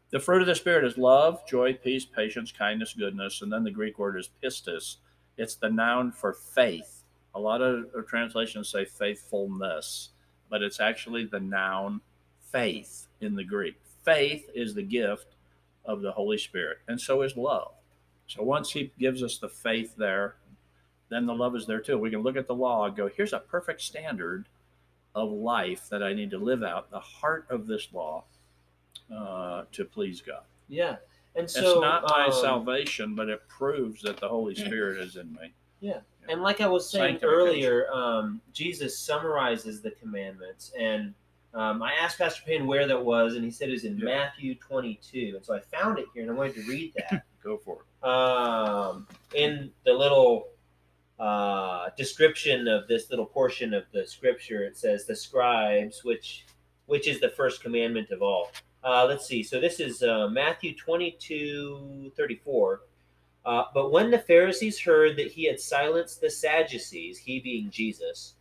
The 0.09 0.19
fruit 0.19 0.41
of 0.41 0.47
the 0.47 0.55
Spirit 0.55 0.83
is 0.85 0.97
love, 0.97 1.45
joy, 1.47 1.73
peace, 1.73 2.05
patience, 2.05 2.51
kindness, 2.51 2.93
goodness. 2.93 3.41
And 3.41 3.51
then 3.51 3.63
the 3.63 3.71
Greek 3.71 3.97
word 3.99 4.17
is 4.17 4.29
pistis. 4.43 4.97
It's 5.37 5.55
the 5.55 5.69
noun 5.69 6.11
for 6.11 6.33
faith. 6.33 7.02
A 7.35 7.39
lot 7.39 7.61
of 7.61 7.85
of 7.93 8.07
translations 8.07 8.69
say 8.69 8.85
faithfulness, 8.85 10.09
but 10.49 10.61
it's 10.61 10.79
actually 10.79 11.25
the 11.25 11.39
noun 11.39 12.01
faith 12.51 13.07
in 13.21 13.35
the 13.35 13.43
Greek. 13.43 13.75
Faith 14.03 14.49
is 14.53 14.75
the 14.75 14.83
gift 14.83 15.35
of 15.85 16.01
the 16.01 16.11
Holy 16.11 16.37
Spirit, 16.37 16.79
and 16.87 16.99
so 16.99 17.21
is 17.21 17.35
love. 17.35 17.71
So 18.27 18.43
once 18.43 18.71
He 18.71 18.91
gives 18.99 19.23
us 19.23 19.37
the 19.37 19.49
faith 19.49 19.95
there, 19.97 20.35
then 21.09 21.25
the 21.25 21.33
love 21.33 21.55
is 21.55 21.65
there 21.65 21.79
too. 21.79 21.97
We 21.97 22.09
can 22.09 22.21
look 22.21 22.37
at 22.37 22.47
the 22.47 22.55
law 22.55 22.85
and 22.85 22.95
go, 22.95 23.07
here's 23.07 23.33
a 23.33 23.39
perfect 23.39 23.81
standard 23.81 24.47
of 25.15 25.31
life 25.31 25.87
that 25.89 26.01
I 26.01 26.13
need 26.13 26.31
to 26.31 26.37
live 26.37 26.63
out, 26.63 26.89
the 26.89 26.99
heart 26.99 27.45
of 27.49 27.67
this 27.67 27.87
law 27.93 28.23
uh, 29.13 29.63
to 29.71 29.85
please 29.85 30.21
God. 30.21 30.43
yeah. 30.67 30.97
And 31.35 31.49
so 31.49 31.61
it's 31.61 31.81
not 31.81 32.03
my 32.09 32.25
um, 32.27 32.31
salvation, 32.31 33.15
but 33.15 33.27
it 33.27 33.47
proves 33.47 34.03
that 34.03 34.17
the 34.19 34.29
Holy 34.29 34.53
Spirit 34.53 34.99
is 34.99 35.15
in 35.15 35.33
me. 35.33 35.51
And 36.29 36.41
like 36.41 36.61
I 36.61 36.67
was 36.67 36.89
saying 36.89 37.19
earlier, 37.23 37.87
um, 37.91 38.41
Jesus 38.53 38.97
summarizes 38.97 39.81
the 39.81 39.91
commandments, 39.91 40.71
and 40.79 41.13
um, 41.53 41.83
I 41.83 41.93
asked 41.93 42.17
Pastor 42.17 42.41
Payne 42.45 42.65
where 42.65 42.87
that 42.87 43.03
was, 43.03 43.35
and 43.35 43.43
he 43.43 43.51
said 43.51 43.69
it 43.69 43.73
was 43.73 43.83
in 43.85 43.97
Yeah. 43.97 44.05
Matthew 44.05 44.55
22. 44.55 45.33
And 45.35 45.45
so 45.45 45.53
I 45.53 45.59
found 45.59 45.99
it 45.99 46.05
here, 46.13 46.23
and 46.23 46.31
I 46.31 46.33
wanted 46.33 46.55
to 46.55 46.63
read 46.63 46.93
that. 46.95 47.25
Go 47.43 47.57
for 47.57 47.79
it. 47.81 48.07
um, 48.07 49.05
in 49.35 49.69
the 49.85 49.93
little 49.93 50.47
uh, 51.19 51.89
description 51.97 52.67
of 52.67 52.87
this 52.87 53.09
little 53.09 53.25
portion 53.25 53.73
of 53.73 53.83
the 53.93 54.07
scripture, 54.07 54.63
it 54.63 54.77
says 54.77 55.05
the 55.05 55.15
scribes, 55.15 56.03
which 56.03 56.45
which 56.85 57.07
is 57.07 57.19
the 57.21 57.29
first 57.29 57.61
commandment 57.61 58.09
of 58.11 58.21
all. 58.21 58.51
Uh, 58.83 59.05
let's 59.07 59.25
see. 59.25 59.41
So 59.43 59.59
this 59.61 59.79
is 59.79 60.03
uh, 60.03 60.27
Matthew 60.29 60.75
22, 60.75 62.11
34. 62.17 62.81
Uh, 63.45 63.65
but 63.73 63.91
when 63.91 64.09
the 64.09 64.19
Pharisees 64.19 64.79
heard 64.79 65.17
that 65.17 65.31
he 65.31 65.45
had 65.45 65.59
silenced 65.59 66.21
the 66.21 66.29
Sadducees, 66.29 67.17
he 67.17 67.39
being 67.39 67.69
Jesus, 67.69 68.35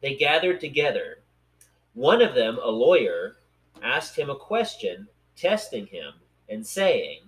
they 0.00 0.14
gathered 0.14 0.60
together. 0.60 1.18
One 1.94 2.22
of 2.22 2.34
them, 2.34 2.58
a 2.62 2.70
lawyer, 2.70 3.36
asked 3.82 4.16
him 4.16 4.30
a 4.30 4.36
question, 4.36 5.08
testing 5.36 5.86
him, 5.86 6.12
and 6.48 6.66
saying, 6.66 7.20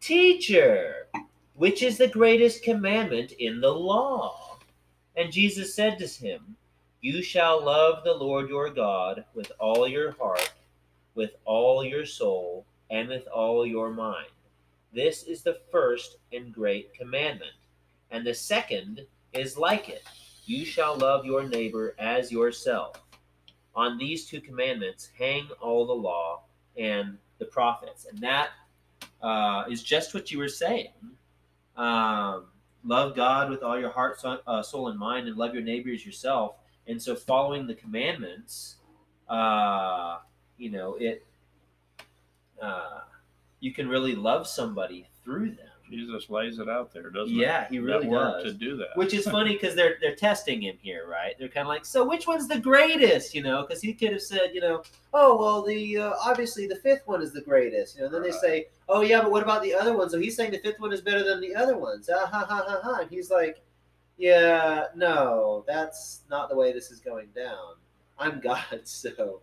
Teacher, 0.00 1.06
which 1.54 1.82
is 1.82 1.98
the 1.98 2.08
greatest 2.08 2.62
commandment 2.62 3.32
in 3.32 3.60
the 3.60 3.72
law? 3.72 4.58
And 5.16 5.32
Jesus 5.32 5.74
said 5.74 5.98
to 5.98 6.06
him, 6.06 6.56
You 7.00 7.22
shall 7.22 7.64
love 7.64 8.04
the 8.04 8.14
Lord 8.14 8.48
your 8.48 8.70
God 8.70 9.24
with 9.34 9.52
all 9.58 9.86
your 9.86 10.12
heart, 10.12 10.52
with 11.14 11.32
all 11.44 11.84
your 11.84 12.04
soul, 12.04 12.66
and 12.90 13.08
with 13.08 13.26
all 13.28 13.66
your 13.66 13.90
mind. 13.90 14.26
This 14.94 15.24
is 15.24 15.42
the 15.42 15.58
first 15.72 16.18
and 16.32 16.52
great 16.52 16.94
commandment. 16.94 17.52
And 18.10 18.24
the 18.24 18.34
second 18.34 19.04
is 19.32 19.58
like 19.58 19.88
it 19.88 20.04
You 20.44 20.64
shall 20.64 20.96
love 20.96 21.24
your 21.24 21.42
neighbor 21.42 21.96
as 21.98 22.30
yourself. 22.30 23.02
On 23.74 23.98
these 23.98 24.26
two 24.26 24.40
commandments 24.40 25.10
hang 25.18 25.48
all 25.60 25.84
the 25.84 25.92
law 25.92 26.42
and 26.76 27.18
the 27.38 27.44
prophets. 27.46 28.06
And 28.08 28.18
that 28.20 28.50
uh, 29.20 29.64
is 29.68 29.82
just 29.82 30.14
what 30.14 30.30
you 30.30 30.38
were 30.38 30.48
saying. 30.48 30.92
Um, 31.76 32.46
love 32.84 33.16
God 33.16 33.50
with 33.50 33.64
all 33.64 33.78
your 33.80 33.90
heart, 33.90 34.20
soul, 34.20 34.38
uh, 34.46 34.62
soul, 34.62 34.88
and 34.88 34.98
mind, 34.98 35.26
and 35.26 35.36
love 35.36 35.54
your 35.54 35.64
neighbor 35.64 35.90
as 35.90 36.06
yourself. 36.06 36.54
And 36.86 37.02
so, 37.02 37.16
following 37.16 37.66
the 37.66 37.74
commandments, 37.74 38.76
uh, 39.28 40.18
you 40.56 40.70
know, 40.70 40.94
it 41.00 41.26
uh, 42.62 43.00
you 43.64 43.72
can 43.72 43.88
really 43.88 44.14
love 44.14 44.46
somebody 44.46 45.06
through 45.24 45.48
them. 45.50 45.68
Jesus 45.90 46.28
lays 46.28 46.58
it 46.58 46.68
out 46.68 46.92
there, 46.92 47.08
doesn't 47.10 47.34
Yeah, 47.34 47.68
he 47.68 47.76
it? 47.76 47.80
really 47.80 48.06
that 48.08 48.42
does. 48.42 48.42
to 48.44 48.52
do 48.52 48.76
that. 48.78 48.88
Which 48.96 49.14
is 49.14 49.24
funny 49.26 49.52
because 49.52 49.74
they're 49.74 49.96
they're 50.00 50.14
testing 50.16 50.60
him 50.62 50.76
here, 50.82 51.06
right? 51.08 51.34
They're 51.38 51.48
kind 51.48 51.66
of 51.66 51.68
like, 51.68 51.84
so 51.84 52.06
which 52.06 52.26
one's 52.26 52.48
the 52.48 52.58
greatest? 52.58 53.34
You 53.34 53.42
know, 53.42 53.62
because 53.62 53.80
he 53.82 53.92
could 53.94 54.12
have 54.12 54.22
said, 54.22 54.50
you 54.54 54.60
know, 54.60 54.82
oh 55.12 55.36
well, 55.38 55.62
the 55.62 55.98
uh, 55.98 56.12
obviously 56.24 56.66
the 56.66 56.76
fifth 56.76 57.06
one 57.06 57.22
is 57.22 57.32
the 57.32 57.42
greatest. 57.42 57.96
You 57.96 58.02
know, 58.02 58.08
then 58.08 58.22
they 58.22 58.32
say, 58.32 58.66
oh 58.88 59.02
yeah, 59.02 59.20
but 59.22 59.30
what 59.30 59.42
about 59.42 59.62
the 59.62 59.74
other 59.74 59.96
one? 59.96 60.08
So 60.10 60.18
he's 60.18 60.36
saying 60.36 60.52
the 60.52 60.58
fifth 60.58 60.80
one 60.80 60.92
is 60.92 61.00
better 61.00 61.22
than 61.24 61.40
the 61.40 61.54
other 61.54 61.76
ones. 61.78 62.10
Ah, 62.12 62.26
ha 62.26 62.44
ha 62.48 62.64
ha 62.66 62.80
ha. 62.82 62.98
And 63.02 63.10
he's 63.10 63.30
like, 63.30 63.62
yeah, 64.16 64.86
no, 64.94 65.64
that's 65.66 66.20
not 66.30 66.48
the 66.48 66.56
way 66.56 66.72
this 66.72 66.90
is 66.90 67.00
going 67.00 67.28
down. 67.34 67.74
I'm 68.18 68.40
God, 68.44 68.64
so 68.84 69.40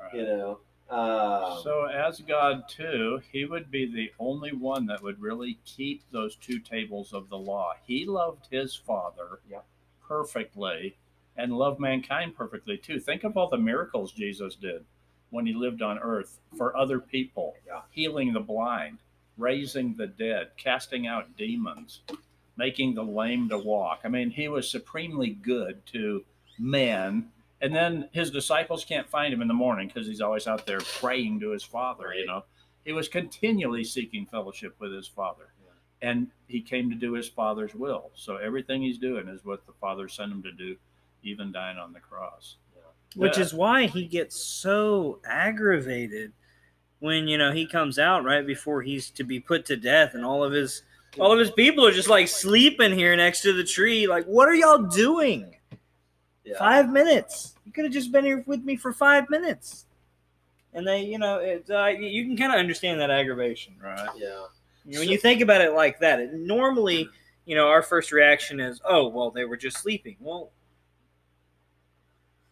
Right. 0.00 0.14
you 0.14 0.22
know. 0.24 0.58
Um, 0.90 1.60
So, 1.62 1.84
as 1.84 2.20
God 2.20 2.68
too, 2.68 3.22
He 3.32 3.44
would 3.44 3.70
be 3.70 3.86
the 3.86 4.12
only 4.18 4.52
one 4.52 4.86
that 4.86 5.02
would 5.02 5.20
really 5.20 5.58
keep 5.64 6.02
those 6.10 6.36
two 6.36 6.58
tables 6.58 7.12
of 7.12 7.28
the 7.28 7.38
law. 7.38 7.72
He 7.86 8.04
loved 8.04 8.46
His 8.50 8.74
Father 8.74 9.40
Yeah. 9.50 9.60
perfectly 10.02 10.96
and 11.36 11.56
loved 11.56 11.80
mankind 11.80 12.36
perfectly 12.36 12.76
too. 12.76 13.00
Think 13.00 13.24
of 13.24 13.36
all 13.36 13.48
the 13.48 13.56
miracles 13.58 14.12
Jesus 14.12 14.54
did 14.54 14.84
when 15.30 15.46
He 15.46 15.52
lived 15.52 15.82
on 15.82 15.98
earth 15.98 16.38
for 16.56 16.76
other 16.76 17.00
people, 17.00 17.56
Yeah. 17.66 17.82
healing 17.90 18.32
the 18.32 18.40
blind, 18.40 18.98
raising 19.36 19.94
the 19.94 20.06
dead, 20.06 20.50
casting 20.56 21.06
out 21.06 21.36
demons, 21.36 22.02
making 22.56 22.94
the 22.94 23.02
lame 23.04 23.48
to 23.48 23.58
walk. 23.58 24.02
I 24.04 24.08
mean, 24.08 24.30
He 24.30 24.48
was 24.48 24.70
supremely 24.70 25.30
good 25.30 25.84
to 25.86 26.24
men 26.58 27.32
and 27.64 27.74
then 27.74 28.08
his 28.12 28.30
disciples 28.30 28.84
can't 28.84 29.08
find 29.08 29.32
him 29.32 29.40
in 29.40 29.48
the 29.48 29.54
morning 29.54 29.88
because 29.88 30.06
he's 30.06 30.20
always 30.20 30.46
out 30.46 30.66
there 30.66 30.80
praying 30.80 31.40
to 31.40 31.50
his 31.50 31.62
father 31.64 32.12
you 32.14 32.26
know? 32.26 32.44
He 32.84 32.92
was 32.92 33.08
continually 33.08 33.84
seeking 33.84 34.26
fellowship 34.26 34.76
with 34.78 34.92
his 34.92 35.08
father. 35.08 35.48
And 36.02 36.26
he 36.48 36.60
came 36.60 36.90
to 36.90 36.96
do 36.96 37.14
his 37.14 37.28
father's 37.28 37.74
will. 37.74 38.10
So 38.14 38.36
everything 38.36 38.82
he's 38.82 38.98
doing 38.98 39.26
is 39.26 39.42
what 39.42 39.64
the 39.64 39.72
father 39.80 40.06
sent 40.06 40.30
him 40.32 40.42
to 40.42 40.52
do 40.52 40.76
even 41.22 41.50
dying 41.50 41.78
on 41.78 41.94
the 41.94 42.00
cross. 42.00 42.56
Which 43.16 43.38
Yeah. 43.38 43.44
is 43.44 43.54
why 43.54 43.86
he 43.86 44.04
gets 44.04 44.36
so 44.36 45.20
aggravated 45.24 46.32
when 46.98 47.26
you 47.26 47.38
know 47.38 47.52
he 47.52 47.66
comes 47.66 47.98
out 47.98 48.22
right 48.24 48.46
before 48.46 48.82
he's 48.82 49.08
to 49.12 49.24
be 49.24 49.40
put 49.40 49.64
to 49.66 49.76
death 49.76 50.12
and 50.12 50.26
all 50.26 50.44
of 50.44 50.52
his 50.52 50.82
all 51.18 51.32
of 51.32 51.38
his 51.38 51.50
people 51.52 51.86
are 51.86 51.92
just 51.92 52.08
like 52.10 52.28
sleeping 52.28 52.92
here 52.92 53.16
next 53.16 53.40
to 53.42 53.54
the 53.54 53.64
tree. 53.64 54.06
Like 54.06 54.26
what 54.26 54.48
are 54.48 54.54
y'all 54.54 54.82
doing 54.82 55.53
yeah. 56.44 56.58
five 56.58 56.90
minutes 56.90 57.54
you 57.64 57.72
could 57.72 57.84
have 57.84 57.92
just 57.92 58.12
been 58.12 58.24
here 58.24 58.42
with 58.46 58.62
me 58.64 58.76
for 58.76 58.92
five 58.92 59.28
minutes 59.30 59.86
and 60.72 60.86
they 60.86 61.02
you 61.02 61.18
know 61.18 61.38
it, 61.38 61.68
uh, 61.70 61.86
you 61.86 62.24
can 62.24 62.36
kind 62.36 62.52
of 62.52 62.58
understand 62.58 63.00
that 63.00 63.10
aggravation 63.10 63.74
right 63.82 64.08
Yeah. 64.16 64.44
you 64.84 64.94
know, 64.94 65.00
when 65.00 65.08
you 65.08 65.18
think 65.18 65.40
about 65.40 65.60
it 65.60 65.72
like 65.72 65.98
that 66.00 66.20
it, 66.20 66.34
normally 66.34 67.08
you 67.46 67.54
know 67.56 67.68
our 67.68 67.82
first 67.82 68.12
reaction 68.12 68.60
is 68.60 68.80
oh 68.84 69.08
well 69.08 69.30
they 69.30 69.44
were 69.44 69.56
just 69.56 69.78
sleeping 69.78 70.16
well 70.20 70.50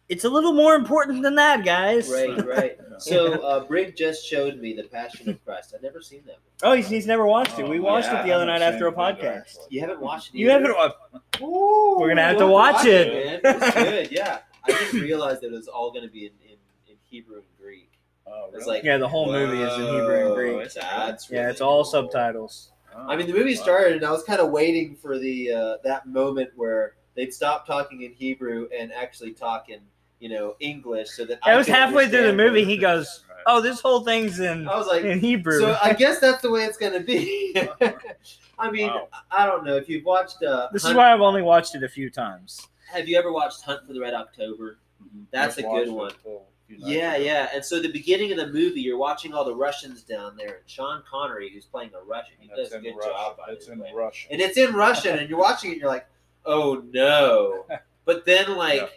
it's 0.09 0.25
a 0.25 0.29
little 0.29 0.53
more 0.53 0.75
important 0.75 1.23
than 1.23 1.35
that 1.35 1.63
guys 1.63 2.09
Right, 2.09 2.45
right. 2.45 2.77
So 2.99 3.41
uh, 3.41 3.63
Brig 3.65 3.95
just 3.95 4.23
showed 4.25 4.57
me 4.59 4.73
the 4.73 4.83
Passion 4.83 5.27
of 5.29 5.43
Christ. 5.43 5.73
I've 5.75 5.81
never 5.81 5.99
seen 6.01 6.21
that. 6.27 6.37
Before. 6.59 6.71
Oh, 6.71 6.73
he's, 6.75 6.87
he's 6.87 7.07
never 7.07 7.25
watched 7.25 7.57
it. 7.57 7.67
We 7.67 7.79
Oh, 7.79 7.83
watched 7.83 8.07
yeah, 8.09 8.21
it 8.21 8.25
the 8.25 8.31
other 8.33 8.45
night 8.45 8.61
after 8.61 8.87
a 8.87 8.91
seen 8.91 8.99
it 8.99 9.03
either, 9.03 9.21
podcast. 9.43 9.57
You 9.69 9.79
haven't 9.81 9.99
watched 10.01 10.35
it. 10.35 10.37
You 10.37 10.49
haven't 10.51 10.75
watched 10.75 10.95
Ooh, 11.41 11.95
We're 11.97 12.09
gonna 12.09 12.21
have 12.21 12.37
to 12.37 12.45
watch 12.47 12.85
it. 12.85 13.13
man. 13.13 13.22
It's 13.43 13.73
good. 13.75 14.11
Yeah, 14.11 14.39
I 14.63 14.71
didn't 14.71 15.01
realize 15.01 15.39
that 15.41 15.47
it 15.47 15.51
was 15.53 15.67
all 15.67 15.91
going 15.91 16.03
to 16.05 16.11
be 16.11 16.25
in, 16.25 16.31
in, 16.45 16.57
in 16.87 16.95
Hebrew 17.09 17.37
and 17.37 17.45
Greek. 17.59 17.89
oh, 18.27 18.49
It's 18.53 18.65
like 18.67 18.83
Yeah, 18.83 18.97
the 18.97 19.07
whole 19.07 19.31
movie 19.31 19.61
is 19.61 19.73
in 19.77 19.85
Hebrew 19.93 20.25
and 20.27 20.35
Greek. 20.35 20.65
It's, 20.65 20.75
that's 20.75 21.29
Yeah, 21.29 21.39
really 21.41 21.51
it's 21.51 21.61
all 21.61 21.83
cool. 21.83 21.91
subtitles. 21.91 22.71
Oh, 22.95 23.07
I 23.09 23.15
mean, 23.15 23.27
the 23.27 23.33
movie 23.33 23.55
wow. 23.55 23.61
started, 23.63 23.93
and 23.97 24.05
I 24.05 24.11
was 24.11 24.23
kind 24.23 24.39
of 24.39 24.51
waiting 24.51 24.95
for 24.95 25.17
the 25.17 25.51
uh, 25.51 25.75
that 25.83 26.05
moment 26.07 26.51
where 26.55 26.93
they'd 27.15 27.33
stop 27.33 27.65
talking 27.65 28.03
in 28.03 28.13
Hebrew 28.13 28.67
and 28.77 28.93
actually 28.93 29.31
talk 29.33 29.69
in 29.69 29.79
you 30.19 30.29
know 30.29 30.55
English, 30.59 31.09
so 31.09 31.25
that 31.25 31.33
It 31.33 31.39
I 31.43 31.57
was 31.57 31.67
halfway 31.67 32.07
through 32.07 32.27
the 32.27 32.33
movie. 32.33 32.63
He 32.63 32.77
goes, 32.77 33.23
Right. 33.27 33.39
"Oh, 33.47 33.61
this 33.61 33.81
whole 33.81 34.01
thing's 34.01 34.39
in 34.39 34.67
I 34.67 34.77
was 34.77 34.85
like, 34.87 35.03
in 35.03 35.19
Hebrew." 35.19 35.59
so 35.59 35.75
I 35.81 35.93
guess 35.93 36.19
that's 36.19 36.41
the 36.43 36.51
way 36.51 36.65
it's 36.65 36.77
going 36.77 36.93
to 36.93 36.99
be. 36.99 37.55
I 38.59 38.69
mean, 38.69 38.87
Wow. 38.87 39.07
I 39.31 39.47
don't 39.47 39.65
know 39.65 39.75
if 39.75 39.89
you've 39.89 40.05
watched. 40.05 40.43
Uh, 40.43 40.69
this 40.71 40.85
is 40.85 40.93
why 40.93 41.11
I've 41.11 41.21
only 41.21 41.41
watched 41.41 41.73
it 41.73 41.81
a 41.83 41.89
few 41.89 42.11
times. 42.11 42.67
Have 42.93 43.07
you 43.09 43.17
ever 43.17 43.31
watched 43.31 43.61
Hunt 43.63 43.85
for 43.87 43.93
the 43.93 43.99
Red 43.99 44.13
October? 44.13 44.77
Mhm. 45.03 45.25
That's 45.31 45.55
Just 45.55 45.65
a 45.67 45.69
good 45.69 45.89
one. 45.89 46.11
it 46.11 46.15
a 46.25 46.39
few 46.67 46.77
nights 46.77 46.87
Yeah, 46.89 47.13
ago. 47.15 47.23
yeah. 47.25 47.49
And 47.53 47.65
so 47.65 47.81
the 47.81 47.91
beginning 47.91 48.31
of 48.31 48.37
the 48.37 48.47
movie, 48.47 48.81
you're 48.81 48.97
watching 48.97 49.33
all 49.33 49.43
the 49.43 49.55
Russians 49.55 50.03
down 50.03 50.37
there, 50.37 50.55
and 50.57 50.69
Sean 50.69 51.03
Connery, 51.09 51.49
who's 51.49 51.65
playing 51.65 51.91
a 51.99 52.03
Russian, 52.03 52.35
he 52.39 52.47
That's 52.49 52.69
does 52.69 52.73
a 52.73 52.79
good 52.79 52.95
Russian. 52.95 53.11
job. 53.11 53.37
By 53.37 53.51
It's 53.53 53.65
the 53.65 53.73
in 53.73 53.79
way. 53.79 53.91
Russian. 53.93 54.31
and 54.31 54.41
it's 54.41 54.57
in 54.57 54.73
Russian, 54.73 55.17
and 55.19 55.29
you're 55.29 55.39
watching 55.39 55.71
it, 55.71 55.73
and 55.73 55.81
you're 55.81 55.89
like, 55.91 56.07
oh 56.45 56.83
no. 56.91 57.65
But 58.05 58.25
then, 58.25 58.57
like, 58.57 58.81
Yeah. 58.81 58.87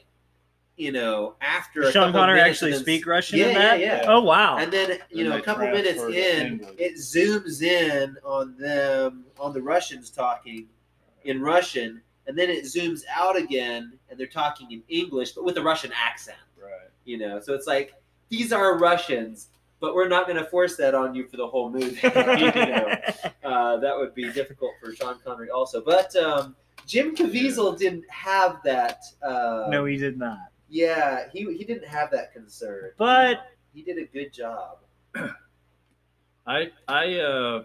you 0.86 0.90
know, 0.92 1.36
after 1.40 1.80
Does 1.82 1.90
a 1.90 1.92
Sean 1.92 2.12
Connery 2.12 2.40
actually 2.40 2.72
then- 2.72 2.80
speak 2.80 3.06
Russian 3.06 3.38
Yeah, 3.38 3.46
in 3.46 3.54
that? 3.54 3.78
yeah, 3.80 4.02
yeah. 4.02 4.04
Oh 4.12 4.20
wow! 4.20 4.56
And 4.58 4.72
then, 4.72 4.98
you 5.10 5.22
Then 5.22 5.32
know, 5.32 5.38
a 5.38 5.42
couple 5.42 5.64
minutes 5.68 6.02
in, 6.02 6.46
English. 6.60 6.74
it 6.76 6.94
zooms 6.96 7.62
in 7.62 8.16
on 8.24 8.56
them, 8.58 9.26
on 9.38 9.52
the 9.52 9.62
Russians 9.62 10.10
talking 10.10 10.68
in 11.22 11.40
Russian, 11.40 12.02
and 12.26 12.36
then 12.36 12.50
it 12.50 12.64
zooms 12.64 13.02
out 13.14 13.36
again, 13.36 13.98
and 14.08 14.18
they're 14.18 14.26
talking 14.26 14.70
in 14.72 14.82
English, 14.88 15.32
but 15.32 15.44
with 15.44 15.56
a 15.58 15.62
Russian 15.62 15.92
accent. 15.94 16.38
Right. 16.60 16.90
You 17.04 17.18
know, 17.18 17.40
so 17.40 17.54
it's 17.54 17.66
like 17.66 17.94
these 18.28 18.52
are 18.52 18.76
Russians, 18.78 19.48
but 19.80 19.94
we're 19.94 20.08
not 20.08 20.26
going 20.26 20.38
to 20.38 20.44
force 20.50 20.76
that 20.76 20.94
on 20.94 21.14
you 21.14 21.26
for 21.28 21.36
the 21.36 21.46
whole 21.46 21.70
movie. 21.70 21.98
you 22.02 22.10
know, 22.10 22.96
uh, 23.44 23.76
that 23.78 23.96
would 23.96 24.14
be 24.14 24.32
difficult 24.32 24.72
for 24.82 24.94
Sean 24.94 25.18
Connery 25.24 25.50
also. 25.50 25.80
But 25.80 26.14
um, 26.16 26.56
Jim 26.86 27.14
Caviezel 27.14 27.78
didn't 27.78 28.08
have 28.10 28.60
that. 28.64 29.02
Uh, 29.22 29.66
no, 29.70 29.84
he 29.84 29.96
did 29.96 30.18
not. 30.18 30.50
yeah, 30.68 31.28
he 31.32 31.44
he 31.56 31.64
didn't 31.64 31.86
have 31.86 32.10
that 32.10 32.32
concern. 32.32 32.90
But 32.96 33.46
he 33.72 33.82
did 33.82 33.98
a 33.98 34.06
good 34.06 34.32
job. 34.32 34.78
I 36.46 36.70
I 36.88 37.14
uh 37.18 37.64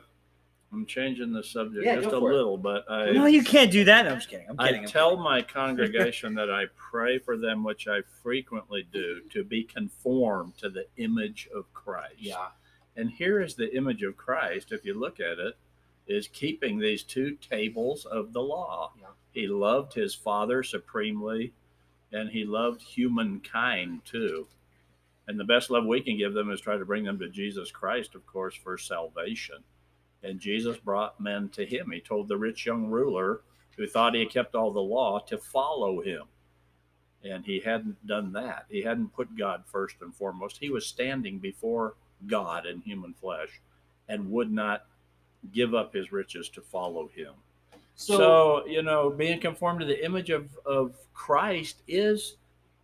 I'm 0.73 0.85
changing 0.85 1.33
the 1.33 1.43
subject 1.43 1.85
Yeah, 1.85 1.95
just 1.97 2.09
go 2.09 2.17
a 2.17 2.19
for 2.21 2.31
it. 2.31 2.35
little, 2.35 2.57
but 2.57 2.89
I 2.89 3.11
no, 3.11 3.25
you 3.25 3.43
can't 3.43 3.71
do 3.71 3.83
that. 3.85 4.05
No, 4.05 4.11
I'm 4.11 4.17
just 4.17 4.29
kidding. 4.29 4.47
I'm 4.49 4.55
I 4.57 4.67
kidding. 4.67 4.83
I'm 4.83 4.87
tell 4.89 5.09
kidding. 5.11 5.23
my 5.23 5.41
congregation 5.59 6.33
that 6.35 6.49
I 6.49 6.65
pray 6.77 7.19
for 7.19 7.37
them, 7.37 7.63
which 7.63 7.87
I 7.87 8.01
frequently 8.23 8.87
do, 8.91 9.21
to 9.31 9.43
be 9.43 9.63
conformed 9.63 10.57
to 10.59 10.69
the 10.69 10.85
image 10.97 11.49
of 11.53 11.71
Christ. 11.73 12.15
Yeah. 12.19 12.47
And 12.95 13.09
here 13.11 13.41
is 13.41 13.55
the 13.55 13.75
image 13.75 14.01
of 14.03 14.15
Christ, 14.17 14.71
if 14.71 14.85
you 14.85 14.93
look 14.97 15.19
at 15.19 15.39
it, 15.39 15.55
is 16.07 16.27
keeping 16.27 16.79
these 16.79 17.03
two 17.03 17.31
tables 17.35 18.05
of 18.05 18.31
the 18.33 18.41
law. 18.41 18.93
Yeah. 18.99 19.07
He 19.31 19.47
loved 19.47 19.93
his 19.93 20.13
Father 20.15 20.63
supremely, 20.63 21.53
and 22.13 22.29
he 22.29 22.43
loved 22.45 22.81
humankind 22.81 24.01
too. 24.05 24.47
And 25.27 25.39
the 25.39 25.43
best 25.45 25.69
love 25.69 25.85
we 25.85 26.01
can 26.01 26.17
give 26.17 26.33
them 26.33 26.49
is 26.51 26.59
try 26.61 26.77
to 26.77 26.85
bring 26.85 27.03
them 27.05 27.19
to 27.19 27.29
Jesus 27.29 27.71
Christ, 27.71 28.15
of 28.15 28.25
course, 28.25 28.55
for 28.55 28.77
salvation. 28.77 29.57
And 30.23 30.39
Jesus 30.39 30.77
brought 30.77 31.19
men 31.19 31.49
to 31.49 31.65
him. 31.65 31.91
He 31.91 31.99
told 31.99 32.27
the 32.27 32.37
rich 32.37 32.65
young 32.65 32.87
ruler 32.87 33.41
who 33.77 33.87
thought 33.87 34.13
he 34.13 34.21
had 34.21 34.29
kept 34.29 34.55
all 34.55 34.71
the 34.71 34.79
law 34.81 35.19
to 35.19 35.37
follow 35.37 36.01
him. 36.01 36.23
And 37.23 37.45
he 37.45 37.59
hadn't 37.59 38.05
done 38.05 38.33
that. 38.33 38.65
He 38.69 38.81
hadn't 38.81 39.13
put 39.13 39.35
God 39.37 39.63
first 39.65 39.95
and 40.01 40.13
foremost. 40.13 40.57
He 40.57 40.69
was 40.69 40.85
standing 40.85 41.39
before 41.39 41.95
God 42.27 42.65
in 42.65 42.81
human 42.81 43.13
flesh 43.13 43.61
and 44.07 44.31
would 44.31 44.51
not 44.51 44.85
give 45.53 45.73
up 45.73 45.93
his 45.93 46.11
riches 46.11 46.49
to 46.49 46.61
follow 46.61 47.07
him. 47.07 47.33
So, 47.95 48.17
So, 48.17 48.67
you 48.67 48.81
know, 48.81 49.09
being 49.09 49.39
conformed 49.39 49.79
to 49.81 49.85
the 49.85 50.03
image 50.03 50.29
of, 50.29 50.49
of 50.65 50.95
Christ 51.13 51.81
is 51.87 52.37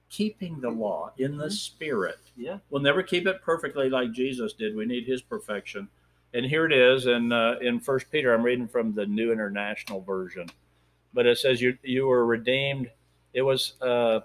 keeping 0.09 0.59
the 0.61 0.69
law 0.69 1.11
in 1.17 1.37
the 1.37 1.47
Mhm. 1.47 1.51
spirit. 1.51 2.19
Yeah. 2.35 2.59
We'll 2.69 2.81
never 2.81 3.03
keep 3.03 3.27
it 3.27 3.41
perfectly 3.41 3.89
like 3.89 4.11
Jesus 4.11 4.53
did. 4.53 4.75
We 4.75 4.85
need 4.85 5.05
his 5.05 5.21
perfection. 5.21 5.89
And 6.37 6.45
here 6.45 6.67
it 6.67 6.71
is 6.71 7.07
in 7.07 7.31
uh, 7.31 7.55
in 7.61 7.79
First 7.79 8.11
Peter. 8.11 8.31
I'm 8.31 8.43
reading 8.43 8.67
from 8.67 8.93
the 8.93 9.07
New 9.07 9.31
International 9.31 10.01
Version, 10.01 10.47
but 11.11 11.25
it 11.25 11.39
says 11.39 11.63
you 11.63 11.79
you 11.81 12.05
were 12.05 12.27
redeemed. 12.27 12.91
It 13.33 13.41
was 13.41 13.73
uh, 13.81 14.19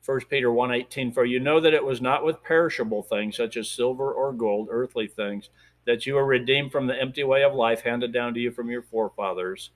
First 0.00 0.30
Peter 0.30 0.46
1:18. 0.46 1.12
For 1.12 1.24
you 1.24 1.40
know 1.40 1.58
that 1.58 1.74
it 1.74 1.84
was 1.84 2.00
not 2.00 2.24
with 2.24 2.40
perishable 2.44 3.02
things 3.02 3.36
such 3.36 3.56
as 3.56 3.68
silver 3.68 4.12
or 4.12 4.32
gold, 4.32 4.68
earthly 4.70 5.08
things, 5.08 5.50
that 5.86 6.06
you 6.06 6.14
were 6.14 6.24
redeemed 6.24 6.70
from 6.70 6.86
the 6.86 7.00
empty 7.00 7.24
way 7.24 7.42
of 7.42 7.52
life 7.52 7.80
handed 7.80 8.12
down 8.12 8.32
to 8.34 8.40
you 8.40 8.52
from 8.52 8.70
your 8.70 8.82
forefathers. 8.82 9.70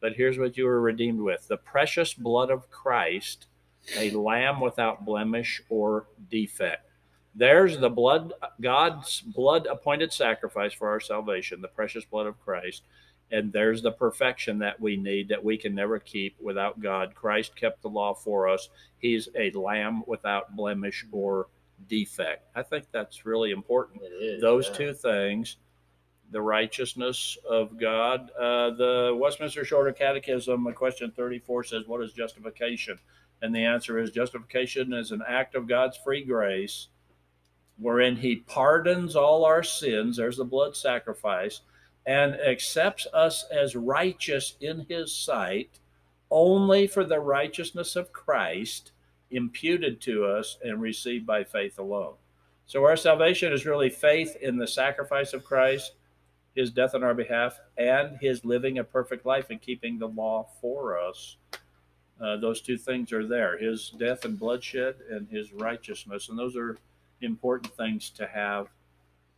But 0.00 0.14
here's 0.14 0.38
what 0.38 0.56
you 0.56 0.64
were 0.64 0.80
redeemed 0.80 1.20
with: 1.20 1.48
the 1.48 1.58
precious 1.58 2.14
blood 2.14 2.50
of 2.50 2.70
Christ, 2.70 3.46
a 3.98 4.10
lamb 4.12 4.58
without 4.58 5.04
blemish 5.04 5.60
or 5.68 6.06
defect. 6.30 6.91
There's 7.34 7.78
the 7.78 7.88
blood, 7.88 8.32
God's 8.60 9.20
blood 9.20 9.66
appointed 9.66 10.12
sacrifice 10.12 10.72
for 10.72 10.88
our 10.88 11.00
salvation, 11.00 11.62
the 11.62 11.68
precious 11.68 12.04
blood 12.04 12.26
of 12.26 12.38
Christ. 12.40 12.82
And 13.30 13.50
there's 13.50 13.80
the 13.80 13.92
perfection 13.92 14.58
that 14.58 14.78
we 14.78 14.96
need 14.98 15.28
that 15.28 15.42
we 15.42 15.56
can 15.56 15.74
never 15.74 15.98
keep 15.98 16.36
without 16.38 16.80
God. 16.80 17.14
Christ 17.14 17.56
kept 17.56 17.80
the 17.80 17.88
law 17.88 18.12
for 18.12 18.46
us. 18.46 18.68
He's 18.98 19.28
a 19.34 19.50
lamb 19.52 20.02
without 20.06 20.54
blemish 20.54 21.06
or 21.10 21.46
defect. 21.88 22.46
I 22.54 22.62
think 22.62 22.84
that's 22.92 23.24
really 23.24 23.50
important. 23.50 24.02
It 24.02 24.12
is. 24.22 24.40
Those 24.42 24.68
yeah. 24.68 24.74
two 24.74 24.92
things, 24.92 25.56
the 26.30 26.42
righteousness 26.42 27.38
of 27.48 27.78
God. 27.78 28.30
Uh, 28.38 28.70
the 28.70 29.16
Westminster 29.18 29.64
Shorter 29.64 29.92
Catechism, 29.92 30.70
question 30.74 31.10
34 31.16 31.64
says, 31.64 31.86
What 31.86 32.02
is 32.02 32.12
justification? 32.12 32.98
And 33.40 33.54
the 33.54 33.64
answer 33.64 33.98
is 33.98 34.10
justification 34.10 34.92
is 34.92 35.10
an 35.10 35.22
act 35.26 35.54
of 35.54 35.66
God's 35.66 35.96
free 35.96 36.22
grace 36.22 36.88
wherein 37.78 38.16
he 38.16 38.36
pardons 38.36 39.16
all 39.16 39.44
our 39.44 39.62
sins. 39.62 40.16
There's 40.16 40.36
the 40.36 40.44
blood 40.44 40.76
sacrifice 40.76 41.60
and 42.06 42.34
accepts 42.34 43.06
us 43.12 43.44
as 43.50 43.76
righteous 43.76 44.56
in 44.60 44.86
his 44.88 45.14
sight 45.14 45.78
only 46.30 46.86
for 46.86 47.04
the 47.04 47.20
righteousness 47.20 47.94
of 47.94 48.12
Christ 48.12 48.92
imputed 49.30 50.00
to 50.02 50.24
us 50.24 50.58
and 50.64 50.80
received 50.80 51.26
by 51.26 51.44
faith 51.44 51.78
alone. 51.78 52.14
So 52.66 52.84
our 52.84 52.96
salvation 52.96 53.52
is 53.52 53.66
really 53.66 53.90
faith 53.90 54.36
in 54.40 54.56
the 54.56 54.66
sacrifice 54.66 55.34
of 55.34 55.44
Christ, 55.44 55.92
his 56.54 56.70
death 56.70 56.94
on 56.94 57.04
our 57.04 57.14
behalf, 57.14 57.60
and 57.76 58.16
his 58.18 58.44
living 58.44 58.78
a 58.78 58.84
perfect 58.84 59.26
life 59.26 59.50
and 59.50 59.60
keeping 59.60 59.98
the 59.98 60.08
law 60.08 60.48
for 60.60 60.98
us. 60.98 61.36
Uh, 62.20 62.36
those 62.36 62.60
two 62.60 62.78
things 62.78 63.12
are 63.12 63.26
there 63.26 63.58
his 63.58 63.90
death 63.90 64.24
and 64.24 64.38
bloodshed 64.38 64.96
and 65.10 65.28
his 65.28 65.52
righteousness. 65.52 66.28
And 66.28 66.38
those 66.38 66.56
are 66.56 66.78
important 67.22 67.74
things 67.76 68.10
to 68.10 68.26
have 68.26 68.68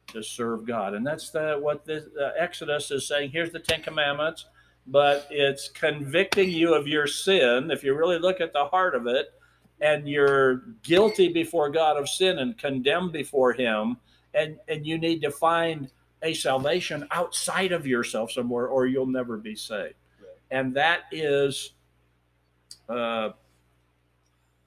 to 0.08 0.22
serve 0.22 0.66
God. 0.66 0.94
And 0.94 1.06
that's 1.06 1.30
the, 1.30 1.58
what 1.60 1.84
the 1.84 2.10
uh, 2.20 2.32
Exodus 2.38 2.90
is 2.90 3.08
saying. 3.08 3.30
Here's 3.30 3.52
the 3.52 3.58
Ten 3.58 3.82
Commandments, 3.82 4.46
but 4.86 5.26
it's 5.30 5.68
convicting 5.68 6.50
you 6.50 6.74
of 6.74 6.86
your 6.86 7.06
sin. 7.06 7.70
If 7.70 7.82
you 7.82 7.94
really 7.94 8.18
look 8.18 8.40
at 8.40 8.52
the 8.52 8.66
heart 8.66 8.94
of 8.94 9.06
it, 9.06 9.32
and 9.80 10.08
you're 10.08 10.62
guilty 10.82 11.28
before 11.28 11.68
God 11.68 11.96
of 11.96 12.08
sin 12.08 12.38
and 12.38 12.56
condemned 12.56 13.12
before 13.12 13.52
Him, 13.52 13.96
and, 14.32 14.58
and 14.68 14.86
you 14.86 14.98
need 14.98 15.20
to 15.22 15.30
find 15.30 15.90
a 16.22 16.32
salvation 16.32 17.06
outside 17.10 17.72
of 17.72 17.86
yourself 17.86 18.30
somewhere, 18.30 18.66
or 18.66 18.86
you'll 18.86 19.06
never 19.06 19.36
be 19.36 19.56
saved. 19.56 19.94
Right. 20.20 20.28
And 20.50 20.74
that 20.74 21.00
is. 21.10 21.72
Uh, 22.88 23.30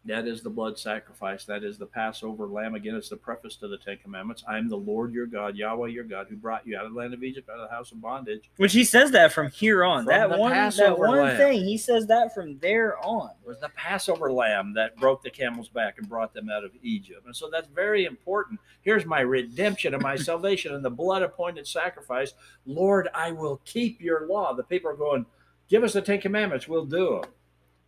that 0.08 0.28
is 0.28 0.42
the 0.42 0.50
blood 0.50 0.80
sacrifice. 0.80 1.46
That 1.46 1.64
is 1.64 1.78
the 1.78 1.86
Passover 1.86 2.48
lamb. 2.48 2.76
Again, 2.76 2.96
it's 2.96 3.10
the 3.10 3.18
preface 3.18 3.56
to 3.58 3.68
the 3.68 3.78
Ten 3.78 3.98
Commandments. 3.98 4.44
I 4.48 4.58
am 4.58 4.70
the 4.70 4.78
Lord 4.78 5.14
your 5.14 5.26
God, 5.26 5.56
Yahweh 5.56 5.90
your 5.90 6.04
God, 6.04 6.28
who 6.30 6.36
brought 6.36 6.66
you 6.66 6.78
out 6.78 6.86
of 6.86 6.94
the 6.94 6.98
land 6.98 7.14
of 7.14 7.24
Egypt, 7.24 7.50
out 7.50 7.60
of 7.60 7.70
the 7.70 7.76
house 7.76 7.92
of 7.92 8.02
bondage. 8.02 8.50
Which 8.58 8.74
he 8.74 8.84
says 8.84 9.12
that 9.12 9.34
from 9.34 9.52
here 9.52 9.84
on. 9.84 10.06
From 10.06 10.14
that 10.14 10.40
one, 10.40 10.52
that 10.52 10.98
one 10.98 11.18
lamb. 11.18 11.38
thing, 11.38 11.66
he 11.66 11.78
says 11.78 12.08
that 12.08 12.34
from 12.34 12.58
there 12.60 12.98
on. 13.06 13.32
It 13.44 13.48
was 13.48 13.60
the 13.60 13.70
Passover 13.70 14.32
lamb 14.32 14.74
that 14.76 14.96
broke 14.98 15.24
the 15.24 15.30
camel's 15.30 15.70
back 15.70 15.98
and 15.98 16.08
brought 16.08 16.34
them 16.34 16.50
out 16.50 16.64
of 16.64 16.72
Egypt. 16.82 17.26
And 17.26 17.36
so 17.36 17.50
that's 17.52 17.68
very 17.68 18.06
important. 18.06 18.60
Here's 18.82 19.06
my 19.06 19.20
redemption 19.20 19.94
and 19.94 20.02
my 20.02 20.16
salvation 20.18 20.74
and 20.74 20.86
the 20.86 20.90
blood 20.90 21.22
appointed 21.22 21.68
sacrifice. 21.68 22.34
Lord, 22.66 23.10
I 23.14 23.32
will 23.32 23.62
keep 23.66 24.02
your 24.02 24.28
law. 24.28 24.54
The 24.54 24.64
people 24.64 24.90
are 24.90 24.96
going, 24.96 25.26
Give 25.70 25.84
us 25.84 25.94
the 25.94 26.02
Ten 26.02 26.22
Commandments, 26.22 26.68
we'll 26.68 26.86
do 26.86 27.20
them. 27.22 27.32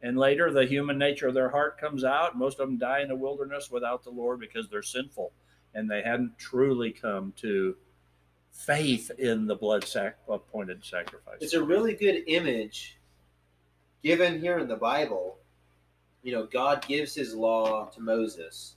And 0.01 0.17
later, 0.17 0.51
the 0.51 0.65
human 0.65 0.97
nature 0.97 1.27
of 1.27 1.33
their 1.33 1.49
heart 1.49 1.77
comes 1.77 2.03
out. 2.03 2.37
Most 2.37 2.59
of 2.59 2.67
them 2.67 2.77
die 2.77 3.01
in 3.01 3.09
the 3.09 3.15
wilderness 3.15 3.69
without 3.69 4.03
the 4.03 4.09
Lord 4.09 4.39
because 4.39 4.69
they're 4.69 4.81
sinful 4.81 5.31
and 5.73 5.89
they 5.89 6.01
hadn't 6.01 6.37
truly 6.37 6.91
come 6.91 7.33
to 7.37 7.75
faith 8.51 9.11
in 9.17 9.45
the 9.45 9.55
blood 9.55 9.83
sac- 9.83 10.17
appointed 10.27 10.83
sacrifice. 10.83 11.37
It's 11.41 11.53
a 11.53 11.63
really 11.63 11.93
good 11.93 12.23
image 12.27 12.97
given 14.03 14.39
here 14.39 14.59
in 14.59 14.67
the 14.67 14.75
Bible. 14.75 15.37
You 16.23 16.33
know, 16.33 16.45
God 16.45 16.85
gives 16.87 17.13
his 17.13 17.33
law 17.35 17.85
to 17.89 18.01
Moses, 18.01 18.75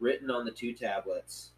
written 0.00 0.30
on 0.30 0.44
the 0.44 0.50
two 0.50 0.72
tablets. 0.72 1.50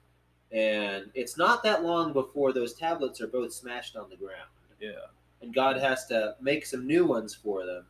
And 0.52 1.11
it's 1.14 1.36
not 1.36 1.62
that 1.62 1.84
long 1.84 2.12
before 2.12 2.52
those 2.52 2.74
tablets 2.74 3.20
are 3.20 3.28
both 3.28 3.52
smashed 3.52 3.96
on 3.96 4.11
the 4.11 4.16
ground. 4.16 4.48
yeah. 4.80 5.06
And 5.42 5.54
God 5.54 5.78
has 5.78 6.06
to 6.08 6.34
make 6.40 6.66
some 6.66 6.86
new 6.86 7.06
ones 7.06 7.34
for 7.34 7.64
them. 7.64 7.84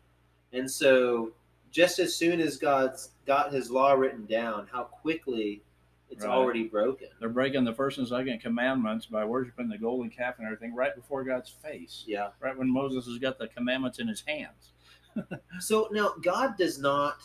And 0.52 0.70
so, 0.70 1.32
just 1.70 1.98
as 1.98 2.14
soon 2.16 2.40
as 2.40 2.56
God's 2.56 3.10
got 3.26 3.52
his 3.52 3.70
law 3.70 3.92
written 3.92 4.26
down, 4.26 4.66
how 4.72 4.84
quickly 4.84 5.62
it's 6.10 6.24
Right. 6.24 6.32
already 6.32 6.64
broken. 6.64 7.08
They're 7.20 7.28
breaking 7.28 7.62
the 7.64 7.72
first 7.72 7.98
and 7.98 8.08
second 8.08 8.40
commandments 8.40 9.06
by 9.06 9.24
worshiping 9.24 9.68
the 9.68 9.78
golden 9.78 10.10
calf 10.10 10.38
and 10.38 10.46
everything 10.46 10.74
right 10.74 10.94
before 10.96 11.22
God's 11.22 11.50
face. 11.50 12.02
Yeah. 12.06 12.30
Right 12.40 12.56
when 12.58 12.68
Moses 12.68 13.06
has 13.06 13.18
got 13.18 13.38
the 13.38 13.46
commandments 13.48 13.98
in 14.00 14.08
his 14.08 14.22
hands. 14.22 14.72
So 15.60 15.88
now 15.92 16.14
God 16.22 16.56
does 16.56 16.78
not, 16.78 17.18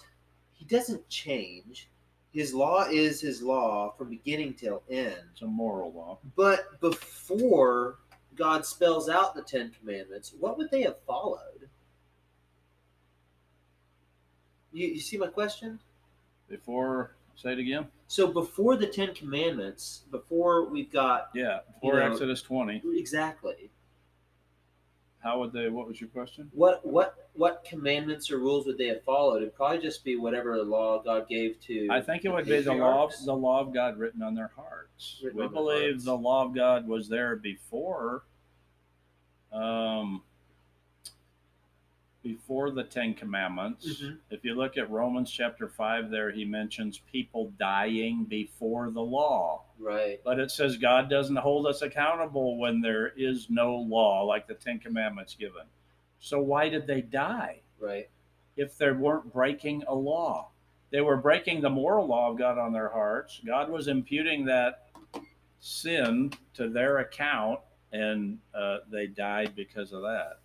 he 0.54 0.66
doesn't 0.66 1.08
change. 1.08 1.88
His 2.32 2.54
law 2.54 2.86
is 2.90 3.22
his 3.22 3.42
law 3.42 3.92
from 3.98 4.10
beginning 4.10 4.56
till 4.56 4.84
end. 4.90 5.16
It's 5.32 5.42
a 5.42 5.48
moral 5.48 5.94
law. 5.94 6.20
But 6.36 6.80
before 6.82 8.00
God 8.36 8.66
spells 8.66 9.08
out 9.08 9.36
the 9.36 9.42
Ten 9.44 9.72
Commandments, 9.80 10.34
what 10.40 10.58
would 10.58 10.70
they 10.72 10.82
have 10.82 10.98
followed? 11.08 11.55
You, 14.76 14.88
you 14.88 15.00
see 15.00 15.18
my 15.18 15.28
question? 15.28 15.80
Before, 16.50 17.16
say 17.38 17.54
it 17.54 17.60
again. 17.60 17.88
So 18.08 18.28
before 18.28 18.76
the 18.76 18.86
Ten 18.88 19.16
Commandments, 19.16 20.04
before 20.12 20.66
we've 20.70 20.92
got 20.92 21.30
Yeah, 21.34 21.60
before 21.74 21.96
You 21.96 22.00
know- 22.02 22.12
Exodus 22.12 22.42
20. 22.42 22.84
exactly 22.94 23.72
How 25.20 25.40
would 25.40 25.54
they, 25.54 25.70
what 25.70 25.88
was 25.88 26.00
your 26.02 26.10
question? 26.10 26.52
what 26.54 26.86
what 26.86 27.30
what 27.34 27.64
commandments 27.68 28.30
or 28.32 28.38
rules 28.38 28.66
would 28.66 28.78
they 28.78 28.88
have 28.88 29.04
followed? 29.04 29.38
It'd 29.38 29.56
probably 29.56 29.80
just 29.80 30.04
be 30.04 30.18
whatever 30.18 30.62
law 30.64 31.02
God 31.02 31.28
gave 31.30 31.60
to. 31.62 31.88
I 31.90 32.02
think 32.02 32.24
it 32.26 32.30
would 32.30 32.46
be 32.46 32.60
the 32.62 32.74
law, 32.74 33.08
patriarchs. 33.08 33.26
the 33.26 33.34
law 33.34 33.62
of 33.62 33.74
God 33.74 33.98
written 33.98 34.22
on 34.22 34.36
their 34.36 34.52
hearts. 34.56 35.20
Written 35.24 35.40
we 35.40 35.48
believe 35.48 35.92
hearts. 35.94 36.06
the 36.06 36.16
law 36.16 36.46
of 36.46 36.54
God 36.54 36.88
was 36.88 37.10
there 37.10 37.36
before, 37.38 38.24
um, 39.52 40.22
before 42.26 42.72
the 42.72 42.84
Ten 42.84 43.14
Commandments. 43.14 44.02
Mhm. 44.02 44.18
If 44.32 44.44
you 44.44 44.56
look 44.56 44.78
at 44.78 44.90
Romans 44.90 45.30
chapter 45.32 45.70
five, 45.70 46.10
there 46.10 46.32
he 46.32 46.44
mentions 46.44 46.98
people 46.98 47.52
dying 47.60 48.26
before 48.26 48.90
the 48.90 49.02
law. 49.04 49.64
Right. 49.78 50.20
But 50.24 50.40
it 50.40 50.50
says 50.50 50.76
God 50.78 51.08
doesn't 51.08 51.36
hold 51.36 51.68
us 51.68 51.84
accountable 51.84 52.58
when 52.58 52.82
there 52.82 53.10
is 53.10 53.48
no 53.52 53.76
law, 53.76 54.24
like 54.24 54.48
the 54.48 54.56
Ten 54.56 54.80
Commandments 54.80 55.36
given. 55.36 55.68
So 56.20 56.42
why 56.42 56.68
did 56.70 56.88
they 56.88 57.02
die? 57.02 57.62
Right. 57.80 58.10
if 58.58 58.78
they 58.78 58.90
weren't 58.90 59.34
breaking 59.34 59.84
a 59.86 59.94
law. 59.94 60.50
They 60.90 61.02
were 61.02 61.18
breaking 61.18 61.60
the 61.60 61.70
moral 61.70 62.08
law 62.08 62.32
of 62.32 62.38
God 62.38 62.58
on 62.58 62.72
their 62.72 62.88
hearts. 62.88 63.42
God 63.46 63.70
was 63.70 63.90
imputing 63.90 64.46
that 64.46 64.88
sin 65.60 66.32
to 66.54 66.70
their 66.70 67.00
account, 67.00 67.60
and 67.92 68.40
uh, 68.54 68.78
they 68.90 69.08
died 69.08 69.56
because 69.58 69.92
of 69.92 70.04
that. 70.04 70.40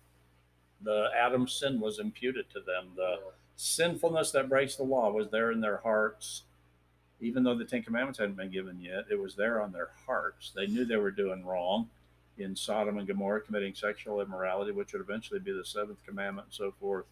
The 0.83 1.09
Adam's 1.15 1.53
sin 1.53 1.79
was 1.79 1.99
imputed 1.99 2.49
to 2.51 2.59
them. 2.59 2.89
The 2.95 3.19
sinfulness 3.55 4.31
that 4.31 4.49
breaks 4.49 4.75
the 4.75 4.83
law 4.83 5.11
was 5.11 5.29
there 5.29 5.51
in 5.51 5.61
their 5.61 5.77
hearts. 5.77 6.43
Even 7.19 7.43
though 7.43 7.55
the 7.55 7.65
Ten 7.65 7.83
Commandments 7.83 8.17
hadn't 8.17 8.35
been 8.37 8.49
given 8.49 8.81
yet, 8.81 9.05
it 9.11 9.19
was 9.19 9.35
there 9.35 9.61
on 9.61 9.71
their 9.71 9.89
hearts. 10.07 10.51
They 10.55 10.65
knew 10.65 10.85
they 10.85 10.95
were 10.95 11.11
doing 11.11 11.45
wrong 11.45 11.89
in 12.37 12.55
Sodom 12.55 12.97
and 12.97 13.07
Gomorrah, 13.07 13.41
committing 13.41 13.75
sexual 13.75 14.21
immorality, 14.21 14.71
which 14.71 14.93
would 14.93 15.01
eventually 15.01 15.39
be 15.39 15.51
the 15.51 15.63
seventh 15.63 15.99
commandment, 16.05 16.47
and 16.47 16.53
so 16.53 16.73
forth 16.79 17.05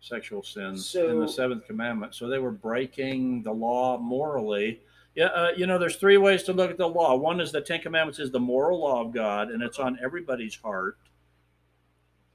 sexual 0.00 0.42
sins 0.42 0.94
in 0.94 1.18
the 1.20 1.28
seventh 1.28 1.66
commandment. 1.66 2.14
So 2.14 2.28
they 2.28 2.38
were 2.38 2.50
breaking 2.50 3.42
the 3.42 3.52
law 3.52 3.96
morally. 3.98 4.80
Yeah, 5.14 5.26
uh, 5.26 5.48
you 5.56 5.66
know, 5.66 5.78
there's 5.78 5.96
three 5.96 6.18
ways 6.18 6.42
to 6.44 6.52
look 6.52 6.70
at 6.70 6.76
the 6.76 6.88
law. 6.88 7.14
One 7.14 7.40
is 7.40 7.52
the 7.52 7.60
Ten 7.60 7.80
Commandments 7.80 8.18
is 8.18 8.30
the 8.30 8.40
moral 8.40 8.80
law 8.80 9.00
of 9.00 9.12
God, 9.12 9.50
and 9.50 9.62
it's 9.62 9.78
on 9.78 9.98
everybody's 10.02 10.56
heart. 10.56 10.98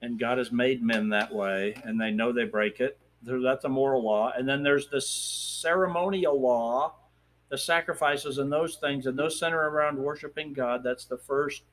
And 0.02 0.20
God 0.20 0.38
has 0.38 0.52
made 0.52 0.82
men 0.82 1.10
that 1.10 1.34
way, 1.34 1.76
and 1.84 2.00
they 2.00 2.12
know 2.12 2.32
they 2.32 2.45
break 2.45 2.80
it. 2.80 2.97
that's 3.22 3.66
a 3.66 3.70
moral 3.70 4.04
law, 4.04 4.32
and 4.36 4.47
then 4.47 4.64
there's 4.64 4.88
the 4.88 5.02
ceremonial 5.02 6.39
law, 6.39 6.95
the 7.50 7.58
sacrifices 7.58 8.38
and 8.38 8.52
those 8.52 8.78
things, 8.78 9.08
and 9.08 9.20
those 9.20 9.38
center 9.38 9.70
around 9.70 9.97
worshiping 9.97 10.54
God. 10.54 10.84
That's 10.84 11.06
the 11.06 11.18
first 11.18 11.64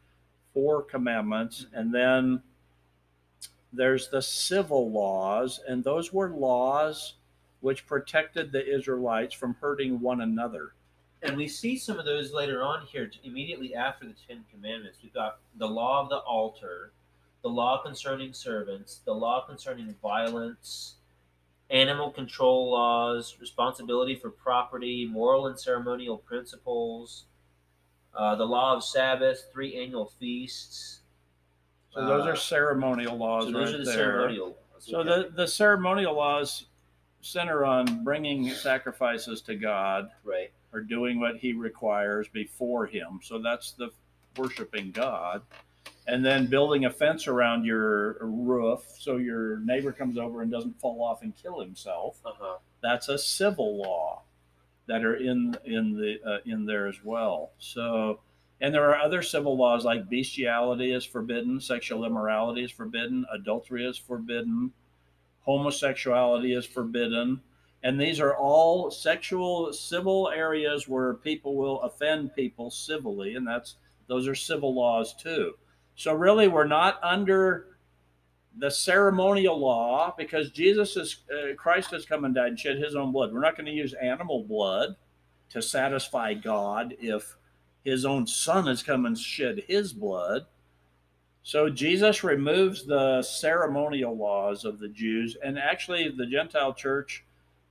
four 0.52 0.82
commandments, 0.82 1.64
mm-hmm. 1.64 1.78
and 1.78 1.94
then 1.94 2.42
there's 3.72 4.08
the 4.08 4.22
civil 4.22 4.90
laws, 4.90 5.60
and 5.68 5.84
those 5.84 6.12
were 6.12 6.30
laws 6.30 7.14
which 7.60 7.86
protected 7.86 8.52
the 8.52 8.74
Israelites 8.74 9.34
from 9.34 9.56
hurting 9.60 10.00
one 10.00 10.20
another. 10.20 10.72
And 11.22 11.36
we 11.36 11.48
see 11.48 11.76
some 11.76 11.98
of 11.98 12.04
those 12.04 12.32
later 12.32 12.62
on 12.62 12.86
here, 12.86 13.10
immediately 13.24 13.74
after 13.74 14.06
the 14.06 14.14
Ten 14.28 14.44
Commandments. 14.52 14.98
We've 15.02 15.12
got 15.12 15.38
the 15.56 15.66
law 15.66 16.02
of 16.02 16.08
the 16.08 16.18
altar, 16.18 16.92
the 17.46 17.52
law 17.52 17.80
concerning 17.80 18.32
servants, 18.32 19.02
the 19.04 19.12
law 19.14 19.46
concerning 19.46 19.94
violence, 20.02 20.96
animal 21.70 22.10
control 22.10 22.72
laws, 22.72 23.36
responsibility 23.40 24.16
for 24.16 24.30
property, 24.30 25.06
moral 25.06 25.46
and 25.46 25.56
ceremonial 25.56 26.18
principles, 26.18 27.26
uh, 28.16 28.34
the 28.34 28.44
law 28.44 28.74
of 28.74 28.82
Sabbath, 28.82 29.44
three 29.52 29.80
annual 29.80 30.06
feasts. 30.18 31.02
So 31.90 32.04
those 32.04 32.26
Uh, 32.26 32.30
are 32.30 32.36
ceremonial 32.36 33.16
laws 33.16 33.44
so 33.44 33.52
those 33.52 33.66
right 33.70 33.74
are 33.76 33.78
the 33.78 33.84
there. 33.84 33.94
ceremonial 33.94 34.46
laws. 34.48 34.84
So 34.84 34.98
Okay. 35.02 35.08
the, 35.08 35.30
the 35.36 35.46
ceremonial 35.46 36.14
laws 36.16 36.66
center 37.20 37.64
on 37.64 38.02
bringing 38.02 38.50
sacrifices 38.50 39.40
to 39.42 39.54
God 39.54 40.10
right. 40.24 40.50
or 40.72 40.80
doing 40.80 41.20
what 41.20 41.36
he 41.36 41.52
requires 41.52 42.26
before 42.26 42.86
him. 42.86 43.20
So 43.22 43.38
that's 43.38 43.70
the 43.70 43.90
worshiping 44.36 44.90
God. 44.90 45.42
And 46.08 46.24
then 46.24 46.46
building 46.46 46.84
a 46.84 46.90
fence 46.90 47.26
around 47.26 47.64
your 47.64 48.18
roof 48.20 48.80
so 48.98 49.16
your 49.16 49.58
neighbor 49.58 49.90
comes 49.90 50.18
over 50.18 50.42
and 50.42 50.50
doesn't 50.50 50.80
fall 50.80 51.02
off 51.02 51.22
and 51.22 51.34
kill 51.36 51.60
himself. 51.60 52.18
Uh-huh. 52.24 52.58
That's 52.80 53.08
a 53.08 53.18
civil 53.18 53.78
law 53.78 54.22
that 54.86 55.04
are 55.04 55.16
in 55.16 55.56
in 55.64 55.96
the 55.96 56.18
uh, 56.24 56.38
in 56.46 56.64
there 56.64 56.86
as 56.86 57.02
well. 57.02 57.50
So 57.58 58.20
and 58.60 58.72
there 58.72 58.88
are 58.88 58.98
other 58.98 59.22
civil 59.22 59.56
laws 59.56 59.84
like 59.84 60.08
bestiality 60.08 60.92
is 60.92 61.04
forbidden, 61.04 61.60
sexual 61.60 62.04
immorality 62.04 62.64
is 62.64 62.70
forbidden, 62.70 63.26
adultery 63.32 63.84
is 63.84 63.98
forbidden, 63.98 64.72
homosexuality 65.40 66.54
is 66.54 66.64
forbidden. 66.64 67.40
And 67.82 68.00
these 68.00 68.18
are 68.18 68.34
all 68.34 68.90
sexual 68.90 69.72
civil 69.72 70.30
areas 70.30 70.88
where 70.88 71.14
people 71.14 71.56
will 71.56 71.82
offend 71.82 72.34
people 72.34 72.70
civilly, 72.70 73.34
and 73.34 73.46
that's 73.46 73.76
those 74.08 74.26
are 74.26 74.34
civil 74.34 74.74
laws 74.74 75.14
too. 75.14 75.54
So 75.96 76.14
really, 76.14 76.46
we're 76.46 76.66
not 76.66 77.02
under 77.02 77.78
the 78.58 78.70
ceremonial 78.70 79.58
law 79.58 80.14
because 80.16 80.50
Jesus 80.50 80.96
is 80.96 81.24
uh, 81.30 81.54
Christ 81.56 81.90
has 81.90 82.06
come 82.06 82.24
and 82.24 82.34
died 82.34 82.48
and 82.48 82.60
shed 82.60 82.78
His 82.78 82.94
own 82.94 83.12
blood. 83.12 83.32
We're 83.32 83.40
not 83.40 83.56
going 83.56 83.66
to 83.66 83.72
use 83.72 83.94
animal 83.94 84.44
blood 84.44 84.96
to 85.50 85.62
satisfy 85.62 86.34
God 86.34 86.94
if 87.00 87.36
His 87.82 88.04
own 88.04 88.26
Son 88.26 88.66
has 88.66 88.82
come 88.82 89.06
and 89.06 89.18
shed 89.18 89.64
His 89.66 89.92
blood. 89.92 90.46
So 91.42 91.70
Jesus 91.70 92.24
removes 92.24 92.84
the 92.84 93.22
ceremonial 93.22 94.16
laws 94.16 94.64
of 94.64 94.78
the 94.80 94.88
Jews, 94.88 95.36
and 95.42 95.58
actually, 95.58 96.10
the 96.10 96.26
Gentile 96.26 96.74
church 96.74 97.24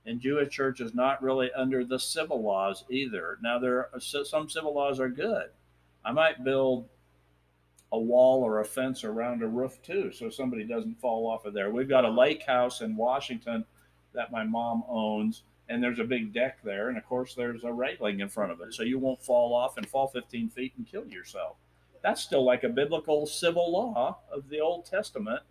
and 0.06 0.20
Jewish 0.20 0.50
church 0.50 0.80
is 0.80 0.94
not 0.94 1.22
really 1.22 1.50
under 1.52 1.84
the 1.84 1.98
civil 1.98 2.42
laws 2.42 2.84
either. 2.88 3.38
Now, 3.42 3.58
there 3.58 3.90
are 3.92 4.00
some 4.00 4.48
civil 4.48 4.74
laws 4.74 4.98
are 4.98 5.08
good. 5.08 5.50
I 6.04 6.12
might 6.12 6.44
build 6.44 6.88
a 7.92 7.98
wall 7.98 8.42
or 8.42 8.60
a 8.60 8.64
fence 8.64 9.04
around 9.04 9.42
a 9.42 9.48
roof 9.48 9.80
too, 9.82 10.12
so 10.12 10.28
somebody 10.28 10.64
doesn't 10.64 11.00
fall 11.00 11.26
off 11.26 11.44
of 11.44 11.54
there. 11.54 11.70
We've 11.70 11.88
got 11.88 12.04
a 12.04 12.10
lake 12.10 12.42
house 12.44 12.80
in 12.80 12.96
Washington 12.96 13.64
that 14.12 14.32
my 14.32 14.44
mom 14.44 14.82
owns, 14.88 15.44
and 15.68 15.82
there's 15.82 15.98
a 15.98 16.04
big 16.04 16.32
deck 16.32 16.58
there, 16.62 16.88
and 16.88 16.98
of 16.98 17.06
course 17.06 17.34
there's 17.34 17.64
a 17.64 17.72
railing 17.72 18.20
in 18.20 18.28
front 18.28 18.52
of 18.52 18.60
it, 18.60 18.74
so 18.74 18.82
you 18.82 18.98
won't 18.98 19.22
fall 19.22 19.54
off 19.54 19.76
and 19.76 19.88
fall 19.88 20.08
15 20.08 20.50
feet 20.50 20.72
and 20.76 20.86
kill 20.86 21.06
yourself. 21.06 21.56
That's 22.02 22.22
still 22.22 22.44
like 22.44 22.64
a 22.64 22.68
biblical 22.68 23.26
civil 23.26 23.70
law 23.72 24.18
of 24.30 24.48
the 24.48 24.60
Old 24.60 24.84
Testament. 24.84 25.42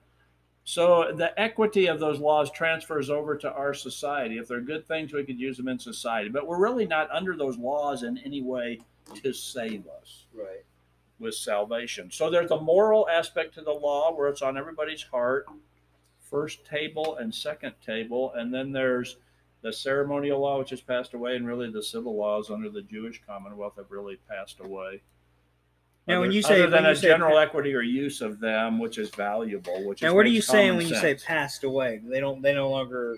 So 0.64 1.12
the 1.16 1.40
equity 1.40 1.86
of 1.88 2.00
those 2.00 2.20
laws 2.20 2.50
transfers 2.50 3.10
over 3.10 3.38
to 3.38 3.52
our 3.52 3.74
society. 3.74 4.38
If 4.38 4.48
they're 4.48 4.62
good 4.62 4.88
things, 4.88 5.14
we 5.14 5.24
could 5.24 5.40
use 5.40 5.58
them 5.58 5.68
in 5.68 5.78
society, 5.78 6.30
but 6.30 6.48
we're 6.48 6.60
really 6.60 6.88
not 6.88 7.12
under 7.12 7.36
those 7.36 7.58
laws 7.58 8.04
in 8.04 8.18
any 8.20 8.42
way 8.42 8.80
to 9.22 9.32
save 9.32 9.86
us 9.88 10.26
Right. 10.34 10.66
With 11.20 11.36
salvation. 11.36 12.12
So 12.12 12.30
there's 12.30 12.52
a 12.52 12.60
moral 12.60 13.08
aspect 13.10 13.54
to 13.56 13.62
the 13.62 13.72
law 13.72 14.14
where 14.16 14.28
it's 14.28 14.42
on 14.42 14.58
everybody's 14.58 15.04
heart, 15.04 15.46
first 16.20 16.66
table 16.66 17.16
and 17.18 17.34
second 17.34 17.74
table, 17.86 18.34
and 18.36 18.54
then 18.54 18.72
there's 18.72 19.18
the 19.62 19.72
ceremonial 19.74 20.40
law 20.40 20.60
which 20.60 20.70
has 20.70 20.82
passed 20.82 21.14
away, 21.14 21.36
and 21.36 21.48
really 21.48 21.72
the 21.72 21.82
civil 21.82 22.16
laws 22.16 22.52
under 22.52 22.70
the 22.70 22.82
Jewish 22.82 23.22
Commonwealth 23.26 23.78
have 23.78 23.90
really 23.90 24.18
passed 24.30 24.60
away. 24.60 25.02
Now, 26.08 26.22
when 26.22 26.32
you 26.32 26.44
say- 26.44 26.62
other 26.62 26.70
than 26.70 26.86
a 26.86 26.96
say 26.96 27.08
general 27.08 27.40
equity 27.40 27.74
or 27.74 27.82
use 27.82 28.22
of 28.22 28.40
them, 28.40 28.78
which 28.78 29.00
is 29.00 29.10
valuable, 29.10 29.84
which 29.88 30.00
is 30.00 30.04
Now, 30.04 30.14
what 30.14 30.26
are 30.26 30.30
you 30.30 30.42
saying 30.42 30.76
when 30.78 30.88
you 30.88 30.96
say 30.96 31.16
passed 31.16 31.64
away? 31.64 32.00
They 32.04 32.20
don't. 32.20 32.44
They 32.44 32.54
no 32.54 32.70
longer 32.70 33.18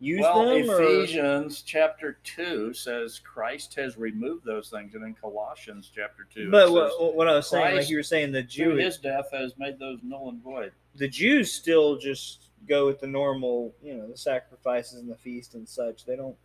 use 0.00 0.20
well, 0.20 0.44
them. 0.44 0.68
or- 0.70 0.82
Ephesians 0.82 1.62
chapter 1.62 2.18
two 2.24 2.72
says 2.74 3.18
Christ 3.20 3.74
has 3.76 3.96
removed 3.96 4.44
those 4.44 4.68
things, 4.70 4.94
and 4.94 5.04
in 5.04 5.14
Colossians 5.14 5.90
chapter 5.94 6.26
two, 6.34 6.50
But 6.50 6.72
what, 6.72 7.14
what 7.14 7.28
I 7.28 7.34
was 7.36 7.48
saying, 7.48 7.76
like 7.76 7.88
you 7.90 7.96
were 7.96 8.02
saying, 8.02 8.32
the 8.32 8.42
Jew, 8.42 8.76
his 8.76 8.96
death 8.98 9.28
has 9.32 9.56
made 9.58 9.78
those 9.78 9.98
null 10.02 10.30
and 10.30 10.42
void. 10.42 10.72
the 10.96 11.08
Jews 11.08 11.52
still 11.52 11.96
just 11.96 12.48
go 12.68 12.86
with 12.86 13.00
the 13.00 13.06
normal, 13.06 13.74
you 13.82 13.94
know, 13.94 14.06
the 14.08 14.16
sacrifices 14.16 14.98
and 15.00 15.08
the 15.10 15.16
feast 15.16 15.54
and 15.54 15.68
such. 15.68 16.04
They 16.04 16.16
don't. 16.16 16.36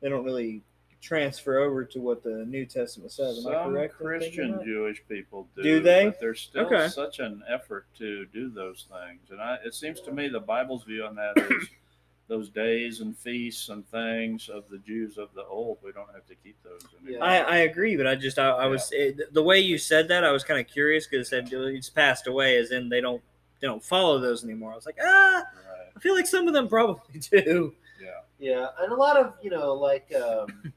They 0.00 0.08
don't 0.08 0.24
really 0.24 0.62
transfer 1.00 1.58
over 1.58 1.84
to 1.84 2.00
what 2.00 2.22
the 2.22 2.44
New 2.46 2.64
Testament 2.66 3.10
says. 3.12 3.44
Am 3.44 3.52
I 3.52 3.64
correct? 3.64 3.94
Christian? 3.94 4.60
Jewish 4.64 5.02
people 5.08 5.48
do. 5.56 5.62
Do 5.62 5.80
they? 5.80 6.06
But 6.06 6.20
there's 6.20 6.40
still 6.40 6.66
Okay. 6.66 6.86
such 6.88 7.18
an 7.20 7.42
effort 7.48 7.86
to 7.98 8.26
do 8.26 8.48
those 8.48 8.86
things, 8.88 9.30
and 9.30 9.40
I, 9.40 9.58
it 9.64 9.74
seems 9.74 10.00
to 10.02 10.12
me 10.12 10.28
the 10.28 10.38
Bible's 10.40 10.84
view 10.84 11.04
on 11.04 11.16
that 11.16 11.36
is 11.36 11.68
those 12.28 12.50
days 12.50 13.00
and 13.00 13.16
feasts 13.16 13.70
and 13.70 13.88
things 13.88 14.48
of 14.48 14.64
the 14.70 14.78
Jews 14.78 15.16
of 15.16 15.30
the 15.34 15.44
old. 15.44 15.78
We 15.82 15.92
don't 15.92 16.12
have 16.14 16.26
to 16.26 16.34
keep 16.34 16.62
those 16.62 16.82
anymore. 17.02 17.26
I, 17.26 17.38
I 17.38 17.56
agree, 17.58 17.96
but 17.96 18.06
I 18.06 18.14
just 18.14 18.38
I, 18.38 18.50
I 18.50 18.66
was 18.66 18.90
it, 18.92 19.32
the 19.32 19.42
way 19.42 19.58
you 19.58 19.78
said 19.78 20.08
that 20.08 20.24
I 20.24 20.30
was 20.30 20.44
kind 20.44 20.60
of 20.60 20.70
curious 20.70 21.06
because 21.06 21.26
it 21.26 21.30
said 21.30 21.48
it's 21.52 21.90
passed 21.90 22.26
away, 22.26 22.56
as 22.56 22.70
in 22.70 22.88
they 22.88 23.00
don't 23.00 23.22
they 23.60 23.66
don't 23.66 23.82
follow 23.82 24.18
those 24.18 24.44
anymore. 24.44 24.72
I 24.72 24.76
was 24.76 24.86
like, 24.86 24.98
ah, 25.02 25.36
right. 25.36 25.88
I 25.96 26.00
feel 26.00 26.14
like 26.14 26.26
some 26.26 26.46
of 26.46 26.54
them 26.54 26.68
probably 26.68 27.18
do. 27.30 27.74
Yeah. 28.00 28.10
Yeah, 28.38 28.68
and 28.80 28.92
a 28.92 28.96
lot 28.96 29.16
of 29.16 29.34
you 29.42 29.50
know, 29.50 29.72
like 29.72 30.12
um, 30.14 30.72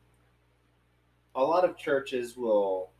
a 1.35 1.43
lot 1.43 1.65
of 1.65 1.77
churches 1.77 2.37
will 2.37 2.91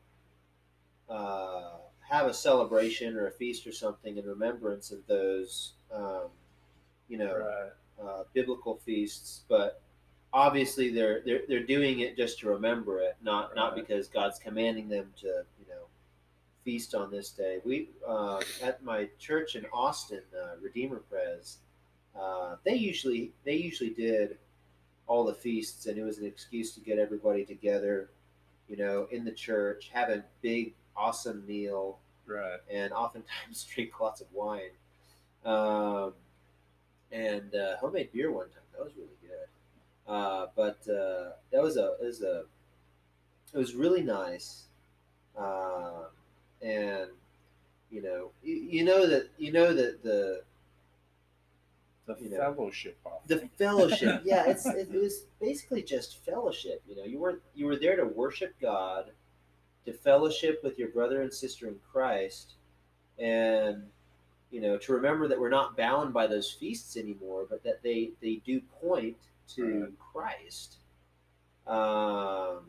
uh, 1.10 1.78
have 2.08 2.28
a 2.28 2.34
celebration 2.34 3.16
or 3.16 3.28
a 3.28 3.32
feast 3.32 3.66
or 3.66 3.72
something 3.72 4.18
in 4.18 4.26
remembrance 4.26 4.91
of 4.91 5.06
those, 5.08 5.74
um, 5.91 6.28
you 7.08 7.18
know, 7.18 7.38
Right. 7.38 7.72
Uh, 8.04 8.24
biblical 8.34 8.80
feasts. 8.86 9.41
But 9.47 9.82
obviously, 10.34 10.89
they're 10.89 11.22
they're 11.26 11.41
they're 11.47 11.66
doing 11.66 11.99
it 12.02 12.18
just 12.18 12.39
to 12.39 12.49
remember 12.49 12.99
it, 12.99 13.18
not 13.22 13.56
not 13.56 13.76
because 13.76 14.08
God's 14.08 14.39
commanding 14.39 14.89
them 14.89 15.12
to, 15.22 15.28
you 15.60 15.66
know, 15.70 15.86
feast 16.64 16.95
on 16.95 17.12
this 17.12 17.32
day. 17.32 17.60
We 17.64 17.89
uh, 18.08 18.41
at 18.62 18.84
my 18.84 19.10
church 19.20 19.56
in 19.56 19.66
Austin, 19.74 20.22
uh, 20.36 20.56
Redeemer 20.62 21.02
Pres, 21.10 21.58
uh, 22.20 22.56
they 22.64 22.76
usually 22.76 23.32
they 23.45 23.56
usually 23.56 23.91
did 23.91 24.38
all 25.08 25.26
the 25.26 25.34
feasts, 25.34 25.88
and 25.88 25.97
it 25.97 26.04
was 26.04 26.20
an 26.20 26.26
excuse 26.26 26.74
to 26.74 26.80
get 26.80 26.97
everybody 26.97 27.43
together, 27.43 28.12
you 28.70 28.78
know, 28.78 29.08
in 29.12 29.26
the 29.26 29.32
church, 29.32 29.89
have 29.91 30.10
a 30.10 30.24
big, 30.41 30.74
awesome 30.95 31.45
meal, 31.45 31.97
Right. 32.26 32.60
and 32.72 32.93
oftentimes 32.93 33.64
drink 33.76 33.99
lots 33.99 34.22
of 34.22 34.28
wine. 34.32 34.70
Um, 35.43 36.14
and 37.12 37.53
uh, 37.55 37.78
homemade 37.78 38.12
beer 38.12 38.32
one 38.32 38.47
time 38.49 38.64
that 38.74 38.84
was 38.84 38.93
really 38.95 39.09
good. 39.22 40.12
Uh, 40.12 40.47
but 40.55 40.80
uh, 40.89 41.32
that 41.51 41.62
was 41.62 41.78
a 41.78 41.93
it 42.01 42.05
was 42.05 42.22
a 42.22 42.43
it 43.53 43.57
was 43.57 43.76
really 43.76 44.01
nice. 44.01 44.64
Um, 45.38 46.05
and 46.62 47.09
you 47.89 48.01
know 48.01 48.32
you, 48.43 48.55
you 48.55 48.84
know 48.84 49.07
that 49.07 49.30
you 49.38 49.51
know 49.51 49.74
that 49.74 50.03
the 50.03 50.43
The 52.07 52.16
You 52.20 52.30
know, 52.30 52.53
fellowship 52.53 52.97
the 53.28 53.49
fellowship 53.57 54.22
yeah 54.26 54.45
it's 54.47 54.66
it, 54.66 54.89
it 54.91 55.01
was 55.01 55.26
basically 55.39 55.84
just 55.84 56.24
fellowship 56.26 56.82
you 56.88 56.95
know 56.95 57.03
you 57.03 57.20
were 57.20 57.41
you 57.55 57.66
were 57.66 57.78
there 57.78 57.95
to 57.95 58.05
worship 58.05 58.53
god 58.62 59.12
to 59.86 59.93
fellowship 59.93 60.62
with 60.64 60.78
your 60.80 60.89
brother 60.89 61.22
and 61.22 61.34
sister 61.34 61.68
in 61.68 61.76
christ 61.91 62.53
and 63.20 63.84
you 64.52 64.62
know 64.62 64.78
to 64.78 64.93
remember 64.93 65.28
that 65.28 65.39
we're 65.39 65.49
not 65.49 65.76
bound 65.78 66.14
by 66.14 66.28
those 66.28 66.52
feasts 66.52 66.97
anymore 66.97 67.45
but 67.49 67.64
that 67.64 67.82
they 67.84 68.12
they 68.22 68.36
do 68.45 68.62
point 68.82 69.18
to 69.47 69.82
Right. 69.84 69.91
christ 70.12 70.78
um 71.68 72.66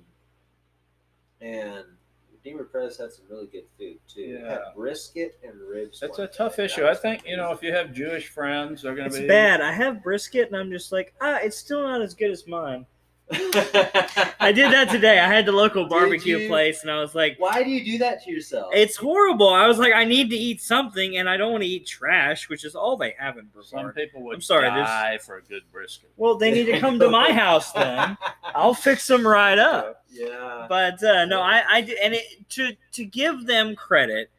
and 1.41 1.85
Redeemer 2.33 2.65
Pres 2.65 2.99
had 2.99 3.13
some 3.13 3.25
really 3.31 3.47
good 3.47 3.65
food 3.79 3.99
too. 4.09 4.21
It 4.21 4.41
Yeah. 4.43 4.51
had 4.51 4.75
brisket 4.75 5.39
and 5.45 5.61
ribs. 5.61 6.03
It's 6.03 6.19
one 6.19 6.27
a 6.29 6.31
tough 6.31 6.57
day. 6.57 6.65
issue. 6.65 6.87
I 6.87 6.95
think 6.95 7.25
you 7.27 7.37
know 7.37 7.53
if 7.53 7.63
you 7.63 7.73
have 7.73 7.93
Jewish 7.93 8.29
friends, 8.29 8.83
they're 8.83 8.95
going 8.95 9.07
It's 9.07 9.17
to 9.17 9.23
be 9.23 9.29
bad. 9.29 9.61
I 9.61 9.73
have 9.73 10.03
brisket, 10.03 10.49
and 10.49 10.57
I'm 10.57 10.71
just 10.71 10.91
like, 10.93 11.15
ah, 11.21 11.39
it's 11.43 11.57
still 11.57 11.83
not 11.83 12.01
as 12.03 12.15
good 12.15 12.31
as 12.31 12.47
mine. 12.47 12.85
I 13.33 14.35
I 14.41 14.53
did 14.53 14.73
that 14.73 14.91
today. 14.91 15.19
I 15.19 15.27
had 15.27 15.47
the 15.47 15.53
local 15.53 15.87
barbecue 15.87 16.39
you? 16.39 16.49
place, 16.49 16.83
and 16.83 16.91
I 16.91 16.99
was 17.01 17.15
like, 17.15 17.37
Why 17.39 17.63
do 17.63 17.71
you 17.71 17.85
do 17.85 17.99
that 17.99 18.23
to 18.25 18.31
yourself? 18.31 18.73
it's 18.75 18.97
horrible. 18.97 19.49
I 19.49 19.67
was 19.67 19.79
like, 19.79 19.93
I 19.93 20.05
need 20.05 20.31
to 20.31 20.37
eat 20.37 20.61
something, 20.61 21.17
and 21.17 21.29
I 21.29 21.37
don't 21.37 21.53
want 21.53 21.63
to 21.65 21.69
eat 21.69 21.87
trash, 21.87 22.49
which 22.49 22.65
is 22.65 22.75
all 22.75 22.97
they 22.97 23.15
have 23.19 23.39
in 23.39 23.47
Brevard." 23.47 23.67
Some 23.67 23.93
people 23.93 24.23
would 24.25 24.37
I'm 24.37 24.41
sorry, 24.41 24.69
this- 24.71 24.89
die 24.89 25.19
for 25.19 25.37
a 25.39 25.43
good 25.43 25.63
brisket. 25.73 26.11
Well, 26.17 26.37
they 26.37 26.51
need 26.51 26.67
to 26.67 26.79
come 26.79 26.99
to 26.99 27.09
my 27.11 27.33
house 27.33 27.73
then. 27.73 28.17
I'll 28.55 28.75
fix 28.75 29.07
them 29.07 29.27
right 29.27 29.59
up. 29.59 30.05
Yeah. 30.15 30.67
But 30.69 31.03
uh, 31.03 31.25
no, 31.25 31.41
I, 31.41 31.63
I 31.67 31.81
did, 31.81 31.97
and 31.97 32.13
it, 32.13 32.47
to 32.51 32.77
to 32.93 33.05
give 33.07 33.47
them 33.47 33.75
credit, 33.75 34.31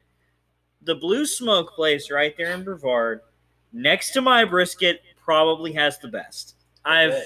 the 0.84 0.94
Blue 0.94 1.26
Smoke 1.26 1.74
place 1.74 2.12
right 2.12 2.36
there 2.38 2.52
in 2.54 2.64
Brevard, 2.64 3.22
next 3.72 4.12
to 4.12 4.22
my 4.22 4.46
brisket, 4.46 5.02
probably 5.26 5.74
has 5.74 5.98
the 5.98 6.10
best. 6.10 6.56
I've 6.86 7.10
Okay. 7.14 7.24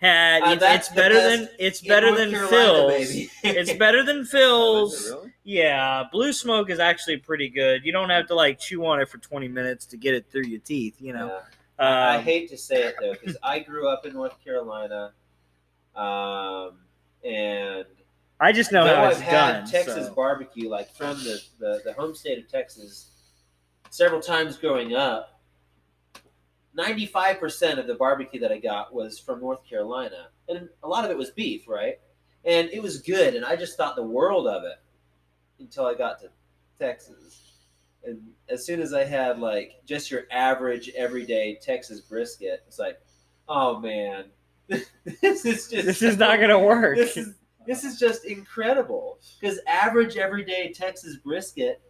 Had. 0.00 0.42
Uh, 0.42 0.50
it's, 0.52 0.62
it's 0.88 0.88
better 0.94 1.14
than 1.14 1.48
it's 1.58 1.80
better 1.80 2.14
than 2.14 2.30
Carolina, 2.30 2.48
Phil's. 2.48 3.08
baby. 3.08 3.30
It's 3.44 3.72
better 3.74 4.02
than 4.04 4.18
Oh, 4.20 4.24
Phil's. 4.24 5.10
really? 5.10 5.32
Yeah, 5.44 6.04
Blue 6.12 6.32
Smoke 6.32 6.70
is 6.70 6.78
actually 6.80 7.18
pretty 7.18 7.48
good. 7.48 7.84
You 7.84 7.92
don't 7.92 8.10
have 8.10 8.26
to 8.28 8.34
like 8.34 8.58
chew 8.58 8.84
on 8.86 9.00
it 9.00 9.08
for 9.08 9.18
twenty 9.18 9.48
minutes 9.48 9.86
to 9.86 9.96
get 9.96 10.14
it 10.14 10.26
through 10.30 10.44
your 10.46 10.60
teeth. 10.60 10.96
You 11.00 11.12
know. 11.12 11.26
Yeah. 11.26 11.40
I 11.78 12.16
Um, 12.16 12.24
hate 12.24 12.48
to 12.50 12.56
say 12.56 12.84
it 12.84 12.96
though, 13.00 13.12
because 13.12 13.36
I 13.42 13.58
grew 13.58 13.86
up 13.88 14.06
in 14.06 14.14
North 14.14 14.42
Carolina, 14.42 15.12
um, 15.94 16.78
and 17.24 17.84
I 18.40 18.52
just 18.52 18.72
know 18.72 18.86
how 18.86 19.04
I've 19.04 19.12
it's 19.12 19.20
done. 19.20 19.66
Texas 19.66 20.06
so. 20.06 20.14
barbecue, 20.14 20.68
like 20.68 20.90
from 20.94 21.16
the, 21.18 21.40
the 21.58 21.82
the 21.84 21.92
home 21.92 22.14
state 22.14 22.38
of 22.38 22.48
Texas, 22.50 23.10
several 23.90 24.20
times 24.20 24.56
growing 24.56 24.94
up. 24.94 25.35
Ninety-five 26.76 27.40
percent 27.40 27.78
of 27.78 27.86
the 27.86 27.94
barbecue 27.94 28.40
that 28.40 28.52
I 28.52 28.58
got 28.58 28.94
was 28.94 29.18
from 29.18 29.40
North 29.40 29.64
Carolina, 29.68 30.28
and 30.48 30.68
a 30.82 30.88
lot 30.88 31.04
of 31.04 31.10
it 31.10 31.16
was 31.16 31.30
beef, 31.30 31.66
right? 31.66 31.98
And 32.44 32.68
it 32.70 32.82
was 32.82 33.00
good, 33.00 33.34
and 33.34 33.44
I 33.44 33.56
just 33.56 33.76
thought 33.76 33.96
the 33.96 34.02
world 34.02 34.46
of 34.46 34.62
it 34.64 34.78
until 35.58 35.86
I 35.86 35.94
got 35.94 36.20
to 36.20 36.28
Texas. 36.78 37.42
And 38.04 38.20
as 38.48 38.64
soon 38.64 38.80
as 38.80 38.92
I 38.92 39.04
had 39.04 39.40
like 39.40 39.80
just 39.84 40.10
your 40.10 40.24
average 40.30 40.90
everyday 40.90 41.58
Texas 41.60 42.00
brisket, 42.00 42.62
it's 42.68 42.78
like, 42.78 43.00
oh 43.48 43.80
man, 43.80 44.26
this 44.68 45.44
is 45.44 45.68
just 45.68 45.86
This 45.86 46.02
is 46.02 46.16
not 46.16 46.40
gonna 46.40 46.58
work. 46.58 46.96
this 46.96 47.16
is 47.16 47.34
this 47.66 47.82
is 47.84 47.98
just 47.98 48.24
incredible 48.26 49.18
because 49.40 49.58
average 49.66 50.16
everyday 50.16 50.72
Texas 50.72 51.16
brisket 51.16 51.80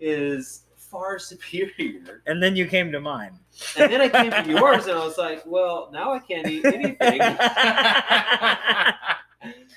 is 0.00 0.64
far 0.90 1.18
superior. 1.30 2.22
and 2.26 2.42
then 2.42 2.56
you 2.56 2.66
came 2.66 2.90
to 2.92 3.00
mine. 3.00 3.38
And 3.78 3.92
then 3.92 4.00
I 4.00 4.08
came 4.08 4.30
to 4.30 4.50
yours 4.50 4.86
and 4.86 4.98
I 4.98 5.04
was 5.04 5.18
like, 5.18 5.42
well, 5.46 5.90
now 5.92 6.12
I 6.12 6.18
can't 6.20 6.46
eat 6.48 6.64
anything. 6.64 7.20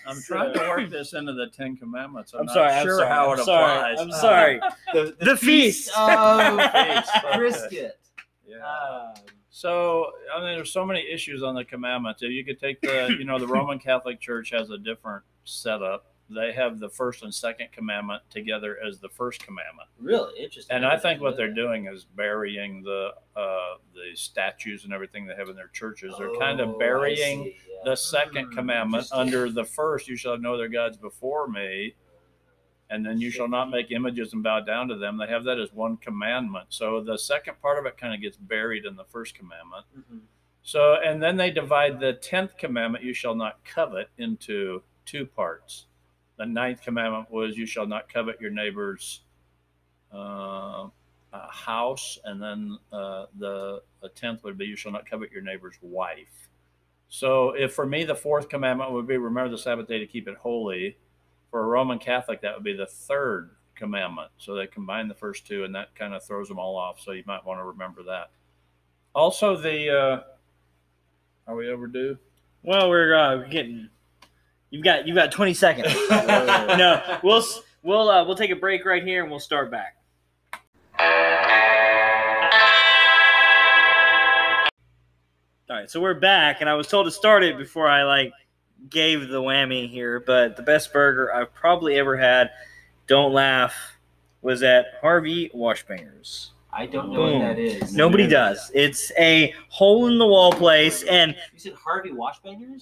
I'm 0.05 0.22
trying 0.22 0.53
to 0.53 0.59
work 0.59 0.89
this 0.89 1.14
into 1.14 1.32
the 1.34 1.47
Ten 1.47 1.78
Commandments. 1.78 2.34
I'm, 2.34 2.41
I'm 2.41 2.45
not 2.47 2.53
sorry. 2.53 2.72
I'm 2.74 2.86
sure 2.86 2.97
sorry. 2.97 3.09
how 3.09 3.32
I'm 3.32 3.39
it 3.39 3.43
sorry. 3.45 3.78
applies. 3.93 3.99
I'm 4.01 4.11
sorry. 4.11 4.59
the, 4.93 5.16
The 5.26 5.38
feast. 5.38 5.89
of 5.97 6.59
Feast. 6.74 7.11
brisket. 7.36 7.99
Yeah. 8.45 8.57
Um, 8.57 9.14
So 9.49 10.07
I 10.36 10.39
mean, 10.41 10.55
there's 10.55 10.74
so 10.74 10.86
many 10.86 11.05
issues 11.09 11.41
on 11.43 11.55
the 11.55 11.64
commandments. 11.64 12.22
If 12.22 12.32
you 12.32 12.43
could 12.43 12.59
take 12.59 12.82
the, 12.82 13.16
you 13.18 13.24
know, 13.24 13.39
the 13.39 13.47
Roman 13.47 13.80
Catholic 13.80 14.20
Church 14.20 14.49
has 14.51 14.70
a 14.72 14.78
different 14.78 15.24
setup. 15.45 16.12
They 16.34 16.52
have 16.54 16.80
the 16.80 16.90
first 16.90 17.24
and 17.24 17.34
second 17.34 17.72
commandment 17.72 18.24
together 18.30 18.78
as 18.86 19.00
the 19.00 19.10
first 19.10 19.44
commandment, 19.46 19.90
really 20.00 20.40
interesting. 20.44 20.76
and 20.76 20.86
I 20.86 20.98
think 20.98 21.22
what 21.22 21.38
they're 21.38 21.54
doing 21.54 21.88
is 21.88 22.06
burying 22.06 22.82
the 22.84 23.12
uh, 23.36 23.76
the 23.94 24.16
statues 24.16 24.84
and 24.86 24.94
everything 24.94 25.26
they 25.26 25.36
have 25.36 25.50
in 25.50 25.56
their 25.56 25.68
churches. 25.70 26.14
They're 26.18 26.36
kind 26.40 26.60
Oh, 26.62 26.72
of 26.74 26.80
burying 26.80 27.46
yeah. 27.46 27.52
the 27.86 27.96
second 27.96 28.46
Hmm, 28.48 28.54
commandment 28.56 29.08
under 29.12 29.50
the 29.50 29.64
first. 29.66 30.08
You 30.08 30.16
shall 30.18 30.32
have 30.34 30.42
no 30.42 30.54
other 30.54 30.68
gods 30.68 30.98
before 30.98 31.48
me. 31.48 31.96
and 32.90 33.04
then 33.04 33.20
you 33.20 33.32
shall 33.32 33.48
not 33.48 33.72
make 33.72 33.90
images 33.92 34.34
and 34.34 34.44
bow 34.44 34.60
down 34.60 34.88
to 34.88 34.96
them. 34.96 35.18
They 35.18 35.26
have 35.26 35.46
that 35.46 35.58
as 35.60 35.74
one 35.74 35.98
commandment. 35.98 36.66
So 36.70 37.02
the 37.02 37.18
second 37.18 37.60
part 37.60 37.80
of 37.80 37.86
it 37.88 37.98
kind 37.98 38.14
of 38.14 38.22
gets 38.22 38.38
buried 38.38 38.86
in 38.86 38.96
the 38.96 39.06
first 39.06 39.34
commandment. 39.34 39.86
Mhm. 39.98 40.20
So, 40.62 40.96
and 41.04 41.24
then 41.24 41.36
they 41.38 41.50
divide 41.50 42.00
the 42.00 42.14
tenth 42.14 42.56
commandment, 42.56 43.04
you 43.04 43.14
shall 43.14 43.34
not 43.36 43.64
covet, 43.66 44.10
into 44.20 44.84
two 45.06 45.26
parts. 45.26 45.88
The 46.38 46.46
ninth 46.46 46.82
commandment 46.82 47.32
was, 47.32 47.58
you 47.58 47.66
shall 47.66 47.86
not 47.86 48.12
covet 48.12 48.42
your 48.42 48.52
neighbor's 48.52 49.22
uh, 50.14 50.88
uh, 51.32 51.48
house, 51.50 52.18
and 52.26 52.42
then 52.42 52.78
uh, 52.92 53.26
the, 53.38 53.82
the 54.02 54.10
tenth 54.10 54.44
would 54.44 54.58
be, 54.58 54.66
you 54.66 54.76
shall 54.76 54.92
not 54.92 55.10
covet 55.10 55.32
your 55.32 55.42
neighbor's 55.42 55.78
wife. 55.82 56.50
So, 57.10 57.52
if 57.52 57.74
for 57.74 57.86
me 57.86 58.04
the 58.04 58.16
fourth 58.16 58.50
commandment 58.50 58.92
would 58.92 59.08
be, 59.08 59.18
remember 59.18 59.52
the 59.52 59.58
Sabbath 59.58 59.88
day 59.88 60.00
to 60.00 60.08
keep 60.08 60.28
it 60.28 60.38
holy. 60.38 60.98
For 61.52 61.62
a 61.62 61.68
Roman 61.68 62.00
Catholic, 62.00 62.42
that 62.42 62.56
would 62.56 62.64
be 62.64 62.74
the 62.74 62.88
third 62.88 63.52
commandment. 63.76 64.32
So 64.38 64.56
they 64.56 64.66
combine 64.68 65.08
the 65.08 65.14
first 65.14 65.46
two, 65.46 65.64
and 65.64 65.76
that 65.76 65.94
kind 65.96 66.14
of 66.14 66.24
throws 66.24 66.48
them 66.48 66.58
all 66.58 66.76
off. 66.76 67.00
So 67.00 67.12
you 67.12 67.24
might 67.28 67.46
want 67.46 67.60
to 67.60 67.64
remember 67.64 68.04
that. 68.04 68.32
Also, 69.14 69.56
the 69.56 69.90
uh, 69.90 70.22
are 71.48 71.56
we 71.56 71.70
overdue? 71.70 72.18
Well, 72.64 72.90
we're 72.90 73.16
uh, 73.16 73.48
getting. 73.50 73.90
You've 74.74 74.84
got 74.84 75.08
you've 75.08 75.16
got 75.16 75.32
20 75.32 75.54
seconds. 75.54 75.94
no, 76.10 77.20
we'll 77.22 77.46
we'll 77.84 78.10
uh, 78.10 78.26
we'll 78.26 78.36
take 78.36 78.50
a 78.50 78.56
break 78.56 78.84
right 78.86 79.04
here 79.04 79.22
and 79.22 79.30
we'll 79.30 79.40
start 79.40 79.70
back. 79.70 79.98
All 85.70 85.78
right, 85.78 85.88
so 85.88 86.02
we're 86.02 86.16
back, 86.16 86.62
and 86.62 86.68
I 86.68 86.74
was 86.74 86.88
told 86.88 87.06
to 87.06 87.12
start 87.12 87.44
it 87.44 87.56
before 87.56 87.88
I 87.88 88.02
like 88.02 88.32
gave 88.90 89.28
the 89.28 89.44
whammy 89.44 89.88
here. 89.88 90.20
But 90.20 90.58
the 90.58 90.64
best 90.64 90.92
burger 90.92 91.32
I've 91.32 91.54
probably 91.54 91.98
ever 91.98 92.18
had, 92.18 92.50
don't 93.06 93.32
laugh, 93.32 93.76
was 94.42 94.64
at 94.64 94.88
Harvey 95.02 95.52
Washbangers. 95.54 96.50
I 96.72 96.88
don't 96.88 97.12
know 97.12 97.28
Boom. 97.28 97.42
what 97.42 97.56
that 97.56 97.60
is. 97.60 97.94
Nobody 97.94 98.28
does. 98.28 98.72
It's 98.74 99.12
a 99.20 99.54
hole 99.70 100.08
in 100.08 100.18
the 100.18 100.26
wall 100.26 100.52
place, 100.52 101.04
and 101.04 101.36
You 101.54 101.60
said 101.60 101.74
Harvey 101.74 102.10
Washbangers? 102.10 102.82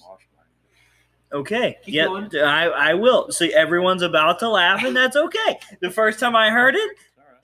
Okay. 1.32 1.78
Keep 1.84 1.94
yeah, 1.94 2.06
going. 2.06 2.30
I, 2.36 2.66
I 2.66 2.94
will. 2.94 3.32
So 3.32 3.46
everyone's 3.54 4.02
about 4.02 4.38
to 4.40 4.48
laugh, 4.48 4.84
and 4.84 4.94
that's 4.94 5.16
okay. 5.16 5.58
The 5.80 5.90
first 5.90 6.20
time 6.20 6.36
I 6.36 6.50
heard 6.50 6.74
it 6.74 6.90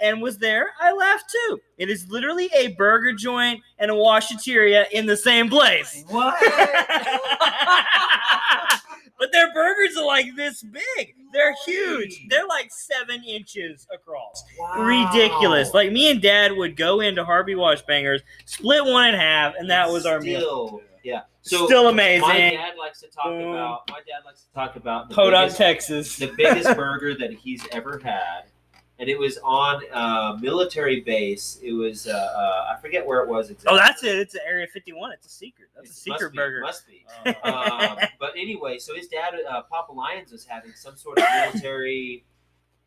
and 0.01 0.21
was 0.21 0.39
there, 0.39 0.71
I 0.81 0.93
laughed 0.93 1.31
too. 1.31 1.61
It 1.79 1.91
is 1.91 2.09
literally 2.09 2.51
a 2.55 2.69
burger 2.75 3.13
joint 3.13 3.61
and 3.79 3.91
a 3.91 3.95
washateria 3.95 4.87
in 4.93 5.07
the 5.07 5.17
same 5.17 5.49
place. 5.49 6.05
What? 6.09 6.37
but 9.19 9.33
their 9.33 9.53
burgers 9.53 9.97
are 9.97 10.07
like 10.07 10.27
this 10.37 10.63
big. 10.63 11.15
They're 11.33 11.55
huge. 11.67 12.27
They're 12.31 12.47
like 12.47 12.71
seven 12.71 13.23
inches 13.25 13.87
across. 13.95 14.43
Wow. 14.59 14.83
Ridiculous. 14.83 15.75
Like 15.75 15.93
me 15.93 16.11
and 16.11 16.23
Dad 16.23 16.53
would 16.53 16.77
go 16.77 17.01
into 17.01 17.25
Harvey 17.25 17.55
Washbangers, 17.55 18.21
split 18.47 18.85
one 18.85 19.09
in 19.11 19.15
half, 19.15 19.55
and 19.59 19.71
that 19.71 19.91
was 19.91 20.07
our 20.07 20.21
meal. 20.21 20.81
Yeah. 21.05 21.23
So 21.43 21.67
Still 21.67 21.89
amazing. 21.89 22.29
my 22.29 22.39
dad 22.39 22.75
likes 22.79 23.01
to 23.01 23.07
talk 23.09 23.27
Boom. 23.27 23.51
about. 23.55 23.83
My 23.91 23.99
dad 24.01 24.25
likes 24.27 24.43
to 24.43 24.53
talk 24.53 24.77
about 24.77 25.11
Podunk, 25.11 25.45
biggest, 25.47 25.57
Texas. 25.57 26.17
the 26.17 26.33
biggest 26.37 26.69
burger 26.77 27.15
that 27.17 27.33
he's 27.33 27.65
ever 27.73 27.99
had, 28.05 28.43
and 28.99 29.09
it 29.09 29.19
was 29.19 29.39
on 29.45 29.83
a 29.93 30.39
military 30.41 31.01
base. 31.01 31.59
It 31.63 31.73
was 31.73 32.07
uh, 32.07 32.13
uh, 32.13 32.75
I 32.75 32.81
forget 32.81 33.07
where 33.07 33.23
it 33.23 33.29
was 33.29 33.51
exactly. 33.51 33.79
Oh, 33.79 33.81
that's 33.81 34.03
it. 34.03 34.19
It's 34.19 34.35
Area 34.47 34.67
51. 34.67 35.13
It's 35.13 35.27
a 35.27 35.31
secret. 35.31 35.69
That's 35.77 35.91
a 35.91 35.95
secret 35.95 36.21
must 36.21 36.33
be, 36.33 36.37
burger. 36.37 36.61
Must 36.61 36.87
be. 36.87 37.07
Uh, 37.45 37.97
um, 38.01 38.09
but 38.19 38.33
anyway, 38.37 38.79
so 38.79 38.95
his 38.95 39.07
dad, 39.07 39.35
uh, 39.49 39.63
Papa 39.63 39.93
Lyons, 39.93 40.33
was 40.33 40.45
having 40.45 40.73
some 40.75 40.97
sort 40.97 41.19
of 41.19 41.25
military, 41.45 42.25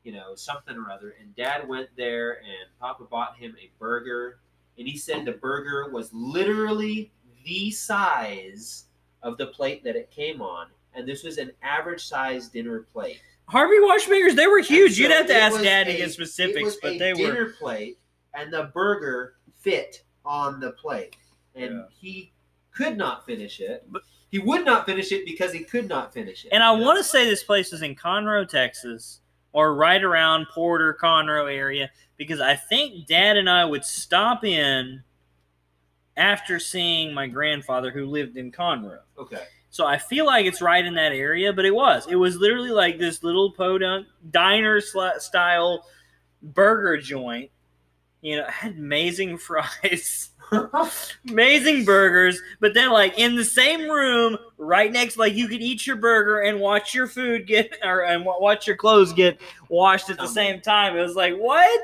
you 0.04 0.12
know, 0.12 0.36
something 0.36 0.76
or 0.76 0.92
other, 0.92 1.16
and 1.22 1.36
Dad 1.36 1.68
went 1.68 1.90
there, 1.96 2.40
and 2.40 2.70
Papa 2.80 3.04
bought 3.10 3.38
him 3.38 3.56
a 3.62 3.70
burger, 3.80 4.40
and 4.78 4.88
he 4.88 4.98
said 4.98 5.26
the 5.26 5.32
burger 5.32 5.90
was 5.92 6.10
literally 6.14 7.12
the 7.46 7.72
size 7.72 8.86
of 9.24 9.38
the 9.38 9.48
plate 9.48 9.84
that 9.84 9.96
it 9.96 10.12
came 10.12 10.42
on, 10.42 10.68
and 10.94 11.08
this 11.08 11.24
was 11.24 11.38
an 11.38 11.52
average 11.62 12.06
size 12.06 12.50
dinner 12.50 12.86
plate. 12.92 13.22
Harvey 13.52 13.76
Washbangers, 13.80 14.36
they 14.36 14.48
were 14.48 14.60
huge. 14.60 14.92
And 14.92 14.98
You'd 15.00 15.12
have 15.12 15.28
to 15.28 15.36
ask 15.36 15.62
Dad 15.62 15.86
to 15.88 15.92
get 15.94 16.08
it 16.08 16.14
specifics, 16.14 16.78
but 16.82 16.94
a 16.94 16.98
they 16.98 17.14
dinner 17.14 17.28
were. 17.30 17.34
Dinner 17.34 17.54
plate, 17.60 18.00
and 18.34 18.52
the 18.52 18.72
burger 18.74 19.36
fit 19.58 20.04
on 20.24 20.60
the 20.62 20.72
plate, 20.72 21.18
and 21.56 21.72
Yeah. 21.76 21.84
he 22.00 22.32
could 22.72 22.98
not 22.98 23.26
finish 23.26 23.60
it. 23.60 23.84
But- 23.90 24.04
he 24.30 24.40
would 24.40 24.64
not 24.64 24.86
finish 24.86 25.12
it 25.12 25.26
because 25.26 25.52
he 25.52 25.60
could 25.66 25.90
not 25.90 26.14
finish 26.14 26.46
it. 26.46 26.50
And 26.54 26.64
I 26.64 26.72
want 26.72 26.98
to 26.98 27.04
say 27.04 27.26
this 27.26 27.44
place 27.44 27.74
is 27.74 27.82
in 27.82 27.96
Conroe, 27.96 28.48
Texas, 28.48 29.20
or 29.52 29.76
right 29.76 30.02
around 30.02 30.48
Porter, 30.54 30.98
Conroe 31.00 31.54
area, 31.54 31.92
because 32.16 32.40
I 32.40 32.56
think 32.56 33.06
Dad 33.08 33.36
and 33.36 33.50
I 33.50 33.66
would 33.66 33.84
stop 33.84 34.46
in 34.46 35.04
after 36.16 36.60
seeing 36.60 37.14
my 37.14 37.28
grandfather 37.28 37.92
who 37.92 38.06
lived 38.06 38.38
in 38.38 38.54
Conroe. 38.54 39.00
Okay. 39.18 39.44
So 39.72 39.86
I 39.88 39.98
feel 39.98 40.26
like 40.26 40.46
it's 40.46 40.62
right 40.62 40.86
in 40.86 40.96
that 40.96 41.14
area, 41.14 41.54
but 41.54 41.66
it 41.66 41.74
was. 41.74 42.06
It 42.08 42.16
was 42.16 42.38
literally 42.38 42.72
like 42.72 43.00
this 43.00 43.24
little 43.24 43.52
podunk 43.54 44.08
diner 44.30 44.82
style 44.82 45.86
burger 46.44 46.98
joint 46.98 47.52
You 48.22 48.38
know, 48.38 48.46
had 48.50 48.74
amazing 48.78 49.38
fries, 49.38 50.32
amazing 51.30 51.86
burgers, 51.86 52.42
but 52.60 52.74
then 52.74 52.92
like 52.92 53.18
in 53.18 53.36
the 53.36 53.46
same 53.46 53.90
room, 53.90 54.38
right 54.58 54.92
next, 54.92 55.18
like 55.18 55.36
you 55.36 55.48
could 55.48 55.62
eat 55.62 55.88
your 55.88 55.96
burger 55.96 56.42
and 56.42 56.60
watch 56.60 56.94
your 56.94 57.08
food 57.08 57.48
get 57.48 57.78
or 57.84 58.02
and 58.06 58.26
wa- 58.26 58.40
watch 58.40 58.68
your 58.68 58.76
clothes 58.78 59.14
get 59.14 59.40
washed 59.70 60.10
at 60.10 60.20
the 60.20 60.28
same 60.28 60.62
time. 60.62 60.98
It 60.98 61.02
was 61.02 61.16
like 61.16 61.36
what? 61.38 61.82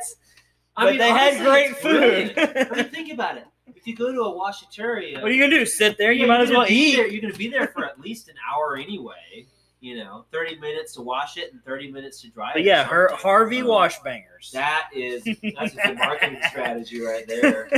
But 0.80 0.98
they 0.98 1.10
had 1.14 1.38
great 1.44 1.78
food. 1.78 2.34
I 2.38 2.76
mean, 2.76 2.90
think 2.90 3.12
about 3.14 3.38
it. 3.38 3.46
If 3.88 3.98
you 3.98 4.06
go 4.06 4.12
to 4.12 4.20
a 4.24 4.34
washateria, 4.34 5.22
What 5.22 5.32
are 5.32 5.34
you 5.34 5.42
gonna 5.42 5.56
do? 5.60 5.66
Sit 5.66 5.98
there? 5.98 6.12
You 6.12 6.28
might 6.28 6.42
as 6.42 6.50
well 6.50 6.66
eat. 6.68 6.98
There, 6.98 7.08
you're 7.08 7.22
going 7.22 7.32
to 7.32 7.40
be 7.40 7.48
there 7.48 7.68
for 7.70 7.86
at 7.86 7.98
least 8.02 8.28
an 8.28 8.36
hour 8.52 8.76
anyway. 8.76 9.46
You 9.80 9.96
know, 9.98 10.26
thirty 10.30 10.58
minutes 10.60 10.94
to 10.96 11.02
wash 11.02 11.38
it 11.38 11.54
and 11.54 11.64
thirty 11.64 11.90
minutes 11.90 12.20
to 12.24 12.30
dry 12.30 12.52
But 12.52 12.64
it. 12.64 12.66
yeah, 12.66 12.84
her 12.84 13.08
something. 13.10 13.24
Harvey 13.24 13.62
Um, 13.62 13.68
Washbangers. 13.68 14.52
That 14.52 14.90
is 14.94 15.24
that's 15.58 15.74
a 15.74 15.78
good 15.86 15.98
marketing 15.98 16.40
strategy 16.50 17.00
right 17.00 17.26
there. 17.28 17.70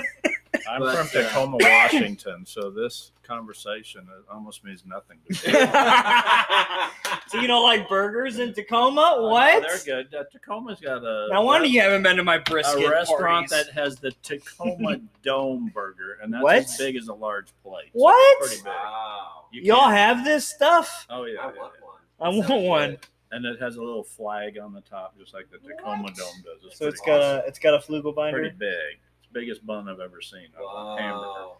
I'm 0.67 0.79
But, 0.79 0.95
from 0.95 1.19
uh, 1.21 1.23
Tacoma, 1.23 1.57
Washington, 1.59 2.43
so 2.45 2.71
this 2.71 3.11
conversation 3.21 4.07
almost 4.31 4.63
means 4.63 4.83
nothing 4.87 5.19
to 5.31 5.47
me. 5.47 5.53
so 7.29 7.39
you 7.39 7.47
don't 7.47 7.63
like 7.63 7.87
burgers 7.87 8.39
in 8.39 8.53
Tacoma? 8.53 9.01
Uh, 9.01 9.15
no, 9.21 9.27
What? 9.29 9.63
they're 9.63 10.03
good. 10.03 10.13
Uh, 10.13 10.23
Tacoma's 10.31 10.79
got 10.79 11.03
a 11.03 11.27
No 11.31 11.41
wonder 11.43 11.67
you 11.67 11.79
haven't 11.81 12.03
been 12.03 12.17
to 12.17 12.23
my 12.23 12.37
brisket 12.39 12.83
a 12.83 12.89
restaurant 12.89 13.49
parties. 13.49 13.67
that 13.67 13.73
has 13.73 13.95
the 13.97 14.11
Tacoma 14.23 14.97
Dome 15.23 15.71
Burger, 15.73 16.17
and 16.21 16.33
that's 16.33 16.43
What? 16.43 16.55
as 16.57 16.77
big 16.77 16.95
as 16.95 17.07
a 17.07 17.13
large 17.13 17.47
plate. 17.63 17.85
So 17.93 17.99
What? 18.01 18.39
Pretty 18.39 18.55
big. 18.57 18.65
wow. 18.65 19.45
You 19.51 19.61
Y'all 19.63 19.89
have 19.89 20.23
this 20.25 20.47
stuff? 20.47 21.07
Oh 21.09 21.25
yeah, 21.25 21.39
I 21.41 21.45
yeah, 21.53 21.57
want 21.59 21.73
yeah. 21.79 21.85
one. 21.85 21.95
I 22.21 22.31
That 22.31 22.49
want 22.49 22.63
one. 22.65 22.89
good. 22.91 22.99
and 23.31 23.45
it 23.45 23.59
has 23.61 23.75
a 23.77 23.81
little 23.81 24.03
flag 24.03 24.57
on 24.57 24.73
the 24.73 24.81
top, 24.81 25.17
just 25.17 25.33
like 25.33 25.47
the 25.51 25.57
Tacoma 25.59 26.03
What? 26.03 26.15
Dome 26.15 26.27
does. 26.43 26.63
It's 26.65 26.77
So 26.77 26.87
it's 26.87 27.01
pretty 27.01 27.19
got 27.19 27.43
a 27.45 27.47
it's 27.47 27.59
got 27.59 27.73
a 27.75 27.77
flugel 27.77 28.13
binder. 28.13 28.39
pretty 28.39 28.55
big. 28.57 28.99
It's 29.19 29.27
the 29.31 29.39
biggest 29.39 29.65
bun 29.65 29.87
I've 29.89 29.99
ever 29.99 30.21
seen. 30.21 30.47
on 30.59 30.97
a 30.97 31.01
hamburger. 31.01 31.55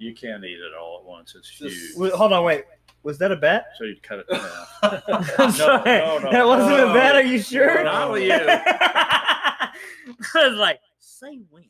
Wow. 0.00 0.06
You 0.06 0.14
can't 0.14 0.44
eat 0.44 0.58
it 0.58 0.74
all 0.78 0.98
at 1.00 1.04
once. 1.04 1.34
It's 1.36 1.48
huge. 1.48 1.96
Wait, 1.96 2.12
hold 2.12 2.32
on, 2.32 2.44
wait. 2.44 2.64
Was 3.04 3.18
that 3.18 3.30
a 3.32 3.36
bet? 3.36 3.66
So 3.78 3.84
you'd 3.84 4.02
cut 4.02 4.20
it 4.20 4.26
in 4.30 4.36
half. 4.38 4.78
I'm 5.38 5.52
sorry. 5.52 5.98
no, 5.98 6.18
no. 6.18 6.30
that 6.32 6.46
wasn't 6.46 6.70
No. 6.76 6.90
a 6.90 6.94
bet. 6.94 7.14
Are 7.16 7.22
you 7.22 7.38
sure? 7.40 7.82
Not 7.84 8.12
with 8.12 8.22
you. 8.24 8.32
I 8.40 9.70
was 10.34 10.54
like, 10.58 10.80
say 10.98 11.40
when. 11.50 11.64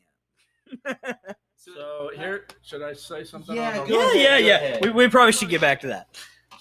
So 1.55 2.09
here, 2.15 2.45
should 2.63 2.81
I 2.81 2.93
say 2.93 3.23
something? 3.23 3.55
Yeah, 3.55 3.81
on 3.81 3.87
the 3.87 3.93
yeah, 3.93 3.99
ahead, 4.11 4.45
yeah, 4.45 4.61
yeah. 4.73 4.79
We, 4.81 4.89
we 4.91 5.07
probably 5.09 5.33
should 5.33 5.49
get 5.49 5.61
back 5.61 5.79
to 5.81 5.87
that. 5.87 6.07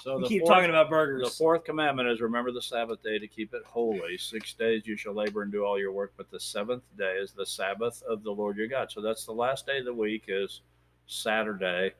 So 0.02 0.16
We 0.16 0.22
the 0.24 0.28
keep 0.28 0.42
fourth, 0.42 0.54
talking 0.54 0.70
about 0.70 0.90
burgers. 0.90 1.20
the 1.20 1.24
burgers. 1.26 1.38
fourth 1.38 1.64
commandment 1.64 2.08
is 2.08 2.20
remember 2.20 2.52
the 2.52 2.62
Sabbath 2.62 3.02
day 3.02 3.18
to 3.18 3.26
keep 3.26 3.54
it 3.54 3.62
holy. 3.64 4.18
Six 4.18 4.52
days 4.54 4.82
you 4.86 4.96
shall 4.96 5.14
labor 5.14 5.42
and 5.42 5.52
do 5.52 5.64
all 5.64 5.78
your 5.78 5.92
work, 5.92 6.12
but 6.16 6.30
the 6.30 6.40
seventh 6.40 6.82
day 6.96 7.14
is 7.20 7.32
the 7.32 7.46
Sabbath 7.46 8.02
of 8.08 8.22
the 8.22 8.30
Lord 8.30 8.56
your 8.56 8.66
God. 8.68 8.90
So 8.90 9.00
that's 9.00 9.24
the 9.24 9.32
last 9.32 9.66
day 9.66 9.78
of 9.78 9.84
the 9.86 9.94
week 9.94 10.24
is 10.28 10.62
Saturday, 11.08 11.94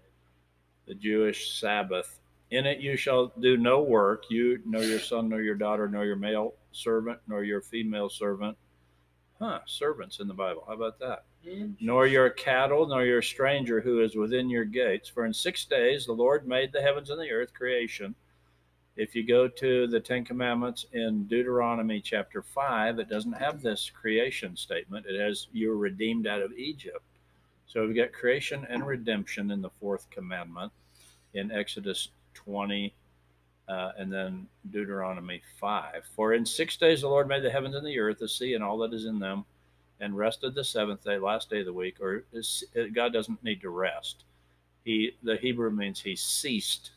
the 0.86 0.94
Jewish 0.94 1.58
Sabbath. 1.58 2.20
In 2.50 2.64
it 2.64 2.78
you 2.78 2.96
shall 2.96 3.32
do 3.40 3.56
no 3.56 3.82
work, 3.82 4.24
you 4.30 4.60
nor 4.64 4.82
your 4.82 5.00
son, 5.00 5.28
nor 5.28 5.42
your 5.42 5.54
daughter, 5.54 5.88
nor 5.88 6.04
your 6.04 6.16
male 6.16 6.54
servant, 6.72 7.18
nor 7.26 7.42
your 7.42 7.60
female 7.60 8.08
servant. 8.08 8.56
Huh, 9.38 9.60
servants 9.66 10.20
in 10.20 10.28
the 10.28 10.34
Bible. 10.34 10.64
How 10.66 10.74
about 10.74 10.98
that? 11.00 11.24
nor 11.80 12.06
your 12.06 12.30
cattle, 12.30 12.86
nor 12.86 13.04
your 13.04 13.22
stranger 13.22 13.80
who 13.80 14.02
is 14.02 14.16
within 14.16 14.50
your 14.50 14.64
gates. 14.64 15.08
For 15.08 15.24
in 15.24 15.32
six 15.32 15.64
days 15.64 16.06
the 16.06 16.12
Lord 16.12 16.46
made 16.46 16.72
the 16.72 16.82
heavens 16.82 17.10
and 17.10 17.20
the 17.20 17.30
earth, 17.30 17.54
creation. 17.54 18.14
If 18.96 19.14
you 19.14 19.24
go 19.24 19.46
to 19.46 19.86
the 19.86 20.00
Ten 20.00 20.24
Commandments 20.24 20.86
in 20.92 21.24
Deuteronomy 21.28 22.00
chapter 22.00 22.42
5, 22.42 22.98
it 22.98 23.08
doesn't 23.08 23.32
have 23.32 23.62
this 23.62 23.90
creation 23.90 24.56
statement. 24.56 25.06
It 25.08 25.18
has 25.20 25.46
you 25.52 25.68
were 25.68 25.76
redeemed 25.76 26.26
out 26.26 26.42
of 26.42 26.52
Egypt. 26.52 27.04
So 27.68 27.86
we've 27.86 27.94
got 27.94 28.12
creation 28.12 28.66
and 28.68 28.86
redemption 28.86 29.50
in 29.50 29.60
the 29.60 29.70
fourth 29.80 30.08
commandment 30.10 30.72
in 31.34 31.52
Exodus 31.52 32.08
20 32.34 32.94
uh, 33.68 33.92
and 33.98 34.10
then 34.12 34.46
Deuteronomy 34.70 35.42
5. 35.60 36.04
For 36.16 36.32
in 36.32 36.46
six 36.46 36.76
days 36.76 37.02
the 37.02 37.08
Lord 37.08 37.28
made 37.28 37.42
the 37.42 37.50
heavens 37.50 37.74
and 37.74 37.86
the 37.86 37.98
earth, 37.98 38.18
the 38.18 38.28
sea, 38.28 38.54
and 38.54 38.64
all 38.64 38.78
that 38.78 38.94
is 38.94 39.04
in 39.04 39.18
them 39.18 39.44
and 40.00 40.16
rested 40.16 40.54
the 40.54 40.64
seventh 40.64 41.04
day, 41.04 41.18
last 41.18 41.50
day 41.50 41.60
of 41.60 41.66
the 41.66 41.72
week, 41.72 41.96
or 42.00 42.24
is, 42.32 42.64
God 42.94 43.12
doesn't 43.12 43.42
need 43.44 43.60
to 43.60 43.70
rest. 43.70 44.24
He 44.84 45.16
the 45.22 45.36
Hebrew 45.36 45.70
means 45.70 46.00
he 46.00 46.16
ceased 46.16 46.92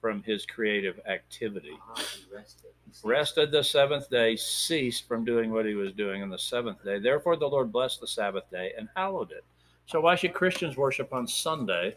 from 0.00 0.22
his 0.22 0.46
creative 0.46 1.00
activity. 1.06 1.76
Ah, 1.90 1.94
he 1.96 2.34
rested. 2.34 2.70
Rested 3.02 3.50
the 3.50 3.64
seventh 3.64 4.08
day, 4.08 4.36
ceased 4.36 5.08
from 5.08 5.24
doing 5.24 5.50
what 5.50 5.66
he 5.66 5.74
was 5.74 5.92
doing 5.92 6.22
on 6.22 6.30
the 6.30 6.38
seventh 6.38 6.84
day. 6.84 6.98
Therefore, 7.00 7.36
the 7.36 7.48
Lord 7.48 7.72
blessed 7.72 8.00
the 8.00 8.06
Sabbath 8.06 8.48
day 8.50 8.72
and 8.78 8.88
hallowed 8.94 9.32
it. 9.32 9.44
So, 9.86 10.00
why 10.00 10.14
should 10.14 10.32
Christians 10.32 10.76
worship 10.76 11.12
on 11.12 11.26
Sunday 11.26 11.96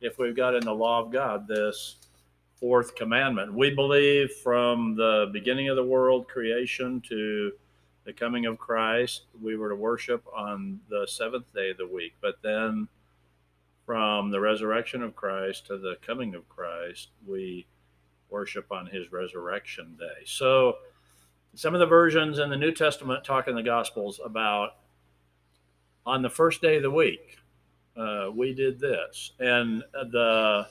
if 0.00 0.18
we've 0.18 0.36
got 0.36 0.54
in 0.54 0.64
the 0.64 0.74
law 0.74 1.00
of 1.00 1.12
God 1.12 1.46
this 1.46 1.96
fourth 2.56 2.96
commandment? 2.96 3.54
We 3.54 3.74
believe 3.74 4.32
from 4.42 4.96
the 4.96 5.30
beginning 5.32 5.68
of 5.68 5.76
the 5.76 5.84
world, 5.84 6.26
creation, 6.28 7.00
to 7.08 7.52
the 8.04 8.12
coming 8.12 8.46
of 8.46 8.58
Christ, 8.58 9.22
we 9.40 9.56
were 9.56 9.68
to 9.68 9.76
worship 9.76 10.24
on 10.34 10.80
the 10.88 11.06
seventh 11.06 11.52
day 11.54 11.70
of 11.70 11.76
the 11.76 11.86
week. 11.86 12.14
But 12.20 12.36
then 12.42 12.88
from 13.86 14.30
the 14.30 14.40
resurrection 14.40 15.02
of 15.02 15.14
Christ 15.14 15.66
to 15.66 15.78
the 15.78 15.96
coming 16.04 16.34
of 16.34 16.48
Christ, 16.48 17.08
we 17.26 17.66
worship 18.30 18.72
on 18.72 18.86
his 18.86 19.12
resurrection 19.12 19.96
day. 19.98 20.24
So 20.24 20.76
some 21.54 21.74
of 21.74 21.80
the 21.80 21.86
versions 21.86 22.38
in 22.38 22.50
the 22.50 22.56
New 22.56 22.72
Testament 22.72 23.24
talk 23.24 23.46
in 23.46 23.54
the 23.54 23.62
Gospels 23.62 24.20
about 24.24 24.76
on 26.08 26.22
the 26.22 26.30
first 26.30 26.62
day 26.62 26.76
of 26.76 26.82
the 26.82 26.90
week, 26.90 27.38
uh, 27.96 28.30
we 28.34 28.54
did 28.54 28.80
this. 28.80 29.32
And 29.38 29.84
the 29.92 30.66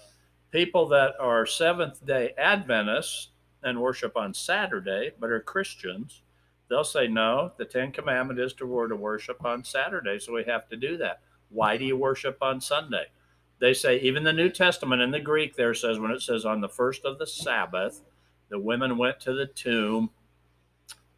people 0.51 0.87
that 0.87 1.13
are 1.19 1.45
Seventh 1.45 2.03
day 2.05 2.33
Adventists 2.37 3.29
and 3.63 3.79
worship 3.79 4.17
on 4.17 4.33
Saturday, 4.33 5.11
but 5.19 5.29
are 5.29 5.39
Christians, 5.39 6.23
they'll 6.69 6.83
say, 6.83 7.07
no, 7.07 7.51
the 7.57 7.65
Ten 7.65 7.91
Commandment 7.91 8.39
is 8.39 8.53
to, 8.53 8.65
worship 8.65 9.45
on 9.45 9.63
Saturday, 9.63 10.19
so 10.19 10.33
we 10.33 10.43
have 10.45 10.67
to 10.69 10.75
do 10.75 10.97
that. 10.97 11.21
Why 11.49 11.77
do 11.77 11.85
you 11.85 11.95
worship 11.95 12.37
on 12.41 12.59
Sunday? 12.59 13.05
They 13.59 13.73
say, 13.73 13.99
even 13.99 14.23
the 14.23 14.33
New 14.33 14.49
Testament 14.49 15.01
in 15.01 15.11
the 15.11 15.19
Greek 15.19 15.55
there 15.55 15.73
says, 15.73 15.99
when 15.99 16.11
it 16.11 16.21
says 16.21 16.45
on 16.45 16.61
the 16.61 16.69
first 16.69 17.05
of 17.05 17.19
the 17.19 17.27
Sabbath, 17.27 18.01
the 18.49 18.59
women 18.59 18.97
went 18.97 19.19
to 19.21 19.33
the 19.33 19.47
tomb, 19.47 20.09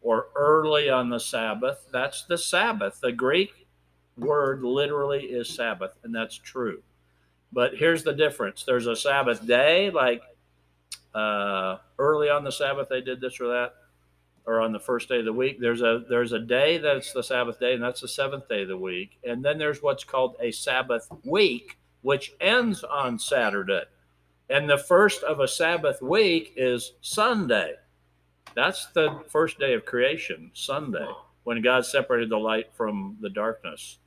or 0.02 0.28
early 0.34 0.88
on 0.90 1.10
the 1.10 1.20
Sabbath, 1.20 1.86
that's 1.92 2.24
the 2.24 2.38
Sabbath. 2.38 3.00
The 3.00 3.12
Greek 3.12 3.59
word 4.20 4.62
literally 4.62 5.24
is 5.24 5.48
Sabbath, 5.48 5.92
and 6.04 6.14
that's 6.14 6.36
true. 6.36 6.82
But 7.52 7.74
here's 7.74 8.04
the 8.04 8.12
difference 8.12 8.64
there's 8.64 8.86
a 8.86 8.96
Sabbath 8.96 9.46
day, 9.46 9.90
like 9.90 10.22
uh, 11.14 11.78
early 11.98 12.28
on 12.28 12.44
the 12.44 12.52
Sabbath, 12.52 12.88
they 12.88 13.00
did 13.00 13.20
this 13.20 13.40
or 13.40 13.48
that 13.48 13.74
or 14.46 14.60
on 14.60 14.72
the 14.72 14.80
first 14.80 15.08
day 15.08 15.18
of 15.18 15.24
the 15.24 15.32
week. 15.32 15.60
There's 15.60 15.82
a 15.82 16.04
there's 16.08 16.32
a 16.32 16.38
day 16.38 16.78
that's 16.78 17.12
the 17.12 17.22
Sabbath 17.22 17.60
day, 17.60 17.74
and 17.74 17.82
that's 17.82 18.00
the 18.00 18.08
seventh 18.08 18.48
day 18.48 18.62
of 18.62 18.68
the 18.68 18.76
week. 18.76 19.18
And 19.24 19.44
then 19.44 19.58
there's 19.58 19.82
what's 19.82 20.04
called 20.04 20.36
a 20.40 20.50
Sabbath 20.50 21.08
week, 21.24 21.78
which 22.02 22.32
ends 22.40 22.84
on 22.84 23.18
Saturday. 23.18 23.82
And 24.48 24.68
the 24.68 24.78
first 24.78 25.22
of 25.22 25.40
a 25.40 25.46
Sabbath 25.46 26.02
week 26.02 26.54
is 26.56 26.94
Sunday. 27.00 27.74
That's 28.54 28.86
the 28.86 29.22
first 29.28 29.58
day 29.60 29.74
of 29.74 29.84
creation, 29.84 30.50
Sunday, 30.54 31.06
when 31.44 31.62
God 31.62 31.86
separated 31.86 32.30
the 32.30 32.36
light 32.36 32.66
from 32.74 33.16
the 33.20 33.30
darkness. 33.30 33.98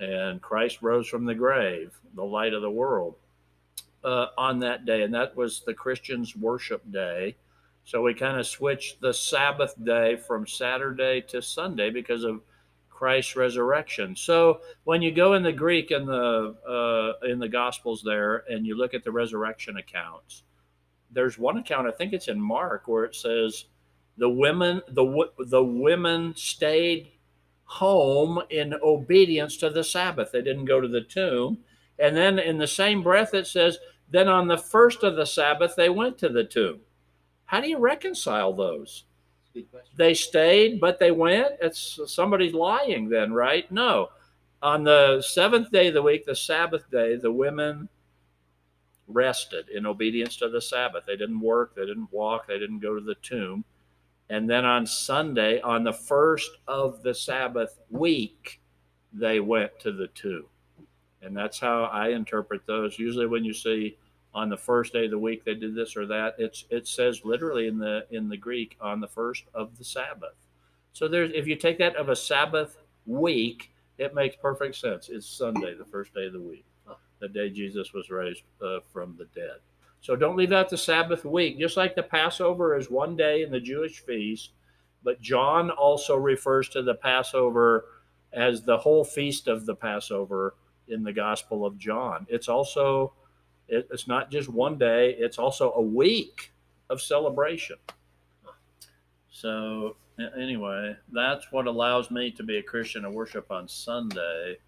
And 0.00 0.40
Christ 0.40 0.78
rose 0.80 1.08
from 1.08 1.24
the 1.24 1.34
grave, 1.34 1.98
the 2.14 2.24
light 2.24 2.54
of 2.54 2.62
the 2.62 2.70
world, 2.70 3.16
uh, 4.04 4.26
on 4.36 4.60
that 4.60 4.86
day. 4.86 5.02
And 5.02 5.12
that 5.14 5.36
was 5.36 5.62
the 5.66 5.74
Christians' 5.74 6.36
worship 6.36 6.82
day. 6.90 7.36
So 7.84 8.02
we 8.02 8.14
kind 8.14 8.38
of 8.38 8.46
switched 8.46 9.00
the 9.00 9.14
Sabbath 9.14 9.74
day 9.82 10.16
from 10.16 10.46
Saturday 10.46 11.22
to 11.28 11.40
Sunday 11.40 11.90
because 11.90 12.22
of 12.22 12.42
Christ's 12.90 13.36
resurrection. 13.36 14.16
So 14.16 14.60
when 14.84 15.02
you 15.02 15.12
go 15.12 15.34
in 15.34 15.44
the 15.44 15.52
Greek 15.52 15.92
in 15.92 16.04
the 16.04 16.56
uh, 16.68 17.26
in 17.26 17.38
the 17.38 17.48
Gospels 17.48 18.02
there 18.04 18.42
and 18.50 18.66
you 18.66 18.76
look 18.76 18.92
at 18.92 19.04
the 19.04 19.12
resurrection 19.12 19.76
accounts, 19.76 20.42
there's 21.12 21.38
one 21.38 21.58
account 21.58 21.86
I 21.86 21.92
think 21.92 22.12
it's 22.12 22.26
in 22.26 22.40
Mark 22.40 22.88
where 22.88 23.04
it 23.04 23.14
says 23.14 23.66
the 24.16 24.28
women 24.28 24.82
the 24.88 25.30
the 25.46 25.62
women 25.62 26.34
stayed 26.36 27.12
home 27.68 28.40
in 28.48 28.74
obedience 28.82 29.58
to 29.58 29.68
the 29.68 29.84
Sabbath. 29.84 30.32
They 30.32 30.42
didn't 30.42 30.64
go 30.64 30.80
to 30.80 30.88
the 30.88 31.02
tomb. 31.02 31.58
And 31.98 32.16
then 32.16 32.38
in 32.38 32.58
the 32.58 32.66
same 32.66 33.02
breath 33.02 33.34
it 33.34 33.46
says 33.46 33.78
then 34.10 34.26
on 34.26 34.48
the 34.48 34.56
first 34.56 35.02
of 35.02 35.16
the 35.16 35.26
Sabbath 35.26 35.74
they 35.76 35.90
went 35.90 36.16
to 36.18 36.30
the 36.30 36.44
tomb. 36.44 36.80
How 37.44 37.60
do 37.60 37.68
you 37.68 37.78
reconcile 37.78 38.52
those? 38.52 39.04
They 39.96 40.14
stayed, 40.14 40.80
but 40.80 40.98
they 40.98 41.10
went. 41.10 41.54
It's 41.60 41.98
somebody's 42.06 42.54
lying 42.54 43.08
then, 43.08 43.32
right? 43.32 43.70
No. 43.70 44.10
On 44.62 44.84
the 44.84 45.22
seventh 45.22 45.70
day 45.70 45.88
of 45.88 45.94
the 45.94 46.02
week, 46.02 46.24
the 46.24 46.34
Sabbath 46.34 46.90
day, 46.90 47.16
the 47.16 47.32
women 47.32 47.88
rested 49.08 49.68
in 49.68 49.86
obedience 49.86 50.36
to 50.36 50.48
the 50.48 50.60
Sabbath. 50.60 51.04
They 51.06 51.16
didn't 51.16 51.40
work, 51.40 51.74
they 51.74 51.86
didn't 51.86 52.12
walk, 52.12 52.46
they 52.46 52.58
didn't 52.58 52.80
go 52.80 52.94
to 52.94 53.00
the 53.00 53.16
tomb. 53.16 53.64
And 54.30 54.48
then 54.48 54.64
on 54.64 54.86
Sunday, 54.86 55.60
on 55.60 55.84
the 55.84 55.92
first 55.92 56.50
of 56.66 57.02
the 57.02 57.14
Sabbath 57.14 57.78
week, 57.90 58.60
they 59.12 59.40
went 59.40 59.78
to 59.80 59.92
the 59.92 60.08
tomb. 60.08 60.44
And 61.22 61.36
that's 61.36 61.58
how 61.58 61.84
I 61.84 62.08
interpret 62.08 62.66
those. 62.66 62.98
Usually 62.98 63.26
when 63.26 63.44
you 63.44 63.54
see 63.54 63.96
on 64.34 64.48
the 64.48 64.56
first 64.56 64.92
day 64.92 65.06
of 65.06 65.10
the 65.10 65.18
week 65.18 65.44
they 65.44 65.54
did 65.54 65.74
this 65.74 65.96
or 65.96 66.06
that, 66.06 66.34
it's 66.38 66.64
it 66.70 66.86
says 66.86 67.24
literally 67.24 67.66
in 67.66 67.78
the 67.78 68.06
in 68.10 68.28
the 68.28 68.36
Greek 68.36 68.76
on 68.80 69.00
the 69.00 69.08
first 69.08 69.44
of 69.54 69.76
the 69.78 69.84
Sabbath. 69.84 70.34
So 70.92 71.08
there's 71.08 71.30
if 71.34 71.46
you 71.46 71.56
take 71.56 71.78
that 71.78 71.96
of 71.96 72.08
a 72.08 72.16
Sabbath 72.16 72.78
week, 73.06 73.72
it 73.96 74.14
makes 74.14 74.36
perfect 74.36 74.76
sense. 74.76 75.08
It's 75.08 75.26
Sunday, 75.26 75.74
the 75.74 75.84
first 75.84 76.14
day 76.14 76.26
of 76.26 76.34
the 76.34 76.40
week, 76.40 76.64
the 77.18 77.28
day 77.28 77.50
Jesus 77.50 77.92
was 77.92 78.10
raised 78.10 78.42
uh, 78.62 78.80
from 78.92 79.16
the 79.18 79.24
dead. 79.34 79.58
So 80.00 80.16
don't 80.16 80.36
leave 80.36 80.52
out 80.52 80.68
the 80.68 80.78
Sabbath 80.78 81.24
week. 81.24 81.58
Just 81.58 81.76
like 81.76 81.94
the 81.94 82.02
Passover 82.02 82.76
is 82.76 82.90
one 82.90 83.16
day 83.16 83.42
in 83.42 83.50
the 83.50 83.60
Jewish 83.60 84.00
feast, 84.00 84.52
but 85.02 85.20
John 85.20 85.70
also 85.70 86.16
refers 86.16 86.68
to 86.70 86.82
the 86.82 86.94
Passover 86.94 87.86
as 88.32 88.62
the 88.62 88.78
whole 88.78 89.04
feast 89.04 89.48
of 89.48 89.66
the 89.66 89.74
Passover 89.74 90.54
in 90.88 91.02
the 91.02 91.12
Gospel 91.12 91.66
of 91.66 91.78
John. 91.78 92.26
It's 92.28 92.48
also 92.48 93.12
it, 93.68 93.88
it's 93.90 94.08
not 94.08 94.30
just 94.30 94.48
one 94.48 94.78
day; 94.78 95.14
it's 95.18 95.38
also 95.38 95.72
a 95.72 95.82
week 95.82 96.52
of 96.90 97.02
celebration. 97.02 97.76
So 99.30 99.96
anyway, 100.36 100.96
that's 101.12 101.52
what 101.52 101.66
allows 101.66 102.10
me 102.10 102.30
to 102.32 102.42
be 102.42 102.58
a 102.58 102.62
Christian 102.62 103.04
and 103.04 103.14
worship 103.14 103.50
on 103.50 103.68
Sunday. 103.68 104.58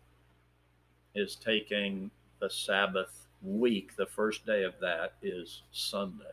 Is 1.14 1.34
taking 1.34 2.10
the 2.40 2.48
Sabbath 2.48 3.19
week. 3.42 3.96
The 3.96 4.06
first 4.06 4.46
day 4.46 4.64
of 4.64 4.74
that 4.80 5.14
is 5.22 5.62
Sunday. 5.72 6.24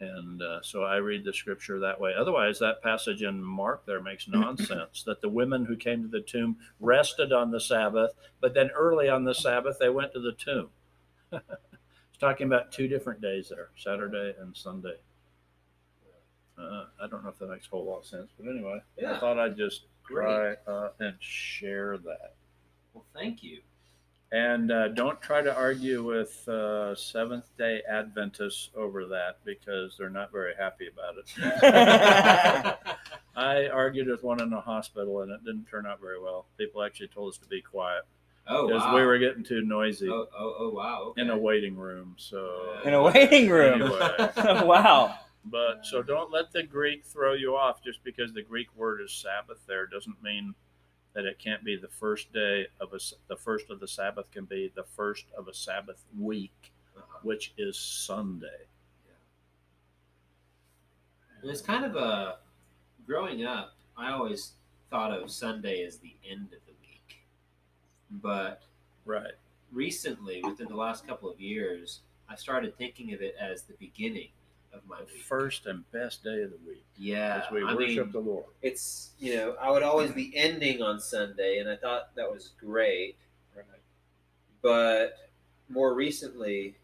And 0.00 0.42
uh, 0.42 0.60
so 0.62 0.82
I 0.82 0.96
read 0.96 1.24
the 1.24 1.32
scripture 1.32 1.78
that 1.80 2.00
way. 2.00 2.12
Otherwise, 2.18 2.58
that 2.58 2.82
passage 2.82 3.22
in 3.22 3.42
Mark 3.42 3.86
there 3.86 4.02
makes 4.02 4.26
nonsense 4.28 5.02
that 5.04 5.20
the 5.20 5.28
women 5.28 5.64
who 5.64 5.76
came 5.76 6.02
to 6.02 6.08
the 6.08 6.20
tomb 6.20 6.56
rested 6.80 7.32
on 7.32 7.50
the 7.50 7.60
Sabbath, 7.60 8.10
but 8.40 8.54
then 8.54 8.70
early 8.74 9.08
on 9.08 9.24
the 9.24 9.34
Sabbath 9.34 9.78
they 9.78 9.88
went 9.88 10.12
to 10.12 10.20
the 10.20 10.32
tomb. 10.32 10.68
it's 11.32 12.18
talking 12.18 12.46
about 12.46 12.72
two 12.72 12.88
different 12.88 13.20
days 13.20 13.48
there 13.48 13.70
Saturday 13.76 14.34
and 14.40 14.56
Sunday. 14.56 14.96
Uh, 16.58 16.84
I 17.02 17.08
don't 17.08 17.24
know 17.24 17.30
if 17.30 17.38
that 17.38 17.50
makes 17.50 17.66
a 17.66 17.70
whole 17.70 17.84
lot 17.84 18.00
of 18.00 18.06
sense, 18.06 18.30
but 18.38 18.48
anyway, 18.48 18.80
I 19.06 19.18
thought 19.18 19.38
I'd 19.38 19.56
just 19.56 19.86
try 20.06 20.54
uh, 20.66 20.90
and 21.00 21.16
share 21.18 21.98
that. 21.98 22.34
Well, 22.92 23.04
thank 23.12 23.42
you. 23.42 23.60
And 24.34 24.72
uh, 24.72 24.88
don't 24.88 25.22
try 25.22 25.42
to 25.42 25.54
argue 25.54 26.02
with 26.02 26.48
uh, 26.48 26.96
Seventh 26.96 27.56
day 27.56 27.82
Adventists 27.88 28.70
over 28.74 29.06
that 29.06 29.38
because 29.44 29.94
they're 29.96 30.10
not 30.10 30.32
very 30.32 30.54
happy 30.58 30.88
about 30.88 31.14
it. 31.18 32.78
I 33.36 33.68
argued 33.68 34.08
with 34.08 34.24
one 34.24 34.42
in 34.42 34.52
a 34.52 34.60
hospital 34.60 35.20
and 35.20 35.30
it 35.30 35.44
didn't 35.44 35.66
turn 35.66 35.86
out 35.86 36.00
very 36.00 36.20
well. 36.20 36.46
People 36.58 36.82
actually 36.82 37.08
told 37.08 37.32
us 37.32 37.38
to 37.38 37.46
be 37.46 37.62
quiet 37.62 38.02
oh, 38.48 38.66
because 38.66 38.82
wow. 38.82 38.96
we 38.96 39.02
were 39.04 39.18
getting 39.18 39.44
too 39.44 39.60
noisy 39.60 40.08
Oh, 40.08 40.26
oh, 40.36 40.54
oh, 40.58 40.70
wow. 40.70 41.02
Okay. 41.10 41.22
in 41.22 41.30
a 41.30 41.38
waiting 41.38 41.76
room. 41.76 42.16
So, 42.18 42.80
In 42.84 42.92
a 42.92 43.02
waiting 43.04 43.48
room. 43.48 43.82
Anyway. 43.82 44.30
wow. 44.66 45.16
but 45.44 45.86
so 45.86 46.02
don't 46.02 46.32
let 46.32 46.50
the 46.50 46.64
Greek 46.64 47.04
throw 47.04 47.34
you 47.34 47.54
off 47.54 47.84
just 47.84 48.02
because 48.02 48.32
the 48.32 48.42
Greek 48.42 48.66
word 48.74 49.00
is 49.00 49.12
Sabbath 49.12 49.64
there 49.68 49.86
doesn't 49.86 50.20
mean 50.24 50.56
that 51.14 51.24
it 51.24 51.38
can't 51.38 51.64
be 51.64 51.76
the 51.76 51.88
first 51.88 52.32
day 52.32 52.66
of 52.80 52.92
a 52.92 52.98
the 53.28 53.36
first 53.36 53.70
of 53.70 53.80
the 53.80 53.88
Sabbath 53.88 54.30
can 54.32 54.44
be 54.44 54.70
the 54.74 54.82
first 54.84 55.26
of 55.36 55.48
a 55.48 55.54
Sabbath 55.54 56.04
week, 56.18 56.72
Uh-huh. 56.96 57.18
which 57.22 57.52
is 57.56 57.78
Sunday. 57.78 58.66
And 61.40 61.50
It's 61.50 61.60
kind 61.62 61.84
of 61.84 61.96
a 61.96 62.38
growing 63.06 63.44
up. 63.44 63.74
I 63.96 64.10
always 64.12 64.54
thought 64.90 65.12
of 65.12 65.30
Sunday 65.30 65.84
as 65.84 65.98
the 65.98 66.14
end 66.28 66.52
of 66.52 66.64
the 66.66 66.72
week, 66.80 67.24
but 68.10 68.62
Right. 69.04 69.34
recently, 69.70 70.42
within 70.42 70.66
the 70.68 70.76
last 70.76 71.06
couple 71.06 71.30
of 71.30 71.40
years, 71.40 72.00
I 72.28 72.34
started 72.36 72.76
thinking 72.78 73.12
of 73.12 73.20
it 73.22 73.34
as 73.36 73.64
the 73.64 73.74
beginning 73.74 74.30
of 74.74 74.86
my 74.88 74.98
week. 75.00 75.22
first 75.22 75.66
and 75.66 75.90
best 75.92 76.24
day 76.24 76.42
of 76.42 76.50
the 76.50 76.58
week 76.66 76.84
yeah, 76.98 77.42
as 77.44 77.52
we 77.52 77.62
I 77.62 77.74
worship 77.74 78.06
mean, 78.06 78.12
the 78.12 78.20
Lord. 78.20 78.44
it's 78.62 79.10
you 79.18 79.34
know 79.36 79.56
I 79.60 79.70
would 79.70 79.82
always 79.82 80.10
be 80.12 80.32
ending 80.36 80.82
on 80.82 81.00
Sunday, 81.00 81.58
and 81.58 81.68
I 81.68 81.76
thought 81.76 82.14
that 82.16 82.30
was 82.30 82.50
great. 82.60 83.16
Right. 83.56 83.64
But 84.62 85.16
more 85.68 85.94
recently, 85.94 86.76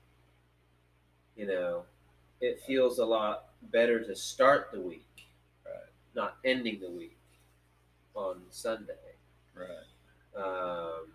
you 1.36 1.46
know, 1.46 1.84
it 2.40 2.60
feels 2.66 2.98
a 2.98 3.04
lot 3.04 3.46
better 3.70 4.02
to 4.04 4.14
start 4.16 4.70
the 4.72 4.80
week, 4.80 5.06
Right. 5.64 5.74
not 6.14 6.36
ending 6.44 6.80
the 6.80 6.90
week 6.90 7.16
on 8.14 8.42
Sunday. 8.50 8.94
Right. 9.54 10.42
Um, 10.42 11.12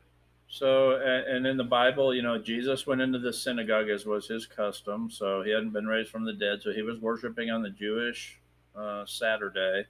So, 0.55 0.95
and 0.95 1.45
in 1.45 1.57
the 1.57 1.65
Bible, 1.65 2.15
you 2.15 2.21
know, 2.21 2.37
Jesus 2.37 2.87
went 2.87 3.01
into 3.01 3.19
the 3.19 3.33
synagogue 3.33 3.89
as 3.89 4.05
was 4.05 4.29
his 4.29 4.45
custom. 4.45 5.11
So 5.11 5.43
he 5.43 5.51
hadn't 5.51 5.73
been 5.73 5.85
raised 5.85 6.09
from 6.09 6.23
the 6.23 6.31
dead. 6.31 6.61
So 6.61 6.71
he 6.71 6.81
was 6.81 6.97
worshiping 7.01 7.49
on 7.49 7.61
the 7.61 7.71
Jewish 7.71 8.39
uh, 8.73 9.05
Saturday, 9.05 9.83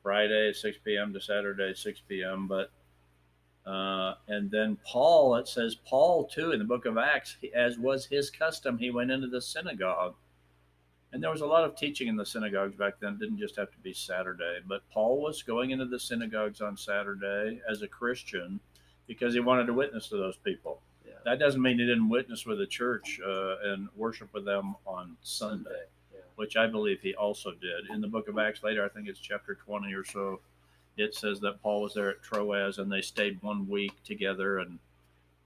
Friday, 0.00 0.52
6 0.52 0.78
p.m. 0.84 1.12
to 1.12 1.20
Saturday, 1.20 1.74
6 1.74 2.02
p.m. 2.08 2.46
But, 2.46 2.70
uh, 3.68 4.14
and 4.28 4.48
then 4.48 4.78
Paul, 4.86 5.34
it 5.34 5.48
says 5.48 5.74
Paul 5.74 6.28
too 6.28 6.52
in 6.52 6.60
the 6.60 6.64
book 6.64 6.86
of 6.86 6.96
Acts, 6.96 7.36
as 7.52 7.80
was 7.80 8.06
his 8.06 8.30
custom, 8.30 8.78
he 8.78 8.92
went 8.92 9.10
into 9.10 9.26
the 9.26 9.42
synagogue. 9.42 10.14
And 11.12 11.20
there 11.20 11.32
was 11.32 11.40
a 11.40 11.46
lot 11.46 11.64
of 11.64 11.74
teaching 11.74 12.06
in 12.06 12.14
the 12.14 12.24
synagogues 12.24 12.76
back 12.76 13.00
then. 13.00 13.14
It 13.14 13.18
didn't 13.18 13.40
just 13.40 13.56
have 13.56 13.72
to 13.72 13.78
be 13.78 13.92
Saturday. 13.92 14.60
But 14.64 14.88
Paul 14.92 15.20
was 15.20 15.42
going 15.42 15.72
into 15.72 15.86
the 15.86 15.98
synagogues 15.98 16.60
on 16.60 16.76
Saturday 16.76 17.60
as 17.68 17.82
a 17.82 17.88
Christian 17.88 18.60
because 19.08 19.34
he 19.34 19.40
wanted 19.40 19.66
to 19.66 19.72
witness 19.72 20.06
to 20.08 20.16
those 20.16 20.36
people. 20.36 20.80
Yeah. 21.04 21.14
That 21.24 21.40
doesn't 21.40 21.60
mean 21.60 21.78
he 21.80 21.86
didn't 21.86 22.08
witness 22.08 22.46
with 22.46 22.58
the 22.58 22.66
church 22.66 23.18
uh, 23.26 23.56
and 23.64 23.88
worship 23.96 24.32
with 24.32 24.44
them 24.44 24.76
on 24.86 25.16
Sunday, 25.22 25.64
Sunday. 25.64 25.80
Yeah. 26.14 26.20
which 26.36 26.56
I 26.56 26.68
believe 26.68 27.00
he 27.00 27.14
also 27.14 27.50
did. 27.52 27.90
In 27.92 28.00
the 28.00 28.06
book 28.06 28.28
of 28.28 28.38
Acts 28.38 28.62
later, 28.62 28.84
I 28.84 28.88
think 28.88 29.08
it's 29.08 29.18
chapter 29.18 29.54
20 29.56 29.92
or 29.94 30.04
so, 30.04 30.40
it 30.96 31.14
says 31.14 31.40
that 31.40 31.60
Paul 31.62 31.82
was 31.82 31.94
there 31.94 32.10
at 32.10 32.22
Troas 32.22 32.78
and 32.78 32.92
they 32.92 33.00
stayed 33.00 33.42
one 33.42 33.66
week 33.68 33.92
together 34.04 34.58
and 34.58 34.78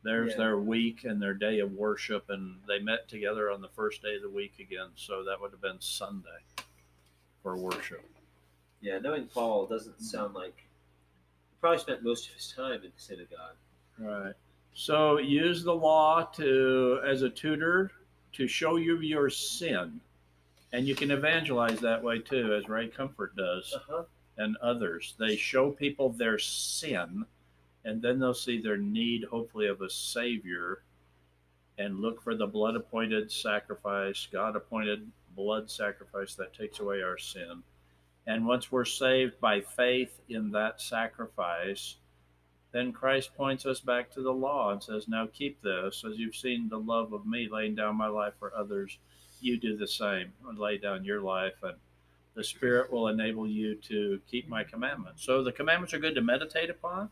there's 0.03 0.33
Yeah. 0.33 0.39
their 0.39 0.59
week 0.59 1.05
and 1.05 1.23
their 1.23 1.35
day 1.35 1.61
of 1.61 1.73
worship 1.73 2.29
and 2.29 2.57
they 2.67 2.81
met 2.81 3.09
together 3.09 3.51
on 3.51 3.61
the 3.61 3.69
first 3.69 4.03
day 4.03 4.17
of 4.17 4.23
the 4.23 4.29
week 4.31 4.55
again. 4.59 4.89
So 4.97 5.23
that 5.25 5.41
would 5.41 5.53
have 5.53 5.61
been 5.61 5.81
Sunday 5.81 6.41
for 7.43 7.57
worship. 7.57 8.05
Yeah, 8.81 8.99
knowing 8.99 9.27
Paul 9.29 9.67
doesn't 9.67 10.01
sound 10.01 10.35
like 10.35 10.65
probably 11.63 11.79
spent 11.79 12.03
most 12.03 12.29
of 12.29 12.35
his 12.35 12.53
time 12.55 12.83
in 12.85 12.91
the 12.91 12.91
synagogue. 12.97 13.55
Right. 13.99 14.35
So 14.75 15.19
use 15.19 15.63
the 15.63 15.75
law 15.75 16.25
to 16.35 17.01
as 17.07 17.23
a 17.23 17.31
tutor 17.31 17.93
to 18.33 18.49
show 18.49 18.77
you 18.77 18.99
your 18.99 19.31
sin. 19.31 20.01
And 20.73 20.89
you 20.89 20.95
can 20.97 21.11
evangelize 21.13 21.79
that 21.81 22.03
way 22.03 22.19
too, 22.19 22.55
as 22.55 22.69
Ray 22.69 22.89
Comfort 22.89 23.37
does 23.37 23.73
Uh-huh. 23.75 24.05
and 24.39 24.57
others. 24.57 25.15
They 25.19 25.37
show 25.37 25.71
people 25.71 26.11
their 26.11 26.39
sin 26.39 27.25
and 27.85 28.03
then 28.03 28.19
they'll 28.19 28.35
see 28.35 28.61
their 28.61 28.77
need, 28.77 29.25
hopefully, 29.25 29.69
of 29.69 29.83
a 29.83 29.91
savior 29.91 30.83
and 31.79 32.01
look 32.01 32.21
for 32.23 32.35
the 32.35 32.47
blood 32.47 32.77
appointed 32.77 33.31
sacrifice, 33.31 34.29
God 34.33 34.57
appointed 34.57 35.11
blood 35.37 35.71
sacrifice 35.71 36.35
that 36.35 36.55
takes 36.55 36.81
away 36.81 37.03
our 37.03 37.19
sin. 37.19 37.63
And 38.27 38.47
once 38.47 38.71
we're 38.71 38.85
saved 38.85 39.41
by 39.41 39.61
faith 39.61 40.21
in 40.29 40.53
that 40.53 40.81
sacrifice, 40.81 41.97
then 42.73 42.93
Christ 42.93 43.35
points 43.37 43.67
us 43.67 43.81
back 43.81 44.11
to 44.13 44.23
the 44.23 44.33
law 44.33 44.71
and 44.71 44.83
says, 44.83 45.09
Now 45.09 45.27
keep 45.27 45.61
this, 45.63 46.05
as 46.09 46.19
you've 46.19 46.37
seen 46.37 46.69
the 46.69 46.79
love 46.79 47.13
of 47.13 47.27
me 47.27 47.49
laying 47.51 47.75
down 47.75 47.97
my 47.97 48.09
life 48.09 48.35
for 48.39 48.55
others, 48.57 48.99
you 49.41 49.59
do 49.59 49.77
the 49.77 49.89
same 49.89 50.33
and 50.49 50.59
lay 50.59 50.79
down 50.79 51.05
your 51.05 51.21
life, 51.21 51.55
and 51.63 51.77
the 52.35 52.45
Spirit 52.45 52.91
will 52.91 53.09
enable 53.09 53.47
you 53.47 53.75
to 53.75 54.21
keep 54.31 54.49
my 54.49 54.65
commandments. 54.65 55.25
So 55.25 55.43
the 55.43 55.53
commandments 55.53 55.93
are 55.93 55.99
good 55.99 56.15
to 56.15 56.23
meditate 56.23 56.71
upon 56.71 57.11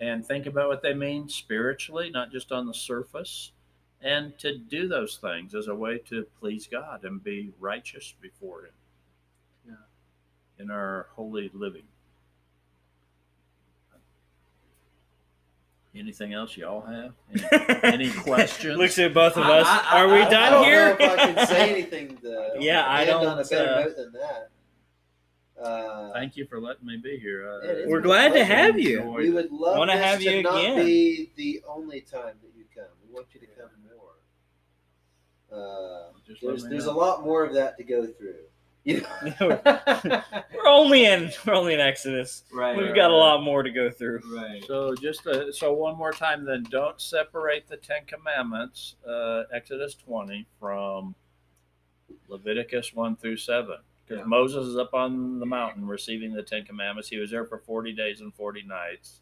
and 0.00 0.26
think 0.26 0.46
about 0.46 0.68
what 0.68 0.82
they 0.82 0.94
mean 0.94 1.28
spiritually, 1.28 2.10
not 2.10 2.30
just 2.30 2.52
on 2.52 2.66
the 2.66 2.74
surface, 2.74 3.52
and 4.00 4.38
to 4.38 4.56
do 4.56 4.86
those 4.86 5.16
things 5.16 5.54
as 5.54 5.66
a 5.68 5.74
way 5.74 5.98
to 5.98 6.26
please 6.40 6.68
God 6.70 7.04
and 7.04 7.22
be 7.22 7.52
righteous 7.58 8.14
before 8.20 8.66
Him. 8.66 8.72
In 10.58 10.70
our 10.70 11.06
holy 11.14 11.50
living. 11.54 11.82
Anything 15.94 16.32
else 16.32 16.56
y'all 16.56 16.82
have? 16.82 17.12
Any, 17.32 17.80
any 17.82 18.10
questions? 18.10 18.76
Looks 18.78 18.98
at 18.98 19.12
both 19.14 19.36
of 19.36 19.44
us. 19.44 19.66
I- 19.66 19.84
I- 19.90 20.00
Are 20.02 20.06
we 20.08 20.20
I 20.20 20.30
done 20.30 20.52
don't 20.52 20.64
here? 20.64 20.84
know 20.90 20.92
if 20.94 21.00
I 21.00 21.16
can 21.32 21.46
say 21.48 21.70
anything 21.70 22.16
to 22.18 22.54
Yeah, 22.60 22.84
I 22.86 23.02
end 23.02 23.10
on 23.10 23.22
a 23.22 23.26
don't, 23.42 23.50
better 23.50 23.72
uh, 23.72 23.80
note 23.84 23.96
than 23.96 24.12
that. 24.12 24.50
Uh, 25.60 26.12
Thank 26.12 26.36
you 26.36 26.46
for 26.46 26.60
letting 26.60 26.86
me 26.86 26.98
be 26.98 27.18
here. 27.18 27.48
Uh, 27.50 27.88
We're 27.88 28.00
glad 28.00 28.32
to 28.34 28.44
have 28.44 28.78
you. 28.78 28.98
enjoyed 29.00 29.16
we 29.16 29.30
would 29.30 29.50
love 29.50 29.76
Wanna 29.78 29.94
this 29.96 30.04
have 30.04 30.18
to 30.20 30.24
you 30.36 30.42
not 30.42 30.54
again. 30.56 30.84
be 30.86 31.32
the 31.34 31.62
only 31.68 32.00
time 32.02 32.34
that 32.42 32.52
you 32.56 32.64
come. 32.72 32.84
We 33.08 33.12
want 33.12 33.26
you 33.34 33.40
to 33.40 33.46
come 33.46 33.70
more. 33.90 35.58
Uh, 35.58 36.12
Just 36.24 36.42
there's 36.42 36.62
there's 36.64 36.84
a 36.86 36.92
lot 36.92 37.24
more 37.24 37.42
of 37.44 37.54
that 37.54 37.76
to 37.78 37.82
go 37.82 38.06
through. 38.06 38.36
You 38.88 39.04
we're 39.42 40.66
only 40.66 41.04
in 41.04 41.30
we're 41.46 41.52
only 41.52 41.74
in 41.74 41.80
Exodus. 41.80 42.44
right. 42.50 42.74
We've 42.74 42.86
right, 42.86 42.96
got 42.96 43.10
a 43.10 43.14
lot 43.14 43.42
more 43.42 43.62
to 43.62 43.70
go 43.70 43.90
through. 43.90 44.20
Right. 44.34 44.64
So 44.66 44.94
just 44.94 45.26
uh, 45.26 45.52
so 45.52 45.74
one 45.74 45.98
more 45.98 46.10
time, 46.12 46.46
then 46.46 46.64
don't 46.70 46.98
separate 46.98 47.68
the 47.68 47.76
Ten 47.76 48.06
Commandments, 48.06 48.94
uh, 49.06 49.42
Exodus 49.52 49.94
twenty, 49.94 50.46
from 50.58 51.14
Leviticus 52.28 52.94
one 52.94 53.14
through 53.16 53.36
seven, 53.36 53.76
because 54.06 54.20
Yeah. 54.20 54.26
Moses 54.26 54.66
is 54.68 54.78
up 54.78 54.94
on 54.94 55.38
the 55.38 55.44
mountain 55.46 55.86
receiving 55.86 56.32
the 56.32 56.42
Ten 56.42 56.64
Commandments. 56.64 57.10
He 57.10 57.18
was 57.18 57.30
there 57.30 57.44
for 57.44 57.58
forty 57.58 57.92
days 57.92 58.22
and 58.22 58.34
forty 58.34 58.62
nights. 58.62 59.20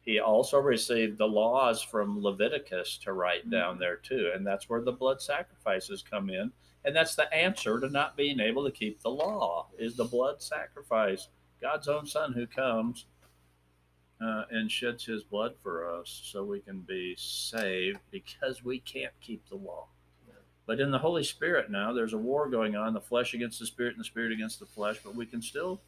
He 0.00 0.20
also 0.20 0.58
received 0.60 1.18
the 1.18 1.26
laws 1.26 1.82
from 1.82 2.22
Leviticus 2.22 2.98
to 2.98 3.12
write 3.14 3.50
down 3.50 3.80
there 3.80 3.96
too, 3.96 4.30
and 4.32 4.46
that's 4.46 4.68
where 4.68 4.80
the 4.80 4.92
blood 4.92 5.20
sacrifices 5.20 6.04
come 6.08 6.30
in, 6.30 6.52
and 6.84 6.94
that's 6.94 7.14
the 7.14 7.32
answer 7.34 7.80
to 7.80 7.88
not 7.88 8.16
being 8.16 8.40
able 8.40 8.64
to 8.64 8.70
keep 8.70 9.02
the 9.02 9.10
law 9.10 9.66
is 9.78 9.96
the 9.96 10.04
blood 10.04 10.40
sacrifice. 10.42 11.28
God's 11.60 11.88
own 11.88 12.06
Son 12.06 12.32
who 12.32 12.46
comes 12.46 13.06
uh, 14.20 14.44
and 14.50 14.70
sheds 14.70 15.04
his 15.04 15.22
blood 15.22 15.54
for 15.62 15.92
us 15.98 16.22
so 16.24 16.44
we 16.44 16.60
can 16.60 16.80
be 16.80 17.14
saved 17.18 17.98
because 18.10 18.64
we 18.64 18.78
can't 18.80 19.12
keep 19.20 19.48
the 19.48 19.56
law. 19.56 19.86
But 20.66 20.80
in 20.80 20.90
the 20.90 20.98
Holy 20.98 21.24
Spirit 21.24 21.70
now, 21.70 21.94
there's 21.94 22.12
a 22.12 22.18
war 22.18 22.46
going 22.46 22.76
on 22.76 22.92
the 22.92 23.00
flesh 23.00 23.32
against 23.32 23.58
the 23.58 23.64
spirit 23.64 23.94
and 23.94 24.00
the 24.00 24.04
spirit 24.04 24.32
against 24.32 24.60
the 24.60 24.66
flesh, 24.66 24.98
but 25.02 25.14
we 25.14 25.24
can 25.24 25.40
still 25.40 25.80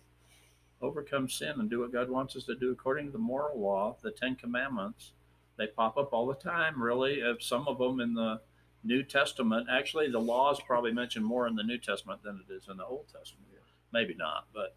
overcome 0.81 1.29
sin 1.29 1.53
and 1.59 1.69
do 1.69 1.81
what 1.81 1.93
God 1.93 2.09
wants 2.09 2.35
us 2.35 2.45
to 2.45 2.55
do 2.55 2.73
according 2.73 3.05
to 3.05 3.13
the 3.13 3.19
moral 3.19 3.61
law, 3.61 3.97
the 4.01 4.11
Ten 4.11 4.37
Commandments. 4.37 5.13
They 5.59 5.67
pop 5.67 5.99
up 5.99 6.15
all 6.15 6.27
the 6.27 6.35
time, 6.35 6.83
really. 6.83 7.23
Some 7.41 7.69
of 7.69 7.77
them 7.77 8.01
in 8.01 8.15
the 8.15 8.41
New 8.83 9.03
Testament. 9.03 9.69
Actually, 9.71 10.11
the 10.11 10.19
law 10.19 10.53
is 10.53 10.61
probably 10.61 10.93
mentioned 10.93 11.25
more 11.25 11.47
in 11.47 11.55
the 11.55 11.63
New 11.63 11.79
Testament 11.79 12.23
than 12.23 12.43
it 12.49 12.53
is 12.53 12.69
in 12.69 12.77
the 12.77 12.85
Old 12.85 13.07
Testament. 13.07 13.47
Maybe 13.93 14.15
not, 14.15 14.47
but 14.55 14.77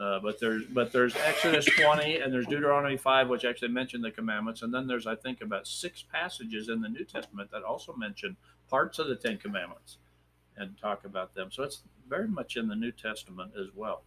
uh, 0.00 0.18
but 0.18 0.40
there's 0.40 0.64
but 0.64 0.92
there's 0.92 1.14
Exodus 1.14 1.64
20 1.66 2.16
and 2.16 2.32
there's 2.32 2.46
Deuteronomy 2.46 2.96
5, 2.96 3.28
which 3.28 3.44
actually 3.44 3.68
mention 3.68 4.00
the 4.00 4.10
commandments, 4.10 4.62
and 4.62 4.74
then 4.74 4.86
there's 4.86 5.06
I 5.06 5.14
think 5.14 5.40
about 5.40 5.68
six 5.68 6.02
passages 6.02 6.68
in 6.68 6.80
the 6.80 6.88
New 6.88 7.04
Testament 7.04 7.50
that 7.52 7.62
also 7.62 7.94
mention 7.94 8.36
parts 8.68 8.98
of 8.98 9.06
the 9.06 9.14
Ten 9.14 9.38
Commandments 9.38 9.98
and 10.56 10.76
talk 10.78 11.04
about 11.04 11.34
them. 11.34 11.50
So 11.52 11.62
it's 11.62 11.82
very 12.08 12.26
much 12.26 12.56
in 12.56 12.68
the 12.68 12.74
New 12.74 12.90
Testament 12.90 13.52
as 13.58 13.68
well. 13.74 14.02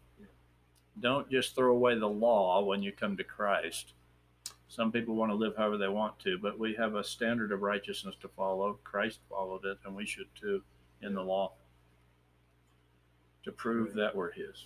Don't 0.99 1.29
just 1.29 1.55
throw 1.55 1.71
away 1.71 1.97
the 1.97 2.09
law 2.09 2.63
when 2.63 2.81
you 2.81 2.91
come 2.91 3.15
to 3.17 3.23
Christ. 3.23 3.93
Some 4.69 4.91
people 4.91 5.15
want 5.15 5.31
to 5.31 5.35
live 5.35 5.55
however 5.55 5.77
they 5.77 5.87
want 5.87 6.19
to, 6.19 6.37
but 6.37 6.59
we 6.59 6.75
have 6.75 6.95
a 6.95 7.03
standard 7.03 7.51
of 7.51 7.61
righteousness 7.61 8.15
to 8.21 8.27
follow. 8.27 8.79
Christ 8.83 9.19
followed 9.29 9.65
it, 9.65 9.77
and 9.85 9.95
we 9.95 10.05
should 10.05 10.27
too 10.39 10.61
in 11.01 11.13
the 11.13 11.23
law 11.23 11.53
to 13.43 13.51
prove 13.51 13.93
that 13.93 14.15
we're 14.15 14.31
His. 14.31 14.65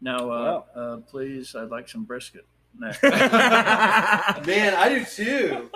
Now, 0.00 0.30
uh, 0.30 0.62
uh, 0.74 0.96
please, 0.98 1.54
I'd 1.54 1.68
like 1.68 1.88
some 1.88 2.04
brisket. 2.04 2.46
Man, 2.78 2.98
I 3.02 4.88
do 4.88 5.04
too. 5.04 5.70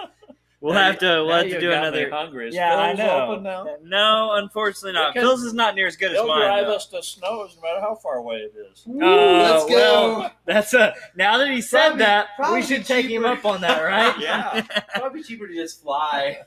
We'll 0.65 0.73
have 0.73 0.99
to 1.01 1.07
we'll 1.27 1.31
have 1.37 1.49
to 1.51 1.61
do 1.61 1.73
another. 1.73 2.09
Hungry. 2.11 2.49
Is 2.49 2.55
Yeah, 2.55 2.75
I 2.79 2.95
know. 2.95 3.27
open 3.33 3.43
now? 3.45 3.67
No, 3.83 4.33
unfortunately 4.37 4.93
not. 4.93 5.13
Because 5.13 5.29
Phil's 5.29 5.43
is 5.43 5.53
not 5.53 5.75
near 5.75 5.87
as 5.87 5.95
good 5.97 6.07
as 6.13 6.15
They'll 6.17 6.27
mine. 6.27 6.41
drive 6.41 6.67
though. 6.67 6.77
us 6.77 6.87
to 6.87 7.03
Snow's 7.03 7.55
no 7.57 7.61
matter 7.69 7.81
how 7.83 7.95
far 7.97 8.17
away 8.17 8.37
it 8.37 8.55
is. 8.73 8.83
Ooh, 8.89 8.99
Uh, 8.99 9.43
let's 9.43 9.65
go. 9.67 10.19
well, 10.21 10.33
That's 10.47 10.73
a. 10.73 10.95
Now 11.17 11.37
that 11.37 11.49
he 11.51 11.61
said 11.61 11.81
Probably- 11.89 11.99
that, 11.99 12.27
probably 12.37 12.61
we 12.61 12.67
should 12.67 12.87
take 12.87 13.05
him 13.05 13.27
up 13.27 13.45
on 13.45 13.61
that, 13.61 13.83
right? 13.83 14.19
Yeah. 14.19 14.63
Probably 14.95 15.23
cheaper 15.23 15.47
to 15.47 15.55
just 15.55 15.83
fly. 15.83 16.39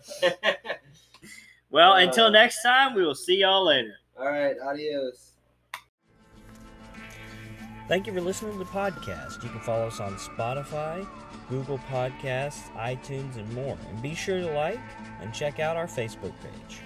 well, 1.70 1.94
Uh, 1.94 1.98
until 2.00 2.32
next 2.32 2.64
time, 2.64 2.96
we 2.96 3.06
will 3.06 3.14
see 3.14 3.36
y'all 3.42 3.66
later. 3.68 3.94
All 4.20 4.32
right, 4.32 4.56
adios. 4.68 5.34
Thank 7.88 8.08
you 8.08 8.14
for 8.14 8.22
listening 8.22 8.54
to 8.54 8.58
the 8.58 8.66
podcast. 8.66 9.44
You 9.44 9.50
can 9.50 9.60
follow 9.60 9.88
us 9.88 10.00
on 10.00 10.16
Spotify, 10.16 11.08
Google 11.50 11.80
Podcasts, 11.90 12.72
iTunes, 12.76 13.38
and 13.38 13.52
more. 13.54 13.78
And 13.90 14.02
be 14.02 14.14
sure 14.14 14.40
to 14.40 14.52
like 14.52 14.80
and 15.22 15.34
check 15.34 15.60
out 15.60 15.78
our 15.78 15.88
Facebook 15.88 16.34
page. 16.42 16.80